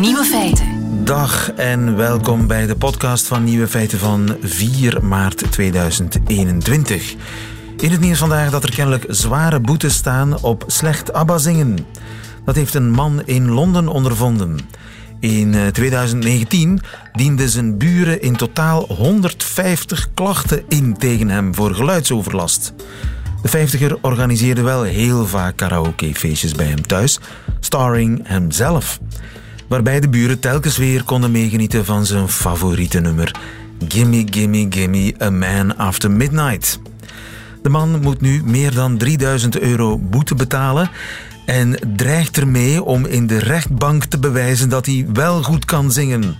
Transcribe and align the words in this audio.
Nieuwe 0.00 0.24
feiten. 0.24 1.04
Dag 1.04 1.52
en 1.52 1.96
welkom 1.96 2.46
bij 2.46 2.66
de 2.66 2.76
podcast 2.76 3.26
van 3.26 3.44
Nieuwe 3.44 3.68
Feiten 3.68 3.98
van 3.98 4.36
4 4.40 5.04
maart 5.04 5.52
2021. 5.52 7.14
In 7.76 7.90
het 7.90 8.00
nieuws 8.00 8.18
vandaag 8.18 8.50
dat 8.50 8.62
er 8.62 8.74
kennelijk 8.74 9.04
zware 9.08 9.60
boetes 9.60 9.94
staan 9.94 10.42
op 10.42 10.64
slecht 10.66 11.12
ABBA 11.12 11.38
zingen. 11.38 11.86
Dat 12.44 12.54
heeft 12.54 12.74
een 12.74 12.90
man 12.90 13.22
in 13.24 13.50
Londen 13.50 13.88
ondervonden. 13.88 14.58
In 15.20 15.54
2019 15.72 16.80
dienden 17.12 17.48
zijn 17.48 17.78
buren 17.78 18.22
in 18.22 18.36
totaal 18.36 18.84
150 18.84 20.08
klachten 20.14 20.64
in 20.68 20.96
tegen 20.98 21.28
hem 21.28 21.54
voor 21.54 21.74
geluidsoverlast. 21.74 22.72
De 23.42 23.48
vijftiger 23.48 23.98
organiseerde 24.00 24.62
wel 24.62 24.82
heel 24.82 25.26
vaak 25.26 25.56
karaokefeestjes 25.56 26.52
bij 26.52 26.66
hem 26.66 26.86
thuis, 26.86 27.20
starring 27.60 28.20
hemzelf. 28.28 28.98
Waarbij 29.68 30.00
de 30.00 30.08
buren 30.08 30.40
telkens 30.40 30.76
weer 30.76 31.02
konden 31.04 31.30
meegenieten 31.30 31.84
van 31.84 32.06
zijn 32.06 32.28
favoriete 32.28 33.00
nummer: 33.00 33.34
Gimme, 33.88 34.24
Gimme, 34.30 34.66
Gimme, 34.70 35.14
A 35.22 35.30
Man 35.30 35.76
After 35.76 36.10
Midnight. 36.10 36.80
De 37.62 37.68
man 37.68 38.00
moet 38.00 38.20
nu 38.20 38.42
meer 38.44 38.74
dan 38.74 38.98
3000 38.98 39.58
euro 39.60 39.98
boete 39.98 40.34
betalen 40.34 40.90
en 41.46 41.78
dreigt 41.96 42.36
ermee 42.36 42.82
om 42.82 43.06
in 43.06 43.26
de 43.26 43.38
rechtbank 43.38 44.04
te 44.04 44.18
bewijzen 44.18 44.68
dat 44.68 44.86
hij 44.86 45.06
wel 45.12 45.42
goed 45.42 45.64
kan 45.64 45.92
zingen. 45.92 46.36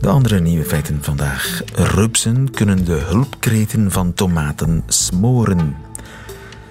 De 0.00 0.08
andere 0.08 0.40
nieuwe 0.40 0.64
feiten 0.64 0.98
vandaag. 1.02 1.60
Rupsen 1.74 2.50
kunnen 2.50 2.84
de 2.84 3.02
hulpkreten 3.06 3.90
van 3.90 4.14
tomaten 4.14 4.82
smoren. 4.86 5.76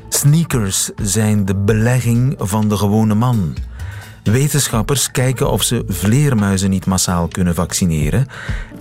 Sneakers 0.09 0.90
zijn 1.02 1.45
de 1.45 1.55
belegging 1.55 2.35
van 2.37 2.70
de 2.70 2.77
gewone 2.77 3.13
man. 3.13 3.55
Wetenschappers 4.31 5.12
kijken 5.12 5.51
of 5.51 5.63
ze 5.63 5.84
vleermuizen 5.87 6.70
niet 6.70 6.85
massaal 6.85 7.27
kunnen 7.27 7.55
vaccineren. 7.55 8.27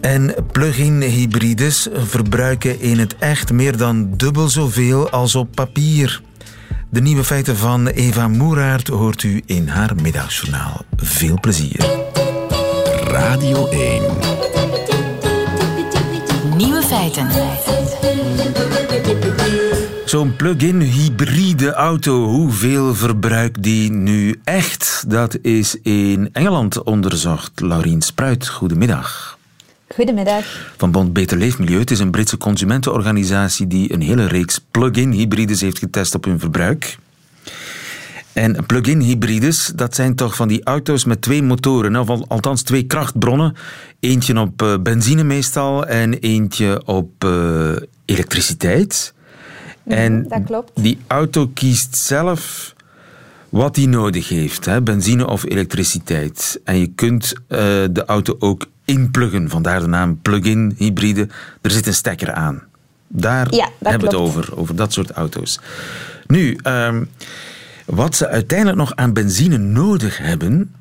En 0.00 0.34
plug-in 0.52 1.00
hybrides 1.00 1.88
verbruiken 1.92 2.80
in 2.80 2.98
het 2.98 3.16
echt 3.18 3.52
meer 3.52 3.76
dan 3.76 4.16
dubbel 4.16 4.48
zoveel 4.48 5.10
als 5.10 5.34
op 5.34 5.48
papier. 5.54 6.22
De 6.90 7.00
nieuwe 7.00 7.24
feiten 7.24 7.56
van 7.56 7.86
Eva 7.86 8.28
Moeraert 8.28 8.88
hoort 8.88 9.22
u 9.22 9.42
in 9.46 9.68
haar 9.68 9.92
middagjournaal. 10.02 10.84
Veel 10.96 11.40
plezier. 11.40 11.84
Radio 13.04 13.68
1. 13.68 14.02
Nieuwe 16.56 16.82
feiten. 16.82 17.28
Zo'n 20.14 20.36
plug-in 20.36 20.80
hybride 20.80 21.72
auto, 21.72 22.24
hoeveel 22.24 22.94
verbruikt 22.94 23.62
die 23.62 23.90
nu 23.90 24.40
echt? 24.44 25.04
Dat 25.06 25.38
is 25.42 25.76
in 25.82 26.28
Engeland 26.32 26.82
onderzocht. 26.82 27.60
Laurien 27.60 28.02
Spruit, 28.02 28.48
goedemiddag. 28.48 29.38
Goedemiddag. 29.88 30.72
Van 30.76 30.90
Bond 30.90 31.12
Beter 31.12 31.38
Leefmilieu. 31.38 31.78
Het 31.78 31.90
is 31.90 31.98
een 31.98 32.10
Britse 32.10 32.36
consumentenorganisatie 32.36 33.66
die 33.66 33.92
een 33.92 34.00
hele 34.00 34.26
reeks 34.26 34.60
plug-in 34.70 35.10
hybrides 35.10 35.60
heeft 35.60 35.78
getest 35.78 36.14
op 36.14 36.24
hun 36.24 36.40
verbruik. 36.40 36.98
En 38.32 38.66
plug-in 38.66 39.00
hybrides, 39.00 39.72
dat 39.74 39.94
zijn 39.94 40.14
toch 40.14 40.36
van 40.36 40.48
die 40.48 40.64
auto's 40.64 41.04
met 41.04 41.22
twee 41.22 41.42
motoren, 41.42 41.96
of 41.96 42.28
althans 42.28 42.62
twee 42.62 42.82
krachtbronnen. 42.82 43.56
Eentje 44.00 44.40
op 44.40 44.62
eh, 44.62 44.74
benzine 44.82 45.24
meestal 45.24 45.86
en 45.86 46.14
eentje 46.14 46.82
op 46.86 47.24
uh, 47.24 47.76
elektriciteit. 48.04 49.14
Mhm, 49.84 49.96
en 49.96 50.28
dat 50.28 50.44
klopt. 50.44 50.70
die 50.82 50.98
auto 51.06 51.50
kiest 51.54 51.96
zelf 51.96 52.74
wat 53.48 53.76
hij 53.76 53.86
nodig 53.86 54.28
heeft, 54.28 54.64
hè? 54.64 54.82
benzine 54.82 55.26
of 55.26 55.44
elektriciteit. 55.44 56.60
En 56.64 56.78
je 56.78 56.86
kunt 56.86 57.32
uh, 57.32 57.58
de 57.90 58.02
auto 58.06 58.36
ook 58.38 58.66
inpluggen, 58.84 59.50
vandaar 59.50 59.80
de 59.80 59.86
naam 59.86 60.18
plug-in 60.22 60.74
hybride. 60.76 61.28
Er 61.60 61.70
zit 61.70 61.86
een 61.86 61.94
stekker 61.94 62.32
aan. 62.32 62.62
Daar 63.08 63.54
Ja, 63.54 63.68
hebben 63.78 64.00
we 64.00 64.06
het 64.06 64.14
over, 64.14 64.56
over 64.58 64.76
dat 64.76 64.92
soort 64.92 65.10
auto's. 65.10 65.60
Nu, 66.26 66.58
ehm, 66.62 67.04
wat 67.86 68.16
ze 68.16 68.28
uiteindelijk 68.28 68.78
nog 68.78 68.96
aan 68.96 69.12
benzine 69.12 69.58
nodig 69.58 70.18
hebben, 70.18 70.74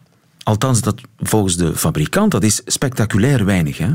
althans 0.44 0.82
dat 0.82 1.02
volgens 1.18 1.56
de 1.58 1.76
fabrikant, 1.76 2.32
dat 2.32 2.44
is 2.44 2.62
spectaculair 2.66 3.46
weinig. 3.46 3.78
Hè? 3.78 3.90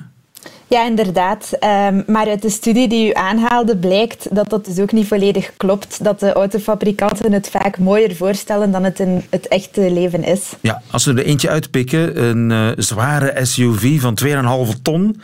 Ja, 0.69 0.87
inderdaad. 0.87 1.53
Ehm, 1.61 2.03
maar 2.07 2.29
uit 2.29 2.43
de 2.43 2.51
studie 2.51 2.89
die 2.89 3.09
u 3.09 3.13
aanhaalde 3.13 3.77
blijkt 3.77 4.35
dat 4.35 4.51
dat 4.51 4.65
dus 4.65 4.79
ook 4.79 4.93
niet 4.93 5.07
volledig 5.07 5.51
klopt. 5.57 6.05
Dat 6.05 6.21
de 6.21 6.33
autofabrikanten 6.33 7.33
het 7.33 7.49
vaak 7.49 7.79
mooier 7.79 8.17
voorstellen 8.17 8.71
dan 8.71 8.85
het 8.85 9.01
in 9.01 9.25
het 9.31 9.49
echte 9.49 9.93
leven 9.93 10.25
is. 10.25 10.53
Ja, 10.61 10.83
als 10.91 11.05
we 11.05 11.13
er 11.13 11.25
eentje 11.25 11.49
uitpikken, 11.49 12.23
een 12.25 12.51
eh, 12.51 12.69
zware 12.77 13.45
SUV 13.45 14.01
van 14.01 14.15
2,5 14.15 14.79
ton, 14.83 15.21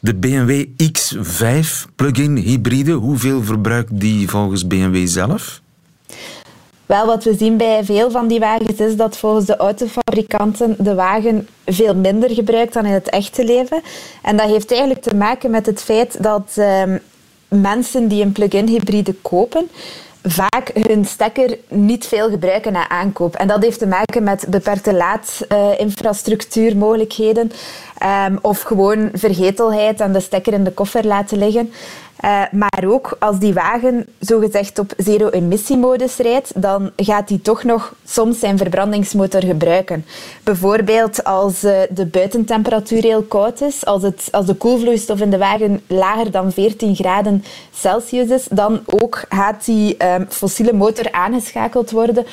de 0.00 0.14
BMW 0.14 0.64
X5 0.92 1.86
plug-in 1.96 2.36
hybride, 2.36 2.92
hoeveel 2.92 3.42
verbruikt 3.42 4.00
die 4.00 4.28
volgens 4.28 4.66
BMW 4.66 5.06
zelf? 5.06 5.62
Wel, 6.86 7.06
wat 7.06 7.24
we 7.24 7.34
zien 7.34 7.56
bij 7.56 7.84
veel 7.84 8.10
van 8.10 8.28
die 8.28 8.40
wagens 8.40 8.80
is 8.80 8.96
dat 8.96 9.16
volgens 9.16 9.46
de 9.46 9.56
autofabrikanten 9.56 10.76
de 10.78 10.94
wagen 10.94 11.48
veel 11.66 11.94
minder 11.94 12.30
gebruikt 12.30 12.72
dan 12.72 12.86
in 12.86 12.92
het 12.92 13.08
echte 13.08 13.44
leven. 13.44 13.82
En 14.22 14.36
dat 14.36 14.48
heeft 14.48 14.70
eigenlijk 14.70 15.02
te 15.02 15.16
maken 15.16 15.50
met 15.50 15.66
het 15.66 15.82
feit 15.82 16.22
dat 16.22 16.52
ehm, 16.56 16.98
mensen 17.48 18.08
die 18.08 18.22
een 18.22 18.32
plug-in 18.32 18.66
hybride 18.66 19.14
kopen, 19.22 19.68
vaak 20.22 20.70
hun 20.72 21.04
stekker 21.04 21.58
niet 21.68 22.06
veel 22.06 22.30
gebruiken 22.30 22.72
na 22.72 22.88
aankoop. 22.88 23.34
En 23.34 23.48
dat 23.48 23.62
heeft 23.62 23.78
te 23.78 23.86
maken 23.86 24.22
met 24.22 24.46
beperkte 24.48 24.94
laadinfrastructuurmogelijkheden 24.94 27.52
ehm, 27.98 28.36
of 28.40 28.62
gewoon 28.62 29.08
vergetelheid 29.12 30.00
en 30.00 30.12
de 30.12 30.20
stekker 30.20 30.52
in 30.52 30.64
de 30.64 30.72
koffer 30.72 31.06
laten 31.06 31.38
liggen. 31.38 31.72
Eh, 32.24 32.42
maar 32.52 32.84
ook 32.86 33.16
als 33.18 33.38
die 33.38 33.54
wagen 33.54 34.06
zogezegd 34.18 34.78
op 34.78 34.92
zero-emissiemodus 34.96 36.16
rijdt, 36.16 36.52
dan 36.54 36.90
gaat 36.96 37.28
hij 37.28 37.38
toch 37.42 37.64
nog 37.64 37.94
soms 38.04 38.38
zijn 38.38 38.58
verbrandingsmotor 38.58 39.42
gebruiken. 39.42 40.04
Bijvoorbeeld 40.42 41.24
als 41.24 41.62
eh, 41.62 41.80
de 41.90 42.06
buitentemperatuur 42.06 43.02
heel 43.02 43.22
koud 43.22 43.60
is, 43.60 43.84
als, 43.84 44.02
het, 44.02 44.28
als 44.30 44.46
de 44.46 44.54
koelvloeistof 44.54 45.20
in 45.20 45.30
de 45.30 45.38
wagen 45.38 45.82
lager 45.86 46.30
dan 46.30 46.52
14 46.52 46.94
graden 46.94 47.44
Celsius 47.74 48.28
is, 48.28 48.46
dan 48.50 48.80
ook 48.86 49.24
gaat 49.28 49.64
die 49.64 49.96
ehm, 49.96 50.24
fossiele 50.28 50.72
motor 50.72 51.12
aangeschakeld 51.12 51.90
worden 51.90 52.26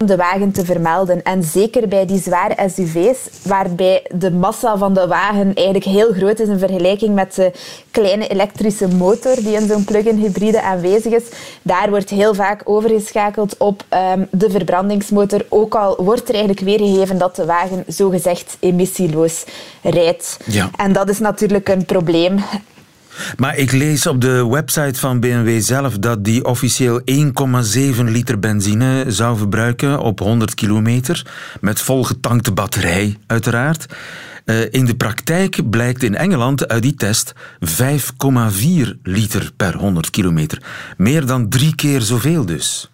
om 0.00 0.06
de 0.06 0.16
wagen 0.16 0.52
te 0.52 0.64
vermelden. 0.64 1.22
En 1.22 1.42
zeker 1.42 1.88
bij 1.88 2.06
die 2.06 2.20
zware 2.20 2.68
SUV's, 2.68 3.18
waarbij 3.42 4.06
de 4.14 4.30
massa 4.30 4.76
van 4.76 4.94
de 4.94 5.06
wagen 5.06 5.54
eigenlijk 5.54 5.86
heel 5.86 6.12
groot 6.12 6.38
is 6.38 6.48
in 6.48 6.58
vergelijking 6.58 7.14
met 7.14 7.34
de 7.34 7.52
kleine 7.90 8.28
elektrische 8.28 8.88
motor 8.88 9.34
die 9.34 9.54
in 9.54 9.68
zo'n 9.68 9.84
plug-in 9.84 10.16
hybride 10.16 10.62
aanwezig 10.62 11.12
is, 11.12 11.24
daar 11.62 11.90
wordt 11.90 12.10
heel 12.10 12.34
vaak 12.34 12.62
overgeschakeld 12.64 13.56
op 13.56 13.84
ehm, 13.88 14.24
de 14.30 14.50
verbrandingsmotor, 14.50 15.44
ook 15.48 15.74
al 15.74 15.96
wordt 15.98 16.28
er 16.28 16.34
eigenlijk 16.34 16.64
weergegeven 16.64 17.18
dat 17.18 17.36
de 17.36 17.44
wagen 17.44 17.84
zogezegd 17.86 18.56
emissieloos 18.60 19.44
rijdt. 19.82 20.36
Ja. 20.44 20.70
En 20.76 20.92
dat 20.92 21.08
is 21.08 21.18
natuurlijk 21.18 21.68
een 21.68 21.84
probleem. 21.84 22.38
Maar 23.36 23.56
ik 23.56 23.72
lees 23.72 24.06
op 24.06 24.20
de 24.20 24.46
website 24.48 24.98
van 24.98 25.20
BMW 25.20 25.60
zelf 25.60 25.98
dat 25.98 26.24
die 26.24 26.44
officieel 26.44 27.00
1,7 27.00 28.04
liter 28.04 28.38
benzine 28.38 29.04
zou 29.08 29.38
verbruiken 29.38 29.98
op 29.98 30.18
100 30.18 30.54
kilometer. 30.54 31.26
Met 31.60 31.80
volgetankte 31.80 32.52
batterij, 32.52 33.16
uiteraard. 33.26 33.86
Eh, 34.44 34.72
in 34.72 34.84
de 34.84 34.96
praktijk 34.96 35.70
blijkt 35.70 36.02
in 36.02 36.14
Engeland 36.14 36.68
uit 36.68 36.82
die 36.82 36.94
test 36.94 37.32
5,4 37.60 38.98
liter 39.02 39.52
per 39.56 39.76
100 39.76 40.10
kilometer. 40.10 40.62
Meer 40.96 41.26
dan 41.26 41.48
drie 41.48 41.74
keer 41.74 42.00
zoveel 42.00 42.46
dus. 42.46 42.93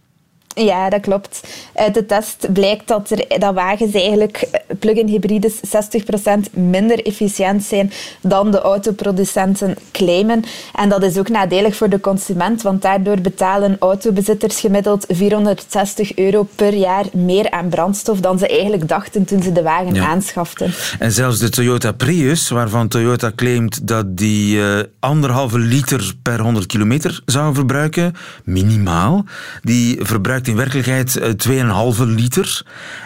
Ja, 0.65 0.89
dat 0.91 1.01
klopt. 1.01 1.41
Uit 1.75 1.95
de 1.95 2.07
test 2.07 2.53
blijkt 2.53 2.89
dat, 2.89 3.11
er, 3.11 3.39
dat 3.41 3.55
wagens 3.55 3.93
eigenlijk, 3.93 4.37
eh, 4.37 4.61
plug-in 4.79 5.07
hybrides, 5.07 5.61
60% 5.63 6.51
minder 6.53 7.07
efficiënt 7.07 7.63
zijn 7.63 7.93
dan 8.21 8.51
de 8.51 8.61
autoproducenten 8.61 9.77
claimen. 9.93 10.45
En 10.75 10.89
dat 10.89 11.03
is 11.03 11.19
ook 11.19 11.29
nadelig 11.29 11.77
voor 11.77 11.89
de 11.89 12.01
consument, 12.01 12.63
want 12.63 12.83
daardoor 12.83 13.21
betalen 13.21 13.77
autobezitters 13.79 14.61
gemiddeld 14.61 15.05
460 15.09 16.17
euro 16.17 16.49
per 16.55 16.75
jaar 16.75 17.05
meer 17.13 17.51
aan 17.51 17.69
brandstof 17.69 18.21
dan 18.21 18.39
ze 18.39 18.49
eigenlijk 18.49 18.89
dachten 18.89 19.25
toen 19.25 19.43
ze 19.43 19.53
de 19.53 19.63
wagen 19.63 19.95
Ja. 19.95 20.07
aanschaften. 20.07 20.73
En 20.99 21.13
zelfs 21.13 21.39
de 21.39 21.49
Toyota 21.49 21.93
Prius, 21.93 22.49
waarvan 22.49 22.89
Toyota 22.89 23.33
claimt 23.37 23.87
dat 23.89 24.17
die 24.17 24.63
eh, 24.63 24.79
anderhalve 25.01 25.59
liter 25.59 26.15
per 26.23 26.41
100 26.41 26.67
kilometer 26.67 27.23
zou 27.25 27.55
verbruiken, 27.55 28.15
minimaal, 28.45 29.25
die 29.63 29.99
verbruikt 30.03 30.47
in 30.51 30.57
werkelijkheid 30.57 31.17
eh, 31.17 31.95
2,5 31.95 32.03
liter. 32.03 32.63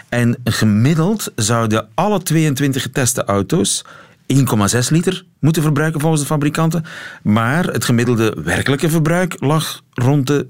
En 0.09 0.37
gemiddeld 0.43 1.31
zouden 1.35 1.87
alle 1.93 2.23
22 2.23 2.81
geteste 2.81 3.23
auto's 3.23 3.83
1,6 4.33 4.37
liter 4.89 5.25
moeten 5.39 5.61
verbruiken 5.61 6.01
volgens 6.01 6.21
de 6.21 6.27
fabrikanten. 6.27 6.85
Maar 7.23 7.65
het 7.65 7.85
gemiddelde 7.85 8.37
werkelijke 8.43 8.89
verbruik 8.89 9.35
lag 9.39 9.81
rond 9.93 10.27
de 10.27 10.45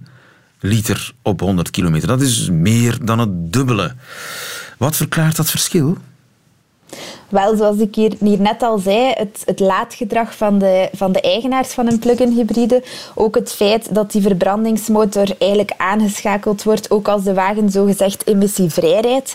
4,2 0.00 0.02
liter 0.60 1.12
op 1.22 1.40
100 1.40 1.70
kilometer. 1.70 2.08
Dat 2.08 2.20
is 2.20 2.50
meer 2.50 2.98
dan 3.04 3.18
het 3.18 3.52
dubbele. 3.52 3.94
Wat 4.78 4.96
verklaart 4.96 5.36
dat 5.36 5.50
verschil? 5.50 5.98
Wel, 7.28 7.56
zoals 7.56 7.78
ik 7.78 7.94
hier, 7.94 8.14
net 8.20 8.62
al 8.62 8.78
zei, 8.78 9.12
het, 9.14 9.42
het, 9.44 9.60
laadgedrag 9.60 10.36
van 10.36 10.58
de, 10.58 10.88
van 10.92 11.12
de 11.12 11.20
eigenaars 11.20 11.68
van 11.68 11.86
een 11.86 11.98
plug-in 11.98 12.32
hybride. 12.32 12.82
Ook 13.14 13.34
het 13.34 13.52
feit 13.52 13.94
dat 13.94 14.12
die 14.12 14.22
verbrandingsmotor 14.22 15.26
eigenlijk 15.38 15.72
aangeschakeld 15.76 16.62
wordt, 16.62 16.90
ook 16.90 17.08
als 17.08 17.22
de 17.22 17.34
wagen 17.34 17.70
zogezegd 17.70 18.26
emissievrij 18.26 19.00
rijdt. 19.00 19.34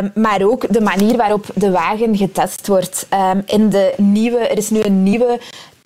Um, 0.00 0.12
maar 0.22 0.42
ook 0.42 0.72
de 0.72 0.80
manier 0.80 1.16
waarop 1.16 1.46
de 1.54 1.70
wagen 1.70 2.16
getest 2.16 2.66
wordt. 2.66 3.06
Um, 3.32 3.42
in 3.46 3.68
de 3.68 3.92
nieuwe, 3.96 4.38
er 4.38 4.56
is 4.56 4.70
nu 4.70 4.82
een 4.82 5.02
nieuwe 5.02 5.40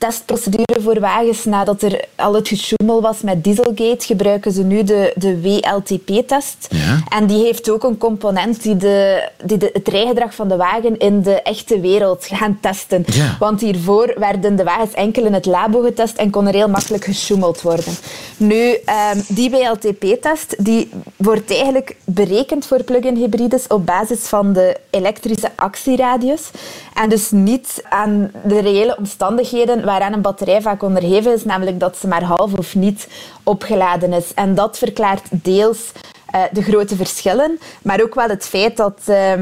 testprocedure 0.05 0.81
voor 0.81 1.01
wagens. 1.01 1.45
Nadat 1.45 1.83
er 1.83 2.05
al 2.17 2.35
het 2.35 2.49
gesjoemel 2.49 3.01
was 3.01 3.21
met 3.21 3.45
Dieselgate, 3.45 4.07
gebruiken 4.07 4.53
ze 4.53 4.63
nu 4.63 4.83
de, 4.83 5.13
de 5.17 5.41
WLTP-test. 5.41 6.67
Ja. 6.71 7.03
En 7.09 7.27
die 7.27 7.45
heeft 7.45 7.71
ook 7.71 7.85
een 7.85 7.99
component 7.99 8.63
die, 8.63 8.77
de, 8.77 9.29
die 9.45 9.57
de, 9.57 9.71
het 9.73 9.89
rijgedrag 9.89 10.35
van 10.35 10.49
de 10.49 10.57
wagen 10.57 10.99
in 10.99 11.23
de 11.23 11.43
echte 11.43 11.81
wereld 11.81 12.27
gaan 12.27 12.59
testen. 12.61 13.05
Ja. 13.07 13.37
Want 13.39 13.61
hiervoor 13.61 14.15
werden 14.19 14.57
de 14.57 14.65
wagens 14.65 14.93
enkel 14.93 15.25
in 15.25 15.33
het 15.33 15.47
labo 15.47 15.81
getest 15.81 16.17
en 16.17 16.31
kon 16.31 16.47
er 16.47 16.55
heel 16.55 16.69
makkelijk 16.69 17.05
gesjoemeld 17.05 17.63
worden. 17.63 17.95
Nu, 18.37 18.57
um, 18.57 19.25
die 19.29 19.51
WLTP-test 19.51 20.65
die 20.65 20.91
wordt 21.17 21.51
eigenlijk 21.51 21.97
berekend 22.05 22.67
voor 22.67 22.83
plug-in 22.83 23.17
hybrides 23.17 23.67
op 23.67 23.87
basis 23.87 24.21
van 24.21 24.53
de 24.53 24.77
elektrische 24.91 25.51
actieradius. 25.57 26.51
En 26.95 27.09
dus 27.09 27.31
niet 27.31 27.83
aan 27.89 28.31
de 28.45 28.61
reële 28.61 28.97
omstandigheden 28.97 29.85
waaraan 29.95 30.13
een 30.13 30.21
batterij 30.31 30.63
vaak 30.63 30.83
onderheven 30.83 31.33
is, 31.33 31.45
namelijk 31.45 31.81
dat 31.81 31.97
ze 31.97 32.09
maar 32.09 32.23
half 32.23 32.53
of 32.53 32.75
niet 32.75 33.09
opgeladen 33.43 34.13
is. 34.13 34.35
En 34.35 34.55
dat 34.55 34.79
verklaart 34.79 35.27
deels 35.31 35.93
uh, 36.35 36.43
de 36.53 36.63
grote 36.63 36.97
verschillen, 36.97 37.59
maar 37.83 38.03
ook 38.03 38.15
wel 38.15 38.29
het 38.29 38.45
feit 38.45 38.77
dat 38.77 39.01
uh, 39.09 39.33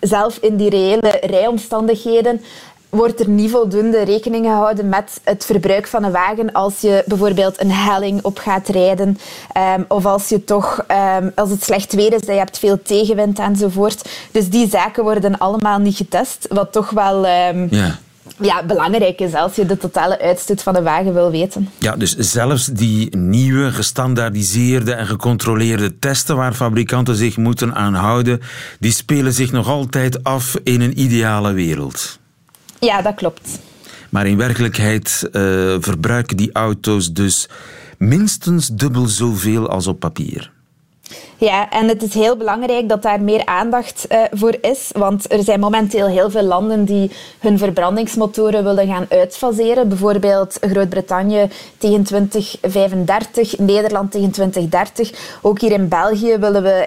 zelf 0.00 0.38
in 0.40 0.56
die 0.56 0.70
reële 0.70 1.18
rijomstandigheden 1.20 2.40
wordt 2.88 3.20
er 3.20 3.28
niet 3.28 3.50
voldoende 3.50 4.02
rekening 4.02 4.44
gehouden 4.44 4.88
met 4.88 5.20
het 5.24 5.44
verbruik 5.44 5.86
van 5.86 6.04
een 6.04 6.12
wagen 6.12 6.52
als 6.52 6.80
je 6.80 7.02
bijvoorbeeld 7.06 7.60
een 7.60 7.72
helling 7.72 8.22
op 8.22 8.38
gaat 8.38 8.68
rijden 8.68 9.18
um, 9.76 9.84
of 9.88 10.06
als 10.06 10.28
je 10.28 10.44
toch 10.44 10.84
um, 11.18 11.32
als 11.34 11.50
het 11.50 11.62
slecht 11.62 11.92
weer 11.92 12.12
is, 12.12 12.20
dat 12.20 12.34
je 12.34 12.40
hebt 12.40 12.58
veel 12.58 12.82
tegenwind 12.82 13.38
enzovoort. 13.38 14.08
Dus 14.30 14.48
die 14.48 14.68
zaken 14.68 15.02
worden 15.02 15.38
allemaal 15.38 15.78
niet 15.78 15.96
getest, 15.96 16.46
wat 16.50 16.72
toch 16.72 16.90
wel 16.90 17.26
ja 17.26 17.98
ja, 18.40 18.64
belangrijk 18.64 19.20
is 19.20 19.34
als 19.34 19.54
je 19.54 19.66
de 19.66 19.76
totale 19.76 20.20
uitstoot 20.20 20.62
van 20.62 20.74
de 20.74 20.82
wagen 20.82 21.14
wil 21.14 21.30
weten. 21.30 21.68
Ja, 21.78 21.96
dus 21.96 22.16
zelfs 22.16 22.66
die 22.66 23.16
nieuwe, 23.16 23.72
gestandaardiseerde 23.72 24.92
en 24.92 25.06
gecontroleerde 25.06 25.98
testen 25.98 26.36
waar 26.36 26.54
fabrikanten 26.54 27.16
zich 27.16 27.36
moeten 27.36 27.74
aan 27.74 27.94
houden, 27.94 28.40
die 28.80 28.92
spelen 28.92 29.32
zich 29.32 29.52
nog 29.52 29.68
altijd 29.68 30.24
af 30.24 30.56
in 30.62 30.80
een 30.80 31.00
ideale 31.00 31.52
wereld. 31.52 32.18
Ja, 32.80 33.02
dat 33.02 33.14
klopt. 33.14 33.58
Maar 34.10 34.26
in 34.26 34.36
werkelijkheid 34.36 35.28
uh, 35.32 35.32
verbruiken 35.80 36.36
die 36.36 36.52
auto's 36.52 37.12
dus 37.12 37.48
minstens 37.98 38.68
dubbel 38.68 39.06
zoveel 39.06 39.68
als 39.68 39.86
op 39.86 40.00
papier. 40.00 40.54
Ja, 41.38 41.70
en 41.70 41.88
het 41.88 42.02
is 42.02 42.14
heel 42.14 42.36
belangrijk 42.36 42.88
dat 42.88 43.02
daar 43.02 43.20
meer 43.20 43.44
aandacht 43.44 44.06
uh, 44.08 44.18
voor 44.30 44.56
is. 44.60 44.90
Want 44.92 45.32
er 45.32 45.42
zijn 45.42 45.60
momenteel 45.60 46.06
heel 46.06 46.30
veel 46.30 46.42
landen 46.42 46.84
die 46.84 47.10
hun 47.38 47.58
verbrandingsmotoren 47.58 48.64
willen 48.64 48.86
gaan 48.86 49.06
uitfaseren. 49.08 49.88
Bijvoorbeeld 49.88 50.58
Groot-Brittannië 50.60 51.48
tegen 51.78 52.04
2035, 52.04 53.58
Nederland 53.58 54.10
tegen 54.10 54.30
2030. 54.30 55.38
Ook 55.42 55.60
hier 55.60 55.72
in 55.72 55.88
België 55.88 56.38
willen 56.38 56.62
we 56.62 56.86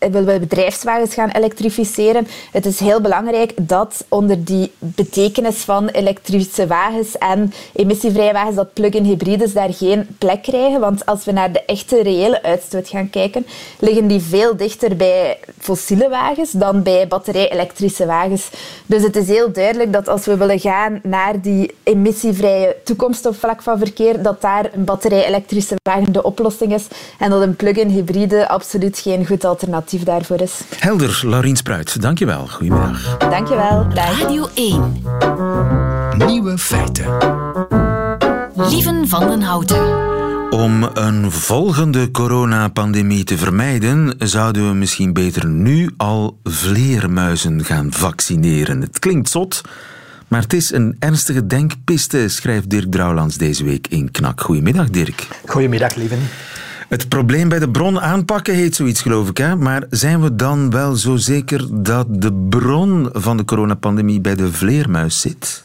willen 0.00 0.32
we 0.32 0.38
bedrijfswagens 0.38 1.14
gaan 1.14 1.28
elektrificeren. 1.30 2.26
Het 2.52 2.66
is 2.66 2.80
heel 2.80 3.00
belangrijk 3.00 3.52
dat 3.56 4.04
onder 4.08 4.44
die 4.44 4.72
betekenis 4.78 5.56
van 5.56 5.88
elektrische 5.88 6.66
wagens 6.66 7.18
en 7.18 7.52
emissievrije 7.72 8.32
wagens, 8.32 8.56
dat 8.56 8.72
plug-in 8.72 9.04
hybrides 9.04 9.52
daar 9.52 9.74
geen 9.74 10.16
plek 10.18 10.42
krijgen. 10.42 10.80
Want 10.80 11.06
als 11.06 11.24
we 11.24 11.32
naar 11.32 11.52
de 11.52 11.64
echte 11.64 12.02
reële 12.02 12.42
uitstoot 12.42 12.88
gaan 12.88 13.10
kijken, 13.10 13.46
liggen 13.78 14.06
die 14.06 14.20
veel 14.20 14.56
dichter 14.56 14.96
bij 14.96 15.38
fossiele 15.58 16.08
wagens 16.08 16.50
dan 16.50 16.82
bij 16.82 17.08
batterij-elektrische 17.08 18.06
wagens. 18.06 18.50
Dus 18.86 19.02
het 19.02 19.16
is 19.16 19.28
heel 19.28 19.52
duidelijk 19.52 19.92
dat 19.92 20.08
als 20.08 20.26
we 20.26 20.36
willen 20.36 20.60
gaan 20.60 21.00
naar 21.02 21.40
die 21.40 21.74
emissievrije 21.82 22.76
toekomst 22.84 23.26
op 23.26 23.36
vlak 23.36 23.62
van 23.62 23.78
verkeer, 23.78 24.22
dat 24.22 24.40
daar 24.40 24.70
een 24.72 24.84
batterij-elektrische 24.84 25.74
wagen 25.82 26.12
de 26.12 26.22
oplossing 26.22 26.74
is 26.74 26.86
en 27.18 27.30
dat 27.30 27.42
een 27.42 27.56
plug-in 27.56 27.88
hybride 27.88 28.48
absoluut 28.48 28.98
geen 28.98 29.26
goed 29.26 29.44
alternatief 29.44 29.89
daarvoor 29.98 30.40
is. 30.40 30.60
Helder, 30.78 31.20
Laurien 31.24 31.56
Spruit, 31.56 32.02
dankjewel. 32.02 32.46
Goedemiddag. 32.46 33.18
Dankjewel. 33.18 33.88
Dag. 33.94 34.20
Radio 34.20 34.48
1. 34.54 35.02
Nieuwe 36.26 36.58
feiten. 36.58 37.06
Lieven 38.54 39.08
van 39.08 39.28
den 39.28 39.42
Houten. 39.42 40.08
Om 40.50 40.82
een 40.82 41.30
volgende 41.30 42.10
coronapandemie 42.10 43.24
te 43.24 43.38
vermijden, 43.38 44.14
zouden 44.18 44.68
we 44.68 44.74
misschien 44.74 45.12
beter 45.12 45.46
nu 45.46 45.90
al 45.96 46.38
vleermuizen 46.44 47.64
gaan 47.64 47.92
vaccineren. 47.92 48.80
Het 48.80 48.98
klinkt 48.98 49.28
zot, 49.28 49.60
maar 50.28 50.40
het 50.40 50.52
is 50.52 50.72
een 50.72 50.96
ernstige 50.98 51.46
denkpiste, 51.46 52.28
schrijft 52.28 52.70
Dirk 52.70 52.90
Drouwlands 52.90 53.36
deze 53.36 53.64
week 53.64 53.86
in 53.88 54.10
Knak. 54.10 54.40
Goedemiddag, 54.40 54.90
Dirk. 54.90 55.28
Goedemiddag, 55.46 55.94
lieven. 55.94 56.18
Het 56.90 57.08
probleem 57.08 57.48
bij 57.48 57.58
de 57.58 57.70
bron 57.70 58.00
aanpakken 58.00 58.54
heet 58.54 58.74
zoiets, 58.74 59.02
geloof 59.02 59.28
ik. 59.28 59.36
Hè? 59.36 59.56
Maar 59.56 59.86
zijn 59.90 60.20
we 60.20 60.34
dan 60.34 60.70
wel 60.70 60.94
zo 60.94 61.16
zeker 61.16 61.82
dat 61.82 62.06
de 62.08 62.32
bron 62.48 63.08
van 63.12 63.36
de 63.36 63.44
coronapandemie 63.44 64.20
bij 64.20 64.34
de 64.34 64.52
vleermuis 64.52 65.20
zit? 65.20 65.64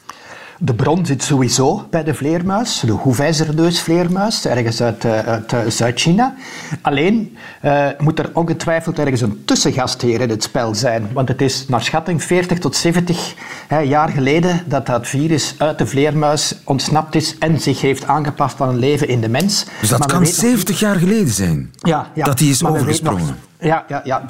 De 0.59 0.73
bron 0.73 1.05
zit 1.05 1.23
sowieso 1.23 1.87
bij 1.89 2.03
de 2.03 2.13
vleermuis, 2.13 2.79
de 2.79 2.91
hoefijzerneusvleermuis, 2.91 4.45
ergens 4.45 4.81
uit, 4.81 5.05
uh, 5.05 5.19
uit 5.19 5.53
uh, 5.53 5.59
Zuid-China. 5.67 6.35
Alleen 6.81 7.37
uh, 7.63 7.87
moet 7.97 8.19
er 8.19 8.29
ongetwijfeld 8.33 8.99
ergens 8.99 9.21
een 9.21 9.41
tussengast 9.45 10.01
hier 10.01 10.21
in 10.21 10.29
het 10.29 10.43
spel 10.43 10.75
zijn. 10.75 11.07
Want 11.13 11.27
het 11.27 11.41
is 11.41 11.67
naar 11.67 11.83
schatting 11.83 12.23
40 12.23 12.59
tot 12.59 12.75
70 12.75 13.33
hè, 13.67 13.79
jaar 13.79 14.09
geleden 14.09 14.63
dat 14.65 14.85
dat 14.85 15.07
virus 15.07 15.55
uit 15.57 15.77
de 15.77 15.85
vleermuis 15.85 16.55
ontsnapt 16.63 17.15
is 17.15 17.37
en 17.37 17.59
zich 17.59 17.81
heeft 17.81 18.07
aangepast 18.07 18.61
aan 18.61 18.69
een 18.69 18.79
leven 18.79 19.07
in 19.07 19.21
de 19.21 19.29
mens. 19.29 19.65
Dus 19.79 19.89
dat 19.89 20.05
kan 20.05 20.25
70 20.25 20.79
jaar 20.79 20.95
geleden 20.95 21.33
zijn? 21.33 21.71
Ja, 21.77 22.11
ja. 22.13 22.25
Dat 22.25 22.37
die 22.37 22.49
is 22.49 22.65
overgesprongen? 22.65 23.35
Ja, 23.65 23.85
ja, 23.87 24.01
ja. 24.03 24.25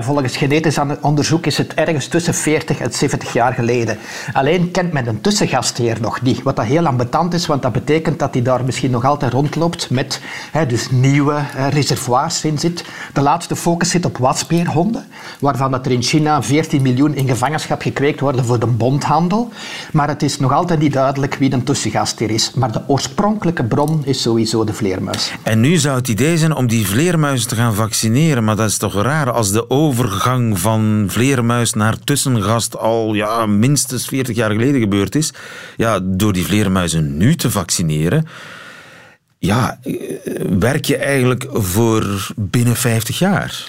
volgens 0.00 0.36
genetisch 0.36 0.78
onderzoek 1.00 1.46
is 1.46 1.58
het 1.58 1.74
ergens 1.74 2.06
tussen 2.08 2.34
40 2.34 2.78
en 2.78 2.92
70 2.92 3.32
jaar 3.32 3.52
geleden. 3.52 3.98
Alleen 4.32 4.70
kent 4.70 4.92
men 4.92 5.06
een 5.06 5.20
tussengastheer 5.20 6.00
nog 6.00 6.22
niet. 6.22 6.42
Wat 6.42 6.56
dat 6.56 6.64
heel 6.64 6.86
ambetant 6.86 7.34
is, 7.34 7.46
want 7.46 7.62
dat 7.62 7.72
betekent 7.72 8.18
dat 8.18 8.34
hij 8.34 8.42
daar 8.42 8.64
misschien 8.64 8.90
nog 8.90 9.04
altijd 9.04 9.32
rondloopt 9.32 9.90
met 9.90 10.20
hè, 10.52 10.66
dus 10.66 10.90
nieuwe 10.90 11.34
hè, 11.36 11.68
reservoirs 11.68 12.44
in 12.44 12.58
zit. 12.58 12.84
De 13.12 13.20
laatste 13.20 13.56
focus 13.56 13.90
zit 13.90 14.04
op 14.04 14.18
wasbeerhonden, 14.18 15.06
waarvan 15.40 15.70
dat 15.70 15.86
er 15.86 15.92
in 15.92 16.02
China 16.02 16.42
14 16.42 16.82
miljoen 16.82 17.14
in 17.14 17.28
gevangenschap 17.28 17.82
gekweekt 17.82 18.20
worden 18.20 18.44
voor 18.44 18.58
de 18.58 18.66
bondhandel. 18.66 19.50
Maar 19.92 20.08
het 20.08 20.22
is 20.22 20.38
nog 20.38 20.52
altijd 20.52 20.80
niet 20.80 20.92
duidelijk 20.92 21.34
wie 21.34 21.52
een 21.52 21.64
tussengastheer 21.64 22.30
is. 22.30 22.52
Maar 22.54 22.72
de 22.72 22.82
oorspronkelijke 22.86 23.64
bron 23.64 24.00
is 24.04 24.22
sowieso 24.22 24.64
de 24.64 24.72
vleermuis. 24.72 25.32
En 25.42 25.60
nu 25.60 25.76
zou 25.76 25.96
het 25.96 26.08
idee 26.08 26.38
zijn 26.38 26.54
om 26.54 26.66
die 26.66 26.86
vleermuizen 26.86 27.48
te 27.48 27.54
gaan 27.54 27.74
vaccineren, 27.74 28.44
maar 28.44 28.55
dat 28.56 28.68
is 28.68 28.76
toch 28.76 29.02
raar 29.02 29.30
als 29.30 29.52
de 29.52 29.70
overgang 29.70 30.58
van 30.58 31.04
vleermuis 31.08 31.72
naar 31.72 31.98
tussengast 32.04 32.76
al 32.76 33.14
ja, 33.14 33.46
minstens 33.46 34.06
40 34.06 34.36
jaar 34.36 34.50
geleden 34.50 34.80
gebeurd 34.80 35.14
is. 35.14 35.32
Ja, 35.76 36.00
door 36.02 36.32
die 36.32 36.44
vleermuizen 36.44 37.16
nu 37.16 37.34
te 37.34 37.50
vaccineren, 37.50 38.26
ja, 39.38 39.78
eh, 39.82 39.92
werk 40.58 40.84
je 40.84 40.96
eigenlijk 40.96 41.46
voor 41.50 42.32
binnen 42.36 42.76
50 42.76 43.18
jaar? 43.18 43.64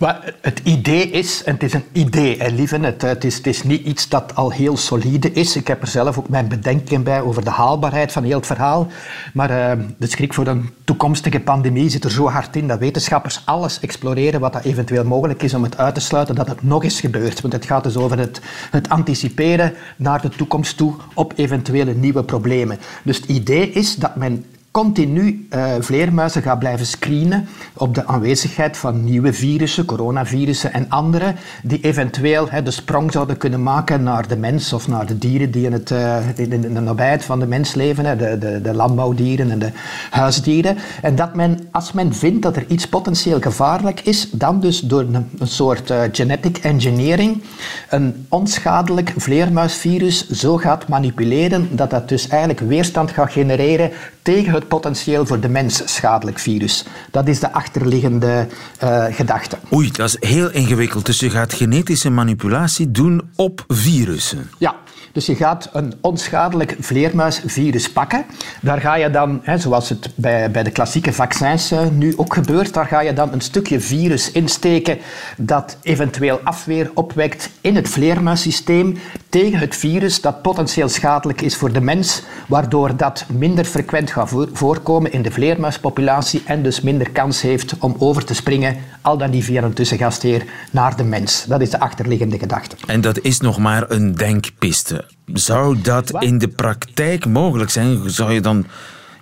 Maar 0.00 0.34
het 0.40 0.60
idee 0.64 1.10
is, 1.10 1.44
en 1.44 1.52
het 1.52 1.62
is 1.62 1.72
een 1.72 1.84
idee, 1.92 2.38
hè, 2.38 2.48
lieve, 2.48 2.78
het, 2.78 3.02
het, 3.02 3.24
is, 3.24 3.36
het 3.36 3.46
is 3.46 3.62
niet 3.62 3.86
iets 3.86 4.08
dat 4.08 4.34
al 4.34 4.50
heel 4.50 4.76
solide 4.76 5.32
is. 5.32 5.56
Ik 5.56 5.66
heb 5.66 5.82
er 5.82 5.88
zelf 5.88 6.18
ook 6.18 6.28
mijn 6.28 6.48
bedenking 6.48 7.04
bij 7.04 7.20
over 7.20 7.44
de 7.44 7.50
haalbaarheid 7.50 8.12
van 8.12 8.24
heel 8.24 8.36
het 8.36 8.46
verhaal. 8.46 8.86
Maar 9.32 9.50
uh, 9.50 9.84
de 9.96 10.06
schrik 10.06 10.34
voor 10.34 10.46
een 10.46 10.70
toekomstige 10.84 11.40
pandemie 11.40 11.88
zit 11.88 12.04
er 12.04 12.10
zo 12.10 12.28
hard 12.28 12.56
in 12.56 12.68
dat 12.68 12.78
wetenschappers 12.78 13.42
alles 13.44 13.80
exploreren 13.80 14.40
wat 14.40 14.52
dat 14.52 14.64
eventueel 14.64 15.04
mogelijk 15.04 15.42
is 15.42 15.54
om 15.54 15.62
het 15.62 15.78
uit 15.78 15.94
te 15.94 16.00
sluiten 16.00 16.34
dat 16.34 16.48
het 16.48 16.62
nog 16.62 16.84
eens 16.84 17.00
gebeurt. 17.00 17.40
Want 17.40 17.52
het 17.52 17.66
gaat 17.66 17.84
dus 17.84 17.96
over 17.96 18.18
het, 18.18 18.40
het 18.70 18.88
anticiperen 18.88 19.74
naar 19.96 20.22
de 20.22 20.28
toekomst 20.28 20.76
toe 20.76 20.94
op 21.14 21.32
eventuele 21.36 21.94
nieuwe 21.94 22.24
problemen. 22.24 22.78
Dus 23.02 23.16
het 23.16 23.26
idee 23.26 23.70
is 23.70 23.96
dat 23.96 24.16
men 24.16 24.44
continu 24.70 25.46
uh, 25.54 25.72
vleermuizen 25.80 26.42
gaat 26.42 26.58
blijven 26.58 26.86
screenen 26.86 27.48
op 27.74 27.94
de 27.94 28.06
aanwezigheid 28.06 28.76
van 28.76 29.04
nieuwe 29.04 29.32
virussen, 29.32 29.84
coronavirussen 29.84 30.72
en 30.72 30.88
andere, 30.88 31.34
die 31.62 31.80
eventueel 31.80 32.48
de 32.64 32.70
sprong 32.70 33.12
zouden 33.12 33.36
kunnen 33.36 33.62
maken 33.62 34.02
naar 34.02 34.28
de 34.28 34.36
mens 34.36 34.72
of 34.72 34.88
naar 34.88 35.06
de 35.06 35.18
dieren 35.18 35.50
die 35.50 35.64
in, 35.64 35.72
het, 35.72 35.90
uh, 35.90 36.16
in, 36.36 36.60
de 36.60 36.68
nabijheid 36.68 37.24
van 37.24 37.38
de 37.38 37.46
mens 37.46 37.74
leven, 37.74 38.18
de, 38.18 38.38
de, 38.38 38.60
de, 38.60 38.74
landbouwdieren 38.74 39.50
en 39.50 39.58
de 39.58 39.70
huisdieren. 40.10 40.76
En 41.02 41.14
dat 41.14 41.34
men, 41.34 41.68
als 41.70 41.92
men 41.92 42.14
vindt 42.14 42.42
dat 42.42 42.56
er 42.56 42.64
iets 42.68 42.88
potentieel 42.88 43.40
gevaarlijk 43.40 44.00
is, 44.00 44.30
dan 44.30 44.60
dus 44.60 44.80
door 44.80 45.00
een, 45.00 45.30
een 45.38 45.46
soort 45.46 45.90
uh, 45.90 46.02
genetic 46.12 46.58
engineering 46.58 47.42
een 47.88 48.26
onschadelijk 48.28 49.12
vleermuisvirus 49.16 50.28
zo 50.30 50.56
gaat 50.56 50.88
manipuleren 50.88 51.68
dat 51.72 51.90
dat 51.90 52.08
dus 52.08 52.28
eigenlijk 52.28 52.60
weerstand 52.60 53.10
gaat 53.10 53.32
genereren 53.32 53.90
tegen 54.22 54.59
het 54.60 54.68
potentieel 54.68 55.26
voor 55.26 55.40
de 55.40 55.48
mens 55.48 55.82
schadelijk 55.84 56.38
virus. 56.38 56.84
Dat 57.10 57.28
is 57.28 57.40
de 57.40 57.52
achterliggende 57.52 58.46
uh, 58.82 59.04
gedachte. 59.10 59.56
Oei, 59.72 59.90
dat 59.90 60.08
is 60.08 60.30
heel 60.30 60.50
ingewikkeld. 60.50 61.06
Dus 61.06 61.20
je 61.20 61.30
gaat 61.30 61.52
genetische 61.52 62.10
manipulatie 62.10 62.90
doen 62.90 63.30
op 63.36 63.64
virussen. 63.68 64.50
Ja, 64.58 64.74
dus 65.12 65.26
je 65.26 65.34
gaat 65.34 65.68
een 65.72 65.94
onschadelijk 66.00 66.76
vleermuisvirus 66.80 67.92
pakken. 67.92 68.24
Daar 68.60 68.80
ga 68.80 68.94
je 68.94 69.10
dan, 69.10 69.40
hè, 69.42 69.58
zoals 69.58 69.88
het 69.88 70.10
bij, 70.14 70.50
bij 70.50 70.62
de 70.62 70.70
klassieke 70.70 71.12
vaccins 71.12 71.72
uh, 71.72 71.80
nu 71.92 72.16
ook 72.16 72.34
gebeurt, 72.34 72.74
daar 72.74 72.86
ga 72.86 73.00
je 73.00 73.12
dan 73.12 73.32
een 73.32 73.40
stukje 73.40 73.80
virus 73.80 74.30
insteken 74.30 74.98
dat 75.36 75.76
eventueel 75.82 76.40
afweer 76.44 76.90
opwekt 76.94 77.50
in 77.60 77.76
het 77.76 77.88
vleermuissysteem 77.88 78.98
tegen 79.30 79.58
het 79.58 79.76
virus 79.76 80.20
dat 80.20 80.42
potentieel 80.42 80.88
schadelijk 80.88 81.40
is 81.40 81.56
voor 81.56 81.72
de 81.72 81.80
mens, 81.80 82.22
waardoor 82.48 82.96
dat 82.96 83.24
minder 83.32 83.64
frequent 83.64 84.10
gaat 84.10 84.32
voorkomen 84.52 85.12
in 85.12 85.22
de 85.22 85.30
vleermuispopulatie 85.30 86.42
en 86.44 86.62
dus 86.62 86.80
minder 86.80 87.10
kans 87.10 87.40
heeft 87.40 87.74
om 87.78 87.96
over 87.98 88.24
te 88.24 88.34
springen, 88.34 88.76
al 89.00 89.18
dan 89.18 89.30
niet 89.30 89.44
via 89.44 89.62
een 89.62 89.72
tussengastheer, 89.72 90.44
naar 90.70 90.96
de 90.96 91.04
mens. 91.04 91.44
Dat 91.44 91.60
is 91.60 91.70
de 91.70 91.80
achterliggende 91.80 92.38
gedachte. 92.38 92.76
En 92.86 93.00
dat 93.00 93.20
is 93.20 93.40
nog 93.40 93.58
maar 93.58 93.90
een 93.90 94.14
denkpiste. 94.14 95.04
Zou 95.26 95.80
dat 95.80 96.22
in 96.22 96.38
de 96.38 96.48
praktijk 96.48 97.26
mogelijk 97.26 97.70
zijn? 97.70 98.10
Zou 98.10 98.32
je 98.32 98.40
dan 98.40 98.66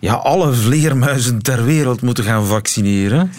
ja, 0.00 0.14
alle 0.14 0.52
vleermuizen 0.52 1.42
ter 1.42 1.64
wereld 1.64 2.02
moeten 2.02 2.24
gaan 2.24 2.46
vaccineren? 2.46 3.32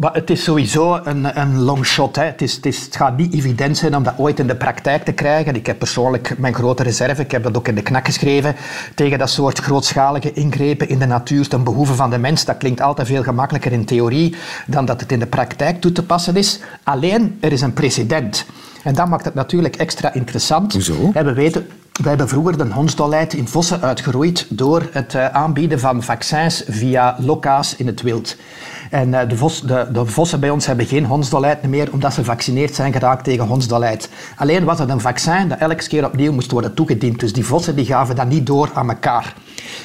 Maar 0.00 0.14
het 0.14 0.30
is 0.30 0.42
sowieso 0.42 1.00
een, 1.04 1.40
een 1.40 1.58
long 1.58 1.86
shot. 1.86 2.16
Hè. 2.16 2.24
Het, 2.24 2.42
is, 2.42 2.54
het, 2.54 2.66
is, 2.66 2.84
het, 2.84 2.96
gaat 2.96 3.16
niet 3.16 3.34
evident 3.34 3.76
zijn 3.76 3.96
om 3.96 4.02
dat 4.02 4.14
ooit 4.16 4.38
in 4.38 4.46
de 4.46 4.56
praktijk 4.56 5.04
te 5.04 5.12
krijgen. 5.12 5.54
Ik 5.54 5.66
heb 5.66 5.78
persoonlijk 5.78 6.38
mijn 6.38 6.54
grote 6.54 6.82
reserve, 6.82 7.22
ik 7.22 7.30
heb 7.30 7.42
dat 7.42 7.56
ook 7.56 7.68
in 7.68 7.74
de 7.74 7.82
knak 7.82 8.04
geschreven, 8.04 8.56
tegen 8.94 9.18
dat 9.18 9.30
soort 9.30 9.58
grootschalige 9.58 10.32
ingrepen 10.32 10.88
in 10.88 10.98
de 10.98 11.06
natuur 11.06 11.48
ten 11.48 11.64
behoeve 11.64 11.94
van 11.94 12.10
de 12.10 12.18
mens. 12.18 12.44
Dat 12.44 12.56
klinkt 12.56 12.80
altijd 12.80 13.08
veel 13.08 13.22
gemakkelijker 13.22 13.72
in 13.72 13.84
theorie 13.84 14.34
dan 14.66 14.84
dat 14.84 15.00
het 15.00 15.12
in 15.12 15.18
de 15.18 15.26
praktijk 15.26 15.80
toe 15.80 15.92
te 15.92 16.02
passen 16.02 16.36
is. 16.36 16.60
Alleen, 16.82 17.38
er 17.40 17.52
is 17.52 17.60
een 17.60 17.72
precedent. 17.72 18.46
En 18.82 18.94
dat 18.94 19.08
maakt 19.08 19.24
het 19.24 19.34
natuurlijk 19.34 19.76
extra 19.76 20.14
interessant. 20.14 20.72
Hoezo? 20.72 21.12
we 21.12 21.32
weten, 21.32 21.66
we 22.02 22.08
hebben 22.08 22.28
vroeger 22.28 22.58
de 22.58 22.72
hondsdolheid 22.72 23.34
in 23.34 23.48
vossen 23.48 23.80
uitgeroeid 23.80 24.46
door 24.48 24.88
het 24.92 25.14
eh, 25.14 25.26
aanbieden 25.26 25.80
van 25.80 26.02
vaccins 26.02 26.62
via 26.68 27.16
loka's 27.18 27.76
in 27.76 27.86
het 27.86 28.02
wild. 28.02 28.36
En 28.90 29.14
eh, 29.14 29.28
de, 29.28 29.66
de, 29.66 29.88
de, 29.92 30.06
vossen 30.06 30.40
bij 30.40 30.50
ons 30.50 30.66
hebben 30.66 30.86
geen 30.86 31.04
hondsdolheid 31.04 31.62
meer, 31.62 31.92
omdat 31.92 32.12
ze 32.12 32.20
gevaccineerd 32.20 32.74
zijn 32.74 32.92
geraakt 32.92 33.24
tegen 33.24 33.46
hondsdolheid. 33.46 34.08
Alleen 34.36 34.64
was 34.64 34.78
het 34.78 34.88
een 34.88 35.00
vaccin 35.00 35.48
dat 35.48 35.58
elke 35.58 35.88
keer 35.88 36.04
opnieuw 36.04 36.32
moest 36.32 36.50
worden 36.50 36.74
toegediend. 36.74 37.20
Dus 37.20 37.32
die 37.32 37.44
vossen 37.44 37.76
die 37.76 37.84
gaven 37.84 38.16
dat 38.16 38.28
niet 38.28 38.46
door 38.46 38.70
aan 38.74 38.88
elkaar. 38.88 39.34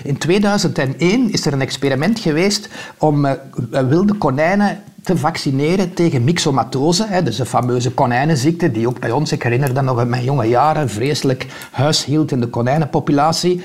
In 0.04 0.18
2001 0.18 1.32
is 1.32 1.46
er 1.46 1.54
een 1.54 1.62
experiment 1.62 2.20
geweest 2.20 2.70
om 2.98 3.26
uh, 3.26 3.32
wilde 3.70 4.14
konijnen 4.14 4.84
te 5.04 5.18
vaccineren 5.18 5.94
tegen 5.94 6.24
myxomatose, 6.24 7.06
hè, 7.08 7.24
dus 7.24 7.36
de 7.36 7.46
fameuze 7.46 7.92
konijnenziekte, 7.92 8.72
die 8.72 8.88
ook 8.88 9.00
bij 9.00 9.12
ons, 9.12 9.32
ik 9.32 9.44
herinner 9.44 9.74
dat 9.74 9.84
nog 9.84 10.02
in 10.02 10.10
mijn 10.10 10.24
jonge 10.24 10.46
jaren, 10.46 10.90
vreselijk 10.90 11.48
huishield 11.72 12.32
in 12.32 12.40
de 12.40 12.48
konijnenpopulatie. 12.48 13.64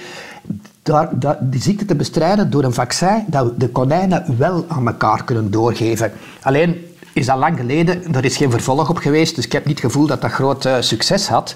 Daar, 1.12 1.38
die 1.40 1.62
ziekte 1.62 1.85
te 1.85 1.94
bestrijden 1.94 2.50
door 2.50 2.64
een 2.64 2.73
vaccin 2.73 3.25
dat 3.26 3.61
de 3.61 3.68
konijnen 3.68 4.25
wel 4.38 4.64
aan 4.68 4.87
elkaar 4.87 5.25
kunnen 5.25 5.50
doorgeven. 5.50 6.12
Alleen 6.42 6.76
is 7.12 7.26
dat 7.26 7.38
lang 7.38 7.56
geleden, 7.56 8.14
er 8.14 8.25
is 8.25 8.37
geen 8.37 8.50
vervolg 8.50 8.90
op 8.90 8.97
geweest, 8.97 9.35
dus 9.35 9.44
ik 9.44 9.52
heb 9.52 9.66
niet 9.66 9.82
het 9.82 9.92
gevoel 9.92 10.06
dat 10.06 10.20
dat 10.20 10.30
groot 10.30 10.66
uh, 10.66 10.76
succes 10.80 11.28
had. 11.28 11.54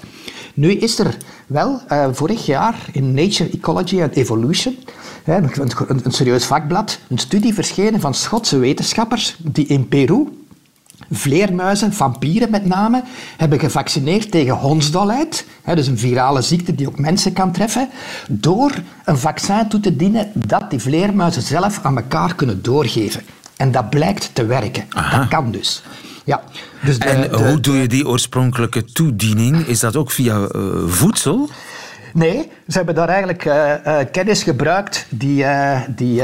Nu 0.53 0.71
is 0.71 0.99
er 0.99 1.17
wel 1.47 1.81
uh, 1.91 2.07
vorig 2.11 2.45
jaar 2.45 2.75
in 2.91 3.13
Nature 3.13 3.49
Ecology 3.49 4.01
and 4.01 4.15
Evolution, 4.15 4.75
hè, 5.23 5.35
een, 5.37 5.51
een, 5.87 6.01
een 6.03 6.11
serieus 6.11 6.45
vakblad, 6.45 6.99
een 7.09 7.17
studie 7.17 7.53
verschenen 7.53 7.99
van 7.99 8.13
Schotse 8.13 8.57
wetenschappers 8.57 9.35
die 9.39 9.67
in 9.67 9.87
Peru 9.87 10.27
vleermuizen, 11.11 11.93
vampieren 11.93 12.49
met 12.49 12.65
name, 12.65 13.03
hebben 13.37 13.59
gevaccineerd 13.59 14.31
tegen 14.31 14.55
hondsdolheid, 14.55 15.45
dus 15.73 15.87
een 15.87 15.97
virale 15.97 16.41
ziekte 16.41 16.75
die 16.75 16.87
ook 16.87 16.99
mensen 16.99 17.33
kan 17.33 17.51
treffen, 17.51 17.89
door 18.27 18.71
een 19.05 19.17
vaccin 19.17 19.67
toe 19.67 19.79
te 19.79 19.95
dienen 19.95 20.31
dat 20.33 20.69
die 20.69 20.79
vleermuizen 20.79 21.41
zelf 21.41 21.79
aan 21.83 21.97
elkaar 21.97 22.35
kunnen 22.35 22.61
doorgeven. 22.61 23.21
En 23.57 23.71
dat 23.71 23.89
blijkt 23.89 24.29
te 24.33 24.45
werken. 24.45 24.83
Dat 25.11 25.27
kan 25.27 25.51
dus. 25.51 25.83
Ja, 26.25 26.43
dus 26.83 26.99
de, 26.99 27.05
en 27.05 27.43
hoe 27.43 27.59
doe 27.59 27.75
je 27.75 27.87
die 27.87 28.07
oorspronkelijke 28.07 28.83
toediening? 28.83 29.67
Is 29.67 29.79
dat 29.79 29.95
ook 29.95 30.11
via 30.11 30.37
uh, 30.55 30.87
voedsel? 30.87 31.49
Nee, 32.15 32.51
ze 32.67 32.77
hebben 32.77 32.95
daar 32.95 33.09
eigenlijk 33.09 33.45
uh, 33.45 33.73
kennis 34.11 34.43
gebruikt 34.43 35.05
die, 35.09 35.43
uh, 35.43 35.79
die 35.89 36.21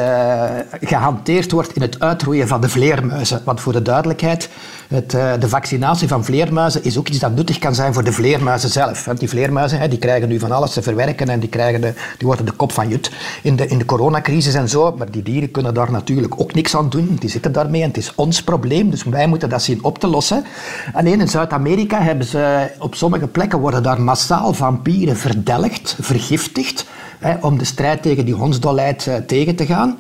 gehanteerd 0.82 1.52
wordt 1.52 1.76
in 1.76 1.82
het 1.82 2.00
uitroeien 2.00 2.48
van 2.48 2.62
de 2.62 2.70
vleermuizen. 2.70 3.42
Want 3.46 3.62
voor 3.62 3.74
de 3.74 3.82
duidelijkheid, 3.82 4.50
het, 4.88 5.12
de 5.12 5.50
vaccinatie 5.50 6.08
van 6.08 6.26
vleermuizen 6.26 6.84
is 6.84 6.98
ook 6.98 7.08
iets 7.08 7.20
dat 7.20 7.36
nuttig 7.36 7.60
kan 7.60 7.76
zijn 7.76 7.94
voor 7.94 8.04
de 8.04 8.12
vleermuizen 8.12 8.70
zelf. 8.70 9.06
Want 9.06 9.20
die 9.20 9.30
vleermuizen 9.30 9.90
die 9.90 10.00
krijgen 10.00 10.28
nu 10.28 10.40
van 10.40 10.52
alles 10.52 10.74
te 10.74 10.82
verwerken 10.82 11.30
en 11.30 11.40
die, 11.40 11.50
krijgen 11.50 11.82
de, 11.82 11.94
die 12.18 12.28
worden 12.28 12.46
de 12.46 12.52
kop 12.52 12.72
van 12.72 12.90
jut 12.90 13.12
in 13.44 13.56
de, 13.56 13.68
in 13.68 13.78
de 13.78 13.86
coronacrisis 13.86 14.54
en 14.54 14.70
zo. 14.70 14.96
Maar 14.98 15.12
die 15.12 15.24
dieren 15.24 15.52
kunnen 15.52 15.74
daar 15.74 15.92
natuurlijk 15.92 16.34
ook 16.42 16.54
niks 16.54 16.76
aan 16.76 16.90
doen. 16.90 17.16
Die 17.20 17.30
zitten 17.30 17.52
daarmee 17.52 17.82
en 17.82 17.88
het 17.88 17.98
is 17.98 18.16
ons 18.16 18.44
probleem. 18.44 18.90
Dus 18.90 19.04
wij 19.04 19.28
moeten 19.28 19.50
dat 19.50 19.64
zien 19.64 19.84
op 19.84 20.00
te 20.00 20.08
lossen. 20.08 20.46
Alleen 20.94 21.20
in 21.20 21.28
Zuid-Amerika 21.28 22.02
hebben 22.02 22.26
ze 22.26 22.70
op 22.80 22.96
sommige 22.96 23.28
plekken 23.28 23.60
worden 23.60 23.84
daar 23.84 24.02
massaal 24.02 24.54
vampieren 24.54 25.18
verdelgd, 25.18 25.81
vergiftigd 26.00 26.86
om 27.42 27.58
de 27.58 27.66
strijd 27.66 28.02
tegen 28.02 28.26
die 28.26 28.34
hondsdolheid 28.34 29.06
uh, 29.06 29.16
tegen 29.16 29.56
te 29.56 29.66
gaan. 29.66 29.98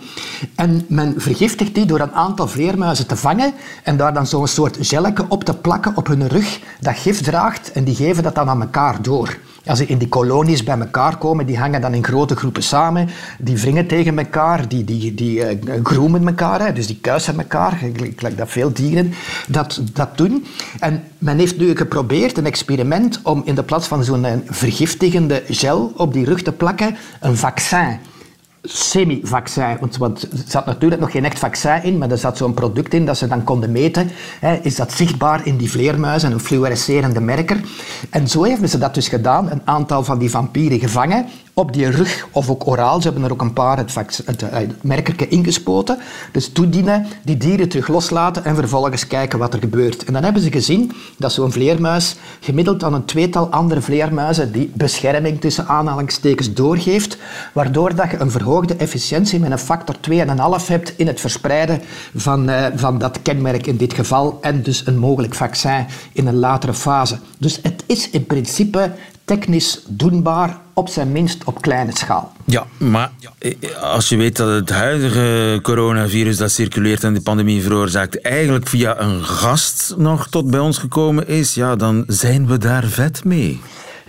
En 0.55 0.85
men 0.87 1.13
vergiftigt 1.17 1.75
die 1.75 1.85
door 1.85 1.99
een 1.99 2.11
aantal 2.11 2.47
vleermuizen 2.47 3.07
te 3.07 3.15
vangen 3.15 3.53
en 3.83 3.97
daar 3.97 4.13
dan 4.13 4.27
zo'n 4.27 4.47
soort 4.47 4.77
gelletje 4.79 5.25
op 5.29 5.43
te 5.43 5.53
plakken 5.53 5.95
op 5.95 6.07
hun 6.07 6.27
rug 6.27 6.59
dat 6.79 6.97
gif 6.97 7.21
draagt 7.21 7.71
en 7.71 7.83
die 7.83 7.95
geven 7.95 8.23
dat 8.23 8.35
dan 8.35 8.49
aan 8.49 8.61
elkaar 8.61 9.01
door. 9.01 9.37
Als 9.71 9.79
ze 9.79 9.85
in 9.85 9.97
die 9.97 10.07
kolonies 10.07 10.63
bij 10.63 10.79
elkaar 10.79 11.17
komen, 11.17 11.45
die 11.45 11.57
hangen 11.57 11.81
dan 11.81 11.93
in 11.93 12.03
grote 12.03 12.35
groepen 12.35 12.63
samen, 12.63 13.09
die 13.39 13.57
wringen 13.57 13.87
tegen 13.87 14.17
elkaar, 14.17 14.67
die, 14.67 14.83
die, 14.83 15.13
die 15.13 15.39
uh, 15.39 15.75
groemen 15.83 16.27
elkaar, 16.27 16.65
hè, 16.65 16.73
dus 16.73 16.87
die 16.87 16.99
kuisen 17.01 17.37
elkaar, 17.37 17.79
gelijk 18.15 18.37
dat 18.37 18.49
veel 18.49 18.73
dieren 18.73 19.13
dat, 19.47 19.81
dat 19.93 20.17
doen. 20.17 20.45
En 20.79 21.03
men 21.17 21.37
heeft 21.37 21.57
nu 21.57 21.75
geprobeerd, 21.75 22.37
een 22.37 22.45
experiment, 22.45 23.19
om 23.23 23.41
in 23.45 23.55
de 23.55 23.63
plaats 23.63 23.87
van 23.87 24.03
zo'n 24.03 24.25
eh, 24.25 24.33
vergiftigende 24.45 25.43
gel 25.47 25.93
op 25.95 26.13
die 26.13 26.25
rug 26.25 26.41
te 26.41 26.51
plakken, 26.51 26.95
een 27.19 27.37
vaccin 27.37 27.99
semi-vaccin. 28.63 29.77
Want, 29.97 30.21
er 30.21 30.27
zat 30.47 30.65
natuurlijk 30.65 31.01
nog 31.01 31.11
geen 31.11 31.25
echt 31.25 31.39
vaccin 31.39 31.83
in, 31.83 31.97
maar 31.97 32.11
er 32.11 32.17
zat 32.17 32.37
zo'n 32.37 32.53
product 32.53 32.93
in 32.93 33.05
dat 33.05 33.17
ze 33.17 33.27
dan 33.27 33.43
konden 33.43 33.71
meten. 33.71 34.09
Hè, 34.39 34.55
is 34.61 34.75
dat 34.75 34.91
zichtbaar 34.91 35.45
in 35.45 35.57
die 35.57 35.71
vleermuizen, 35.71 36.31
een 36.31 36.39
fluorescerende 36.39 37.21
merker? 37.21 37.61
En 38.09 38.27
zo 38.27 38.45
hebben 38.45 38.69
ze 38.69 38.77
dat 38.77 38.93
dus 38.93 39.07
gedaan. 39.07 39.51
Een 39.51 39.61
aantal 39.65 40.03
van 40.03 40.19
die 40.19 40.29
vampieren 40.29 40.79
gevangen 40.79 41.25
op 41.61 41.73
die 41.73 41.89
rug 41.89 42.27
of 42.31 42.49
ook 42.49 42.67
oraal. 42.67 43.01
Ze 43.01 43.07
hebben 43.07 43.23
er 43.23 43.31
ook 43.31 43.41
een 43.41 43.53
paar 43.53 43.77
het, 43.77 43.95
het, 44.25 44.41
eh, 44.41 45.31
ingespoten. 45.31 45.97
Dus 46.31 46.49
toedienen, 46.49 47.05
die 47.23 47.37
dieren 47.37 47.69
terug 47.69 47.87
loslaten 47.87 48.45
en 48.45 48.55
vervolgens 48.55 49.07
kijken 49.07 49.39
wat 49.39 49.53
er 49.53 49.59
gebeurt. 49.59 50.03
En 50.03 50.13
dan 50.13 50.23
hebben 50.23 50.41
ze 50.41 50.51
gezien 50.51 50.91
dat 51.17 51.33
zo'n 51.33 51.51
vleermuis 51.51 52.15
gemiddeld 52.39 52.83
aan 52.83 52.93
een 52.93 53.05
tweetal 53.05 53.49
andere 53.49 53.81
vleermuizen 53.81 54.51
die 54.51 54.71
bescherming 54.73 55.41
tussen 55.41 55.67
aanhalingstekens 55.67 56.53
doorgeeft, 56.53 57.17
waardoor 57.53 57.95
dat 57.95 58.11
je 58.11 58.19
een 58.19 58.31
verhoogde 58.31 58.75
efficiëntie 58.75 59.39
met 59.39 59.51
een 59.51 59.57
factor 59.57 59.95
2,5 60.09 60.67
hebt 60.67 60.93
in 60.97 61.07
het 61.07 61.19
verspreiden 61.19 61.81
van, 62.15 62.49
uh, 62.49 62.65
van 62.75 62.97
dat 62.97 63.21
kenmerk 63.21 63.67
in 63.67 63.77
dit 63.77 63.93
geval 63.93 64.37
en 64.41 64.61
dus 64.61 64.87
een 64.87 64.97
mogelijk 64.97 65.35
vaccin 65.35 65.85
in 66.13 66.27
een 66.27 66.39
latere 66.39 66.73
fase. 66.73 67.17
Dus 67.37 67.59
het 67.61 67.83
is 67.85 68.09
in 68.09 68.25
principe 68.25 68.91
technisch 69.37 69.79
doenbaar, 69.87 70.57
op 70.73 70.89
zijn 70.89 71.11
minst 71.11 71.43
op 71.43 71.61
kleine 71.61 71.91
schaal. 71.93 72.31
Ja, 72.45 72.65
maar 72.77 73.11
als 73.81 74.09
je 74.09 74.17
weet 74.17 74.35
dat 74.35 74.49
het 74.49 74.69
huidige 74.69 75.59
coronavirus 75.61 76.37
dat 76.37 76.51
circuleert 76.51 77.03
en 77.03 77.13
de 77.13 77.21
pandemie 77.21 77.61
veroorzaakt 77.61 78.21
eigenlijk 78.21 78.67
via 78.67 78.99
een 78.99 79.23
gast 79.23 79.93
nog 79.97 80.27
tot 80.27 80.51
bij 80.51 80.59
ons 80.59 80.77
gekomen 80.77 81.27
is, 81.27 81.53
ja, 81.53 81.75
dan 81.75 82.03
zijn 82.07 82.47
we 82.47 82.57
daar 82.57 82.83
vet 82.83 83.23
mee. 83.23 83.59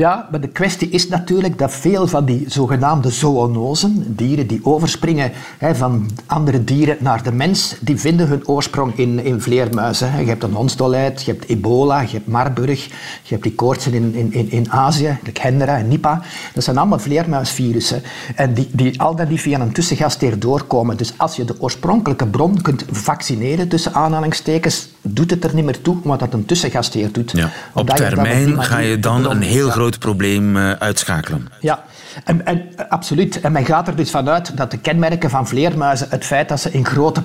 Ja, 0.02 0.28
maar 0.30 0.40
de 0.40 0.49
kwestie 0.49 0.88
is 0.88 1.09
natuurlijk 1.09 1.59
dat 1.59 1.73
veel 1.73 2.06
van 2.06 2.25
die 2.25 2.44
zogenaamde 2.47 3.11
zoonosen, 3.11 4.16
dieren 4.16 4.47
die 4.47 4.61
overspringen 4.62 5.32
hè, 5.59 5.75
van 5.75 6.11
andere 6.26 6.64
dieren 6.64 6.97
naar 7.00 7.23
de 7.23 7.32
mens, 7.32 7.76
die 7.80 8.00
vinden 8.00 8.28
hun 8.28 8.49
oorsprong 8.49 8.97
in, 8.97 9.25
in 9.25 9.40
vleermuizen. 9.40 10.18
Je 10.18 10.26
hebt 10.26 10.42
een 10.42 10.54
hondsdolheid, 10.54 11.23
je 11.23 11.30
hebt 11.32 11.49
ebola, 11.49 12.00
je 12.00 12.09
hebt 12.12 12.26
Marburg, 12.26 12.85
je 13.23 13.28
hebt 13.28 13.42
die 13.42 13.54
koortsen 13.54 13.92
in, 13.94 14.14
in, 14.14 14.32
in, 14.32 14.50
in 14.50 14.71
Azië, 14.71 15.18
de 15.23 15.30
Hendra 15.40 15.76
en 15.76 15.88
Nipah. 15.88 16.23
Dat 16.54 16.64
zijn 16.64 16.78
allemaal 16.78 16.99
vleermuisvirussen 16.99 18.02
en 18.37 18.54
die, 18.54 18.68
die 18.73 19.00
al 19.00 19.16
dan 19.16 19.28
niet 19.28 19.40
via 19.40 19.61
een 19.61 19.73
tussengasteer 19.73 20.38
doorkomen. 20.38 20.97
Dus 20.97 21.14
als 21.16 21.37
je 21.37 21.44
de 21.44 21.61
oorspronkelijke 21.61 22.26
bron 22.26 22.62
kunt 22.62 22.85
vaccineren, 22.90 23.68
tussen 23.68 23.94
aanhalingstekens, 23.94 24.88
doet 25.02 25.30
het 25.30 25.44
er 25.44 25.54
niet 25.54 25.64
meer 25.64 25.80
toe 25.80 25.97
wat 26.02 26.21
dat 26.21 26.32
een 26.32 26.44
tussengasteer 26.44 27.12
doet. 27.12 27.30
Ja. 27.30 27.50
Op 27.75 27.90
termijn 27.90 28.62
ga 28.62 28.78
je 28.78 28.99
dan 28.99 29.30
een 29.30 29.42
heel 29.42 29.71
groot 29.71 29.99
probleem 29.99 30.56
uh, 30.56 30.71
uitschakelen. 30.71 31.49
Ja, 31.61 31.85
en, 32.25 32.47
en, 32.47 32.62
absoluut. 32.88 33.40
En 33.40 33.52
men 33.52 33.64
gaat 33.64 33.88
er 33.88 33.97
dus 33.97 34.11
vanuit 34.11 34.56
dat 34.56 34.71
de 34.71 34.78
kenmerken 34.78 35.30
van 35.30 35.49
vleermuizen, 35.49 36.06
het 36.11 36.25
feit 36.25 36.49
dat 36.49 36.61
ze 36.61 36.71
in 36.71 36.87
grote, 36.87 37.23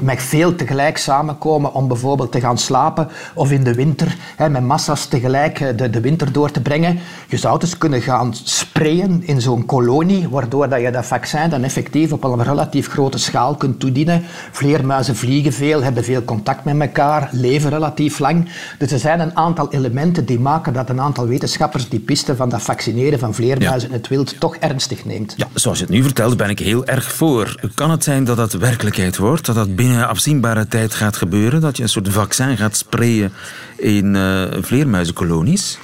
met 0.00 0.22
veel 0.22 0.54
tegelijk 0.54 0.96
samenkomen 0.96 1.74
om 1.74 1.88
bijvoorbeeld 1.88 2.32
te 2.32 2.40
gaan 2.40 2.58
slapen 2.58 3.08
of 3.34 3.50
in 3.50 3.64
de 3.64 3.74
winter 3.74 4.16
hè, 4.36 4.48
met 4.48 4.62
massa's 4.62 5.06
tegelijk 5.06 5.60
eh, 5.60 5.76
de, 5.76 5.90
de 5.90 6.00
winter 6.00 6.32
door 6.32 6.50
te 6.50 6.60
brengen, 6.60 6.98
je 7.28 7.36
zou 7.36 7.58
dus 7.58 7.78
kunnen 7.78 8.02
gaan 8.02 8.34
sprayen 8.34 9.22
in 9.22 9.40
zo'n 9.40 9.66
kolonie, 9.66 10.28
waardoor 10.28 10.68
dat 10.68 10.80
je 10.80 10.90
dat 10.90 11.06
vaccin 11.06 11.50
dan 11.50 11.62
effectief 11.62 12.12
op 12.12 12.24
een 12.24 12.42
relatief 12.42 12.88
grote 12.88 13.18
schaal 13.18 13.54
kunt 13.54 13.80
toedienen. 13.80 14.22
Vleermuizen 14.50 15.16
vliegen 15.16 15.52
veel, 15.52 15.82
hebben 15.82 16.04
veel 16.04 16.24
contact 16.24 16.64
met 16.64 16.80
elkaar, 16.80 17.15
leven 17.30 17.70
relatief 17.70 18.18
lang. 18.18 18.48
Dus 18.78 18.92
er 18.92 18.98
zijn 18.98 19.20
een 19.20 19.36
aantal 19.36 19.72
elementen 19.72 20.24
die 20.24 20.40
maken 20.40 20.72
dat 20.72 20.88
een 20.88 21.00
aantal 21.00 21.26
wetenschappers 21.26 21.88
die 21.88 22.00
piste 22.00 22.36
van 22.36 22.48
dat 22.48 22.62
vaccineren 22.62 23.18
van 23.18 23.34
vleermuizen 23.34 23.88
in 23.88 23.94
het 23.94 24.08
wild 24.08 24.40
toch 24.40 24.56
ernstig 24.56 25.04
neemt. 25.04 25.34
Ja, 25.36 25.48
zoals 25.54 25.78
je 25.78 25.84
het 25.84 25.92
nu 25.92 26.02
vertelt, 26.02 26.36
ben 26.36 26.50
ik 26.50 26.58
heel 26.58 26.86
erg 26.86 27.12
voor. 27.12 27.70
Kan 27.74 27.90
het 27.90 28.04
zijn 28.04 28.24
dat 28.24 28.36
dat 28.36 28.52
werkelijkheid 28.52 29.16
wordt? 29.16 29.46
Dat 29.46 29.54
dat 29.54 29.76
binnen 29.76 30.08
afzienbare 30.08 30.66
tijd 30.66 30.94
gaat 30.94 31.16
gebeuren? 31.16 31.60
Dat 31.60 31.76
je 31.76 31.82
een 31.82 31.88
soort 31.88 32.08
vaccin 32.08 32.56
gaat 32.56 32.76
sprayen 32.76 33.32
in 33.76 34.14
uh, 34.14 34.42
vleermuizenkolonies? 34.60 35.78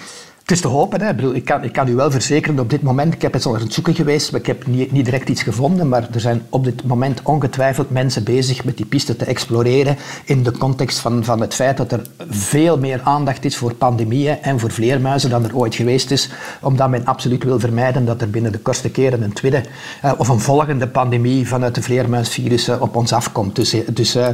Het 0.52 0.60
is 0.64 0.70
te 0.70 0.76
hopen. 0.76 1.00
Hè. 1.00 1.08
Ik, 1.08 1.16
bedoel, 1.16 1.34
ik, 1.34 1.44
kan, 1.44 1.64
ik 1.64 1.72
kan 1.72 1.88
u 1.88 1.94
wel 1.94 2.10
verzekeren, 2.10 2.58
op 2.58 2.70
dit 2.70 2.82
moment, 2.82 3.14
ik 3.14 3.22
heb 3.22 3.34
eens 3.34 3.46
al 3.46 3.54
aan 3.54 3.60
het 3.60 3.72
zoeken 3.72 3.94
geweest, 3.94 4.30
maar 4.32 4.40
ik 4.40 4.46
heb 4.46 4.66
niet, 4.66 4.92
niet 4.92 5.04
direct 5.04 5.28
iets 5.28 5.42
gevonden, 5.42 5.88
maar 5.88 6.08
er 6.12 6.20
zijn 6.20 6.42
op 6.48 6.64
dit 6.64 6.84
moment 6.84 7.20
ongetwijfeld 7.22 7.90
mensen 7.90 8.24
bezig 8.24 8.64
met 8.64 8.76
die 8.76 8.86
piste 8.86 9.16
te 9.16 9.24
exploreren 9.24 9.96
in 10.24 10.42
de 10.42 10.52
context 10.58 10.98
van, 10.98 11.24
van 11.24 11.40
het 11.40 11.54
feit 11.54 11.76
dat 11.76 11.92
er 11.92 12.02
veel 12.28 12.78
meer 12.78 13.00
aandacht 13.04 13.44
is 13.44 13.56
voor 13.56 13.74
pandemieën 13.74 14.42
en 14.42 14.60
voor 14.60 14.70
vleermuizen 14.70 15.30
dan 15.30 15.44
er 15.44 15.56
ooit 15.56 15.74
geweest 15.74 16.10
is, 16.10 16.30
omdat 16.60 16.90
men 16.90 17.04
absoluut 17.04 17.44
wil 17.44 17.60
vermijden 17.60 18.04
dat 18.04 18.20
er 18.20 18.30
binnen 18.30 18.52
de 18.52 18.58
kortste 18.58 18.90
keren 18.90 19.22
een 19.22 19.32
tweede 19.32 19.62
uh, 20.04 20.12
of 20.16 20.28
een 20.28 20.40
volgende 20.40 20.88
pandemie 20.88 21.48
vanuit 21.48 21.74
de 21.74 21.82
vleermuisvirus 21.82 22.68
uh, 22.68 22.80
op 22.80 22.96
ons 22.96 23.12
afkomt. 23.12 23.56
Dus, 23.56 23.74
dus 23.92 24.16
uh, 24.16 24.28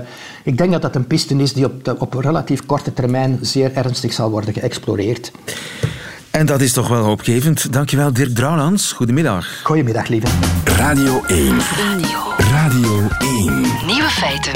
ik 0.44 0.58
denk 0.58 0.72
dat 0.72 0.82
dat 0.82 0.94
een 0.94 1.06
piste 1.06 1.34
is 1.34 1.52
die 1.52 1.64
op, 1.64 1.84
de, 1.84 1.98
op 1.98 2.14
relatief 2.14 2.66
korte 2.66 2.92
termijn 2.92 3.38
zeer 3.40 3.74
ernstig 3.74 4.12
zal 4.12 4.30
worden 4.30 4.54
geëxploreerd. 4.54 5.32
En 6.30 6.46
dat 6.46 6.60
is 6.60 6.72
toch 6.72 6.88
wel 6.88 7.04
hoopgevend. 7.04 7.72
Dankjewel, 7.72 8.12
Dirk 8.12 8.34
Drouwlands. 8.34 8.92
Goedemiddag. 8.92 9.60
Goedemiddag, 9.62 10.08
lieve. 10.08 10.26
Radio 10.64 11.22
1. 11.26 11.58
Radio. 11.58 12.08
Radio 12.36 13.08
1. 13.18 13.60
Nieuwe 13.86 14.08
feiten. 14.08 14.52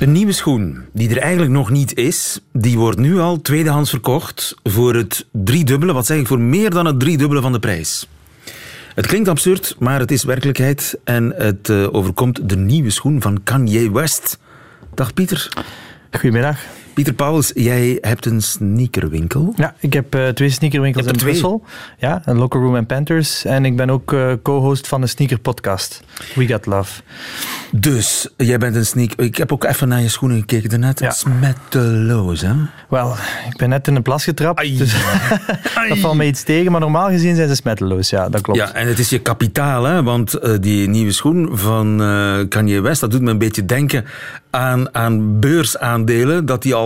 Een 0.00 0.12
nieuwe 0.12 0.32
schoen, 0.32 0.84
die 0.92 1.10
er 1.10 1.18
eigenlijk 1.18 1.52
nog 1.52 1.70
niet 1.70 1.96
is, 1.96 2.40
die 2.52 2.78
wordt 2.78 2.98
nu 2.98 3.18
al 3.18 3.40
tweedehands 3.40 3.90
verkocht 3.90 4.54
voor 4.62 4.94
het 4.94 5.26
driedubbele, 5.30 5.92
wat 5.92 6.06
zeg 6.06 6.18
ik, 6.18 6.26
voor 6.26 6.40
meer 6.40 6.70
dan 6.70 6.86
het 6.86 7.00
driedubbele 7.00 7.40
van 7.40 7.52
de 7.52 7.58
prijs. 7.58 8.08
Het 8.94 9.06
klinkt 9.06 9.28
absurd, 9.28 9.76
maar 9.78 10.00
het 10.00 10.10
is 10.10 10.24
werkelijkheid 10.24 10.98
en 11.04 11.34
het 11.36 11.68
uh, 11.68 11.94
overkomt 11.94 12.48
de 12.48 12.56
nieuwe 12.56 12.90
schoen 12.90 13.22
van 13.22 13.42
Kanye 13.42 13.92
West. 13.92 14.38
Dag 14.94 15.14
Pieter. 15.14 15.48
Goedemiddag. 16.20 16.56
Pieter 16.94 17.14
Pauwels, 17.14 17.50
jij 17.54 17.98
hebt 18.00 18.26
een 18.26 18.40
sneakerwinkel. 18.40 19.52
Ja, 19.56 19.74
ik 19.78 19.92
heb 19.92 20.14
uh, 20.14 20.28
twee 20.28 20.50
sneakerwinkels 20.50 21.06
in 21.06 21.16
Brussel. 21.16 21.64
Ja, 21.98 22.22
een 22.24 22.36
Locker 22.36 22.60
Room 22.60 22.76
en 22.76 22.86
Panthers. 22.86 23.44
En 23.44 23.64
ik 23.64 23.76
ben 23.76 23.90
ook 23.90 24.12
uh, 24.12 24.32
co-host 24.42 24.86
van 24.86 25.02
een 25.02 25.08
sneakerpodcast, 25.08 26.02
We 26.34 26.46
Got 26.46 26.66
Love. 26.66 27.02
Dus, 27.70 28.28
jij 28.36 28.58
bent 28.58 28.76
een 28.76 28.86
sneaker... 28.86 29.24
Ik 29.24 29.36
heb 29.36 29.52
ook 29.52 29.64
even 29.64 29.88
naar 29.88 30.00
je 30.00 30.08
schoenen 30.08 30.38
gekeken 30.38 30.68
daarnet. 30.68 30.98
Ja. 30.98 31.10
Smetteloos, 31.10 32.40
hè? 32.40 32.52
Wel, 32.88 33.14
ik 33.50 33.56
ben 33.56 33.68
net 33.68 33.88
in 33.88 33.96
een 33.96 34.02
plas 34.02 34.24
getrapt, 34.24 34.58
Ai. 34.58 34.76
dus 34.76 34.94
dat 35.88 35.98
valt 35.98 36.16
me 36.16 36.26
iets 36.26 36.42
tegen. 36.42 36.72
Maar 36.72 36.80
normaal 36.80 37.08
gezien 37.08 37.36
zijn 37.36 37.48
ze 37.48 37.54
smetteloos, 37.54 38.10
ja, 38.10 38.28
dat 38.28 38.40
klopt. 38.40 38.58
Ja, 38.58 38.72
en 38.72 38.88
het 38.88 38.98
is 38.98 39.08
je 39.08 39.18
kapitaal, 39.18 39.84
hè? 39.84 40.02
Want 40.02 40.44
uh, 40.44 40.54
die 40.60 40.88
nieuwe 40.88 41.12
schoen 41.12 41.48
van 41.58 41.96
Kanye 42.48 42.80
West, 42.80 43.00
dat 43.00 43.10
doet 43.10 43.20
me 43.20 43.30
een 43.30 43.38
beetje 43.38 43.64
denken 43.64 44.04
aan, 44.50 44.94
aan 44.94 45.40
beursaandelen, 45.40 46.46
dat 46.46 46.62
die 46.62 46.74
al 46.74 46.83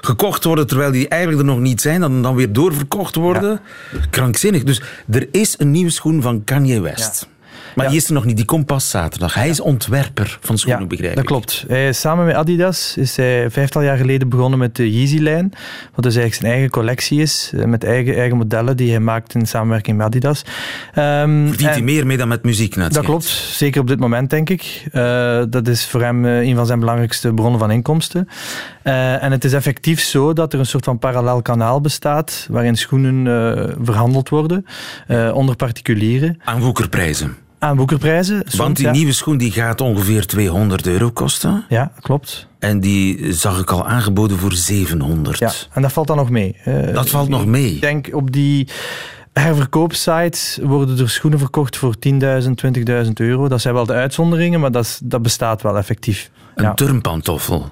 gekocht 0.00 0.44
worden 0.44 0.66
terwijl 0.66 0.92
die 0.92 1.08
eigenlijk 1.08 1.42
er 1.42 1.48
nog 1.54 1.60
niet 1.60 1.80
zijn, 1.80 2.00
dan, 2.00 2.22
dan 2.22 2.34
weer 2.34 2.52
doorverkocht 2.52 3.14
worden. 3.14 3.60
Ja. 3.92 3.98
Krankzinnig. 4.10 4.62
Dus 4.62 4.82
er 5.10 5.28
is 5.30 5.54
een 5.58 5.70
nieuwe 5.70 5.90
schoen 5.90 6.22
van 6.22 6.44
Kanye 6.44 6.80
West. 6.80 7.20
Ja. 7.20 7.39
Maar 7.74 7.88
die 7.88 7.96
is 7.96 8.06
er 8.06 8.12
nog 8.12 8.24
niet, 8.24 8.36
die 8.36 8.44
komt 8.44 8.66
pas 8.66 8.90
zaterdag. 8.90 9.34
Hij 9.34 9.48
is 9.48 9.60
ontwerper 9.60 10.38
van 10.40 10.58
schoenen, 10.58 10.88
begrijp 10.88 11.10
ik. 11.10 11.16
dat 11.16 11.26
klopt. 11.26 11.64
Hij, 11.68 11.92
samen 11.92 12.26
met 12.26 12.34
Adidas 12.34 12.96
is 12.96 13.16
hij 13.16 13.50
vijftal 13.50 13.82
jaar 13.82 13.96
geleden 13.96 14.28
begonnen 14.28 14.58
met 14.58 14.76
de 14.76 14.90
Yeezy-lijn. 14.92 15.52
Wat 15.94 16.04
dus 16.04 16.14
eigenlijk 16.16 16.34
zijn 16.34 16.52
eigen 16.52 16.70
collectie 16.70 17.20
is, 17.20 17.52
met 17.66 17.84
eigen, 17.84 18.14
eigen 18.14 18.36
modellen 18.36 18.76
die 18.76 18.90
hij 18.90 19.00
maakt 19.00 19.34
in 19.34 19.46
samenwerking 19.46 19.96
met 19.96 20.06
Adidas. 20.06 20.42
Um, 20.98 21.48
Verdient 21.48 21.70
hij 21.70 21.82
meer 21.82 22.06
mee 22.06 22.16
dan 22.16 22.28
met 22.28 22.42
muziek 22.42 22.76
net? 22.76 22.94
Dat 22.94 23.04
klopt, 23.04 23.24
zeker 23.24 23.80
op 23.80 23.86
dit 23.86 23.98
moment 23.98 24.30
denk 24.30 24.50
ik. 24.50 24.84
Uh, 24.92 25.42
dat 25.48 25.68
is 25.68 25.86
voor 25.86 26.02
hem 26.02 26.24
uh, 26.24 26.40
een 26.40 26.56
van 26.56 26.66
zijn 26.66 26.78
belangrijkste 26.78 27.34
bronnen 27.34 27.58
van 27.58 27.70
inkomsten. 27.70 28.28
Uh, 28.84 29.22
en 29.22 29.32
het 29.32 29.44
is 29.44 29.52
effectief 29.52 30.00
zo 30.00 30.32
dat 30.32 30.52
er 30.52 30.58
een 30.58 30.66
soort 30.66 30.84
van 30.84 30.98
parallel 30.98 31.42
kanaal 31.42 31.80
bestaat 31.80 32.46
waarin 32.50 32.76
schoenen 32.76 33.18
verhandeld 33.82 34.28
worden 34.28 34.66
onder 35.32 35.56
particulieren. 35.56 36.40
Aan 36.44 36.60
woekerprijzen? 36.60 37.36
Aan 37.62 37.76
boekerprijzen. 37.76 38.44
Want 38.56 38.76
die 38.76 38.86
ja. 38.86 38.92
nieuwe 38.92 39.12
schoen 39.12 39.36
die 39.36 39.52
gaat 39.52 39.80
ongeveer 39.80 40.26
200 40.26 40.86
euro 40.86 41.10
kosten. 41.10 41.64
Ja, 41.68 41.92
klopt. 42.00 42.46
En 42.58 42.80
die 42.80 43.32
zag 43.32 43.60
ik 43.60 43.70
al 43.70 43.86
aangeboden 43.86 44.38
voor 44.38 44.52
700. 44.52 45.38
Ja, 45.38 45.52
en 45.72 45.82
dat 45.82 45.92
valt 45.92 46.06
dan 46.06 46.16
nog 46.16 46.30
mee. 46.30 46.56
Uh, 46.66 46.94
dat 46.94 47.08
valt 47.08 47.28
nog 47.28 47.46
mee. 47.46 47.74
Ik 47.74 47.80
denk 47.80 48.08
op 48.12 48.32
die 48.32 48.68
herverkoopsites 49.32 50.58
worden 50.62 50.98
er 50.98 51.10
schoenen 51.10 51.38
verkocht 51.38 51.76
voor 51.76 51.94
10.000, 52.08 52.18
20.000 53.04 53.10
euro. 53.14 53.48
Dat 53.48 53.60
zijn 53.60 53.74
wel 53.74 53.86
de 53.86 53.92
uitzonderingen, 53.92 54.60
maar 54.60 54.72
dat, 54.72 55.00
dat 55.04 55.22
bestaat 55.22 55.62
wel 55.62 55.76
effectief. 55.76 56.30
Een 56.54 56.64
ja. 56.64 56.74
turnpantoffel. 56.74 57.70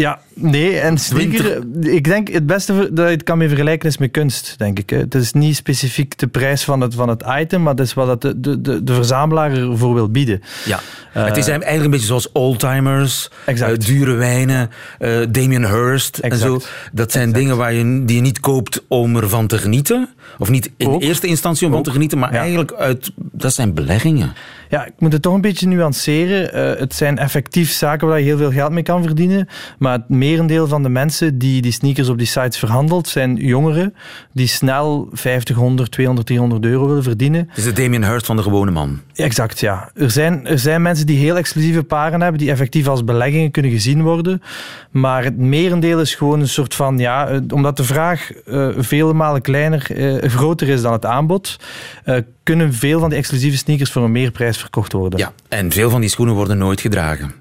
Ja, 0.00 0.20
nee, 0.34 0.78
en 0.78 0.98
sneaker, 0.98 1.62
ik 1.80 2.04
denk 2.04 2.28
het 2.28 2.46
beste 2.46 2.88
dat 2.92 3.06
je 3.06 3.12
het 3.12 3.22
kan 3.22 3.38
mee 3.38 3.48
vergelijken 3.48 3.88
is 3.88 3.98
met 3.98 4.10
kunst, 4.10 4.54
denk 4.58 4.78
ik. 4.78 4.90
Het 4.90 5.14
is 5.14 5.32
niet 5.32 5.56
specifiek 5.56 6.18
de 6.18 6.26
prijs 6.26 6.64
van 6.64 6.80
het, 6.80 6.94
van 6.94 7.08
het 7.08 7.24
item, 7.38 7.62
maar 7.62 7.74
het 7.74 7.86
is 7.86 7.94
wat 7.94 8.22
de, 8.22 8.40
de, 8.40 8.60
de, 8.60 8.84
de 8.84 8.94
verzamelaar 8.94 9.52
ervoor 9.52 9.94
wil 9.94 10.10
bieden. 10.10 10.42
Ja, 10.64 10.80
uh, 11.16 11.24
het 11.24 11.36
is 11.36 11.48
eigenlijk 11.48 11.84
een 11.84 11.90
beetje 11.90 12.06
zoals 12.06 12.32
oldtimers, 12.32 13.30
uh, 13.46 13.68
dure 13.78 14.14
wijnen, 14.14 14.70
uh, 14.98 15.26
Damien 15.30 15.64
exact. 15.64 16.20
en 16.20 16.38
zo. 16.38 16.60
Dat 16.92 17.12
zijn 17.12 17.28
exact. 17.28 17.34
dingen 17.34 17.56
waar 17.56 17.72
je, 17.72 18.04
die 18.04 18.16
je 18.16 18.22
niet 18.22 18.40
koopt 18.40 18.82
om 18.88 19.16
ervan 19.16 19.46
te 19.46 19.58
genieten, 19.58 20.08
of 20.38 20.50
niet 20.50 20.70
in 20.76 20.88
Ook. 20.88 21.02
eerste 21.02 21.26
instantie 21.26 21.66
om 21.66 21.72
van 21.72 21.82
te 21.82 21.90
genieten, 21.90 22.18
maar 22.18 22.32
ja. 22.32 22.38
eigenlijk 22.38 22.72
uit, 22.72 23.12
dat 23.16 23.54
zijn 23.54 23.74
beleggingen. 23.74 24.32
Ja, 24.68 24.86
ik 24.86 24.92
moet 24.98 25.12
het 25.12 25.22
toch 25.22 25.34
een 25.34 25.40
beetje 25.40 25.66
nuanceren. 25.66 26.72
Uh, 26.72 26.80
het 26.80 26.94
zijn 26.94 27.18
effectief 27.18 27.70
zaken 27.70 28.08
waar 28.08 28.18
je 28.18 28.24
heel 28.24 28.36
veel 28.36 28.52
geld 28.52 28.72
mee 28.72 28.82
kan 28.82 29.02
verdienen. 29.02 29.48
Maar 29.78 29.92
het 29.92 30.08
merendeel 30.08 30.66
van 30.66 30.82
de 30.82 30.88
mensen 30.88 31.38
die 31.38 31.62
die 31.62 31.72
sneakers 31.72 32.08
op 32.08 32.18
die 32.18 32.26
sites 32.26 32.58
verhandelt, 32.58 33.08
zijn 33.08 33.36
jongeren 33.36 33.94
die 34.32 34.46
snel 34.46 35.08
50, 35.12 35.56
100, 35.56 35.90
200, 35.90 36.26
300 36.26 36.64
euro 36.64 36.86
willen 36.86 37.02
verdienen. 37.02 37.44
Het 37.48 37.58
is 37.58 37.64
de 37.64 37.72
Damien 37.72 38.04
Hirst 38.04 38.26
van 38.26 38.36
de 38.36 38.42
gewone 38.42 38.70
man. 38.70 39.00
Exact, 39.14 39.60
ja. 39.60 39.90
Er 39.94 40.10
zijn, 40.10 40.46
er 40.46 40.58
zijn 40.58 40.82
mensen 40.82 41.06
die 41.06 41.18
heel 41.18 41.36
exclusieve 41.36 41.82
paren 41.82 42.20
hebben, 42.20 42.40
die 42.40 42.50
effectief 42.50 42.86
als 42.86 43.04
beleggingen 43.04 43.50
kunnen 43.50 43.70
gezien 43.70 44.02
worden. 44.02 44.42
Maar 44.90 45.24
het 45.24 45.38
merendeel 45.38 46.00
is 46.00 46.14
gewoon 46.14 46.40
een 46.40 46.48
soort 46.48 46.74
van, 46.74 46.98
ja, 46.98 47.40
omdat 47.52 47.76
de 47.76 47.84
vraag 47.84 48.30
uh, 48.46 48.68
vele 48.76 49.12
malen 49.12 49.40
kleiner, 49.40 49.86
uh, 49.90 50.19
groter 50.28 50.68
is 50.68 50.82
dan 50.82 50.92
het 50.92 51.06
aanbod, 51.06 51.56
uh, 52.04 52.16
kunnen 52.42 52.74
veel 52.74 53.00
van 53.00 53.08
die 53.08 53.18
exclusieve 53.18 53.56
sneakers 53.56 53.90
voor 53.90 54.04
een 54.04 54.12
meerprijs 54.12 54.58
verkocht 54.58 54.92
worden. 54.92 55.18
Ja, 55.18 55.32
en 55.48 55.72
veel 55.72 55.90
van 55.90 56.00
die 56.00 56.10
schoenen 56.10 56.34
worden 56.34 56.58
nooit 56.58 56.80
gedragen. 56.80 57.32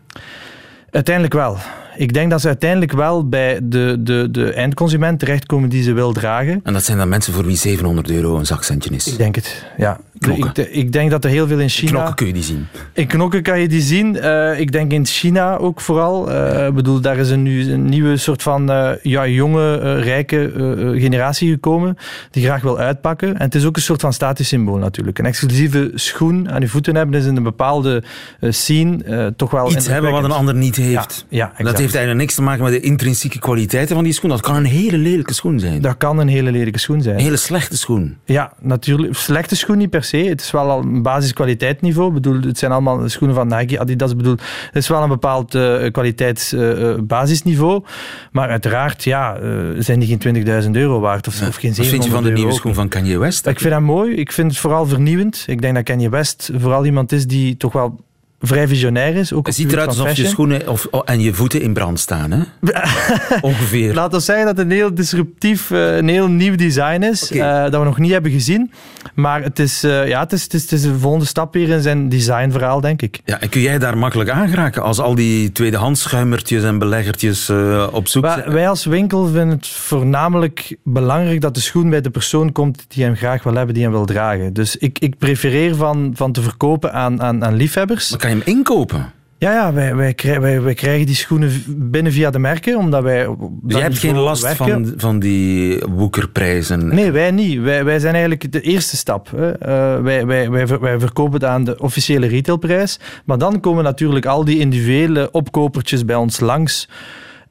Uiteindelijk 0.92 1.34
wel. 1.34 1.58
Ik 1.96 2.14
denk 2.14 2.30
dat 2.30 2.42
ze 2.42 2.48
uiteindelijk 2.48 2.92
wel 2.92 3.30
bij 3.30 3.60
de, 3.64 3.96
de, 4.00 4.28
de 4.32 4.54
eindconsument 4.54 5.20
terechtkomen 5.20 5.70
die 5.70 5.84
ze 5.84 5.94
wil 5.94 6.14
dragen. 6.14 6.60
En 6.64 6.74
dat 6.74 6.84
zijn 6.84 6.98
dan 6.98 7.10
mensen 7.10 7.34
voor 7.34 7.46
wie 7.46 7.58
700 7.58 8.10
euro 8.10 8.38
een 8.38 8.46
zakcentje 8.46 8.90
is? 8.90 9.08
Ik 9.08 9.18
denk 9.18 9.36
het, 9.36 9.66
ja. 9.78 10.00
Ik, 10.20 10.58
ik, 10.58 10.92
denk 10.92 11.12
dat 11.12 11.24
er 11.24 11.30
heel 11.30 11.48
veel 11.48 11.60
in 11.60 11.70
China... 11.70 11.90
In 11.90 11.96
knokken 11.96 12.16
kun 12.16 12.28
je 12.28 12.34
die 12.34 12.44
zien. 12.44 12.68
In 12.94 13.08
knokken 13.08 13.42
kan 13.42 13.60
je 13.60 13.68
die 13.68 13.82
zien. 13.82 14.16
Uh, 14.16 14.60
ik 14.60 14.72
denk 14.72 14.92
in 14.92 15.06
China 15.06 15.58
ook 15.58 15.82
vooral. 15.82 16.32
Uh, 16.32 16.68
ik 16.68 16.74
bedoel, 16.74 17.02
daar 17.02 17.18
is 17.18 17.30
een, 17.30 17.44
nu 17.44 17.72
een 17.72 17.86
nieuwe 17.86 18.18
soort 18.18 18.42
van 18.42 18.72
uh, 18.72 18.92
ja, 19.02 19.28
jonge, 19.28 20.00
rijke 20.00 20.52
generatie 20.98 21.52
gekomen 21.52 21.98
die 22.32 22.44
graag 22.44 22.62
wil 22.62 22.80
uitpakken. 22.80 23.38
En 23.38 23.42
het 23.46 23.56
is 23.56 23.66
ook 23.66 23.76
een 23.76 23.82
soort 23.82 24.02
van 24.02 24.14
statussymbool 24.14 24.78
natuurlijk. 24.78 25.20
Een 25.20 25.26
exclusieve 25.26 25.92
schoen 25.96 26.50
aan 26.50 26.62
je 26.62 26.68
voeten 26.68 26.96
hebben 26.96 27.20
is 27.20 27.26
in 27.26 27.36
een 27.36 27.44
bepaalde 27.44 28.04
scene 28.42 29.34
toch 29.36 29.52
wel... 29.52 29.72
Iets 29.72 29.88
hebben 29.88 30.12
wat 30.12 30.24
een 30.24 30.32
ander 30.32 30.56
niet 30.56 30.76
heeft. 30.76 31.26
Ja, 31.30 31.54
ja 31.58 31.64
dat 31.64 31.78
heeft 31.78 31.96
eigenlijk 31.96 32.16
niks 32.16 32.36
te 32.36 32.42
maken 32.42 32.64
met 32.64 32.72
de 32.72 32.80
intrinsieke 32.80 33.40
kwaliteiten 33.40 33.96
van 33.96 34.04
die 34.04 34.14
schoen. 34.14 34.30
Dat 34.30 34.42
kan 34.42 34.56
een 34.56 34.66
hele 34.66 34.98
lelijke 34.98 35.34
schoen 35.34 35.60
zijn. 35.60 35.82
Dat 35.82 35.98
kan 35.98 36.20
een 36.20 36.28
hele 36.28 36.52
lelijke 36.52 36.80
schoen 36.80 37.02
zijn. 37.02 37.16
Een 37.16 37.24
hele 37.24 37.38
slechte 37.38 37.78
schoen. 37.78 38.18
Ja, 38.26 38.54
natuurlijk. 38.60 39.16
Slechte 39.16 39.56
schoen 39.56 39.78
niet 39.78 39.90
per 39.90 40.04
se. 40.04 40.09
Het 40.18 40.42
is 40.42 40.52
wel 40.52 40.70
al 40.70 40.82
een 40.82 41.02
basiskwaliteitsniveau. 41.02 42.12
bedoel, 42.12 42.42
het 42.42 42.58
zijn 42.58 42.72
allemaal 42.72 43.10
schoenen 43.10 43.36
van 43.36 43.48
Nike, 43.48 43.80
Adidas. 43.80 44.16
bedoel, 44.16 44.38
het 44.66 44.76
is 44.84 44.88
wel 44.88 45.04
een 45.04 45.10
bepaald 45.10 45.56
uh, 45.56 45.92
kwaliteitsbasisniveau. 45.92 47.82
Uh, 47.84 47.90
maar 48.32 48.50
uiteraard, 48.50 49.04
ja, 49.04 49.38
zijn 49.78 50.00
die 50.00 50.18
geen 50.18 50.46
20.000 50.66 50.72
euro 50.72 51.00
waard 51.00 51.28
of, 51.28 51.40
ja. 51.40 51.48
of 51.48 51.56
geen 51.56 51.74
700 51.74 51.78
Wat 51.78 51.88
vind 51.90 52.04
je 52.04 52.12
van 52.12 52.24
de 52.24 52.32
nieuwe 52.32 52.54
schoen 52.54 52.74
van 52.74 52.88
Kanye 52.88 53.18
West? 53.18 53.48
Ik 53.48 53.60
vind 53.60 53.74
dat 53.74 53.82
mooi. 53.82 54.16
Ik 54.16 54.32
vind 54.32 54.52
het 54.52 54.60
vooral 54.60 54.86
vernieuwend. 54.86 55.44
Ik 55.48 55.62
denk 55.62 55.76
dat 55.76 55.84
Kanye 55.84 56.10
West 56.10 56.50
vooral 56.58 56.86
iemand 56.86 57.12
is 57.12 57.28
die 57.28 57.58
toch 57.58 57.74
wel 57.74 58.00
vrij 58.40 58.68
visionair 58.68 59.16
is. 59.16 59.34
Ook 59.34 59.46
het 59.46 59.56
ziet 59.56 59.72
eruit 59.72 59.88
alsof 59.88 60.14
je 60.14 60.28
schoenen 60.28 60.68
of, 60.68 60.88
oh, 60.92 61.02
en 61.06 61.22
je 61.22 61.34
voeten 61.34 61.62
in 61.62 61.74
brand 61.74 62.00
staan. 62.00 62.32
Hè? 62.32 62.44
Ongeveer. 63.42 63.94
Laten 63.94 64.18
we 64.18 64.24
zeggen 64.24 64.46
dat 64.46 64.58
het 64.58 64.66
een 64.66 64.72
heel 64.72 64.94
disruptief, 64.94 65.70
uh, 65.70 65.96
een 65.96 66.08
heel 66.08 66.28
nieuw 66.28 66.56
design 66.56 67.02
is. 67.02 67.32
Okay. 67.32 67.66
Uh, 67.66 67.72
dat 67.72 67.80
we 67.80 67.88
nog 67.88 67.98
niet 67.98 68.12
hebben 68.12 68.32
gezien. 68.32 68.72
Maar 69.16 69.44
het 69.44 69.60
is, 69.60 69.84
uh, 69.84 70.08
ja, 70.08 70.20
het 70.20 70.34
is, 70.34 70.44
het, 70.44 70.54
is, 70.54 70.62
het 70.62 70.72
is 70.72 70.82
de 70.82 71.00
volgende 71.00 71.26
stap 71.26 71.54
weer 71.54 71.70
in 71.70 71.82
zijn 71.82 72.10
designverhaal, 72.10 72.82
denk 72.82 73.02
ik. 73.02 73.20
Ja, 73.26 73.40
en 73.40 73.50
kun 73.50 73.62
jij 73.62 73.80
daar 73.80 73.98
makkelijk 73.98 74.30
aan 74.30 74.50
geraken 74.50 74.84
als 74.84 75.00
al 75.00 75.16
die 75.16 75.52
tweedehands 75.52 76.02
schuimertjes 76.02 76.64
en 76.64 76.80
beleggertjes 76.80 77.50
op 77.92 78.08
zoek 78.08 78.26
zijn? 78.26 78.52
Wij 78.52 78.70
als 78.70 78.86
winkel 78.86 79.26
vinden 79.26 79.50
het 79.50 79.68
voornamelijk 79.68 80.78
belangrijk 80.84 81.42
dat 81.42 81.56
de 81.56 81.62
schoen 81.62 81.90
bij 81.90 82.02
de 82.02 82.10
persoon 82.10 82.52
komt 82.52 82.86
die 82.88 83.04
hem 83.04 83.16
graag 83.16 83.44
wil 83.44 83.54
hebben, 83.54 83.74
die 83.74 83.84
hem 83.84 83.92
wil 83.92 84.06
dragen. 84.06 84.54
Dus 84.54 84.78
ik, 84.78 85.00
ik 85.00 85.18
prefereer 85.18 85.76
van, 85.76 86.12
van 86.16 86.32
te 86.32 86.42
verkopen 86.42 86.94
aan, 86.94 87.22
aan, 87.22 87.46
aan 87.46 87.56
liefhebbers 87.56 88.16
je 88.30 88.36
hem 88.36 88.56
inkopen? 88.56 89.12
Ja, 89.38 89.52
ja 89.52 89.74
wij, 89.74 89.96
wij, 89.96 90.16
wij, 90.40 90.62
wij, 90.62 90.74
krijgen 90.74 91.06
die 91.06 91.16
schoenen 91.16 91.64
binnen 91.68 92.12
via 92.12 92.30
de 92.30 92.40
merken, 92.40 92.78
omdat 92.78 93.04
wij... 93.04 93.36
Dus 93.62 93.76
je 93.76 93.82
hebt 93.82 93.98
geen 93.98 94.18
last 94.18 94.48
van, 94.48 94.94
van 94.98 95.20
die 95.20 95.84
woekerprijzen? 95.90 96.88
Nee, 96.88 97.12
wij 97.12 97.32
niet. 97.32 97.60
Wij, 97.60 97.86
wij 97.86 98.00
zijn 98.00 98.14
eigenlijk 98.14 98.52
de 98.52 98.62
eerste 98.62 98.98
stap. 98.98 99.32
Hè. 99.36 99.48
Uh, 99.48 100.04
wij, 100.04 100.26
wij, 100.26 100.50
wij, 100.50 100.68
wij 100.80 101.00
verkopen 101.00 101.34
het 101.34 101.44
aan 101.44 101.64
de 101.64 101.80
officiële 101.80 102.28
retailprijs, 102.28 103.00
maar 103.26 103.38
dan 103.38 103.60
komen 103.60 103.84
natuurlijk 103.84 104.26
al 104.26 104.46
die 104.46 104.60
individuele 104.60 105.32
opkopertjes 105.32 106.06
bij 106.06 106.16
ons 106.16 106.40
langs 106.40 106.88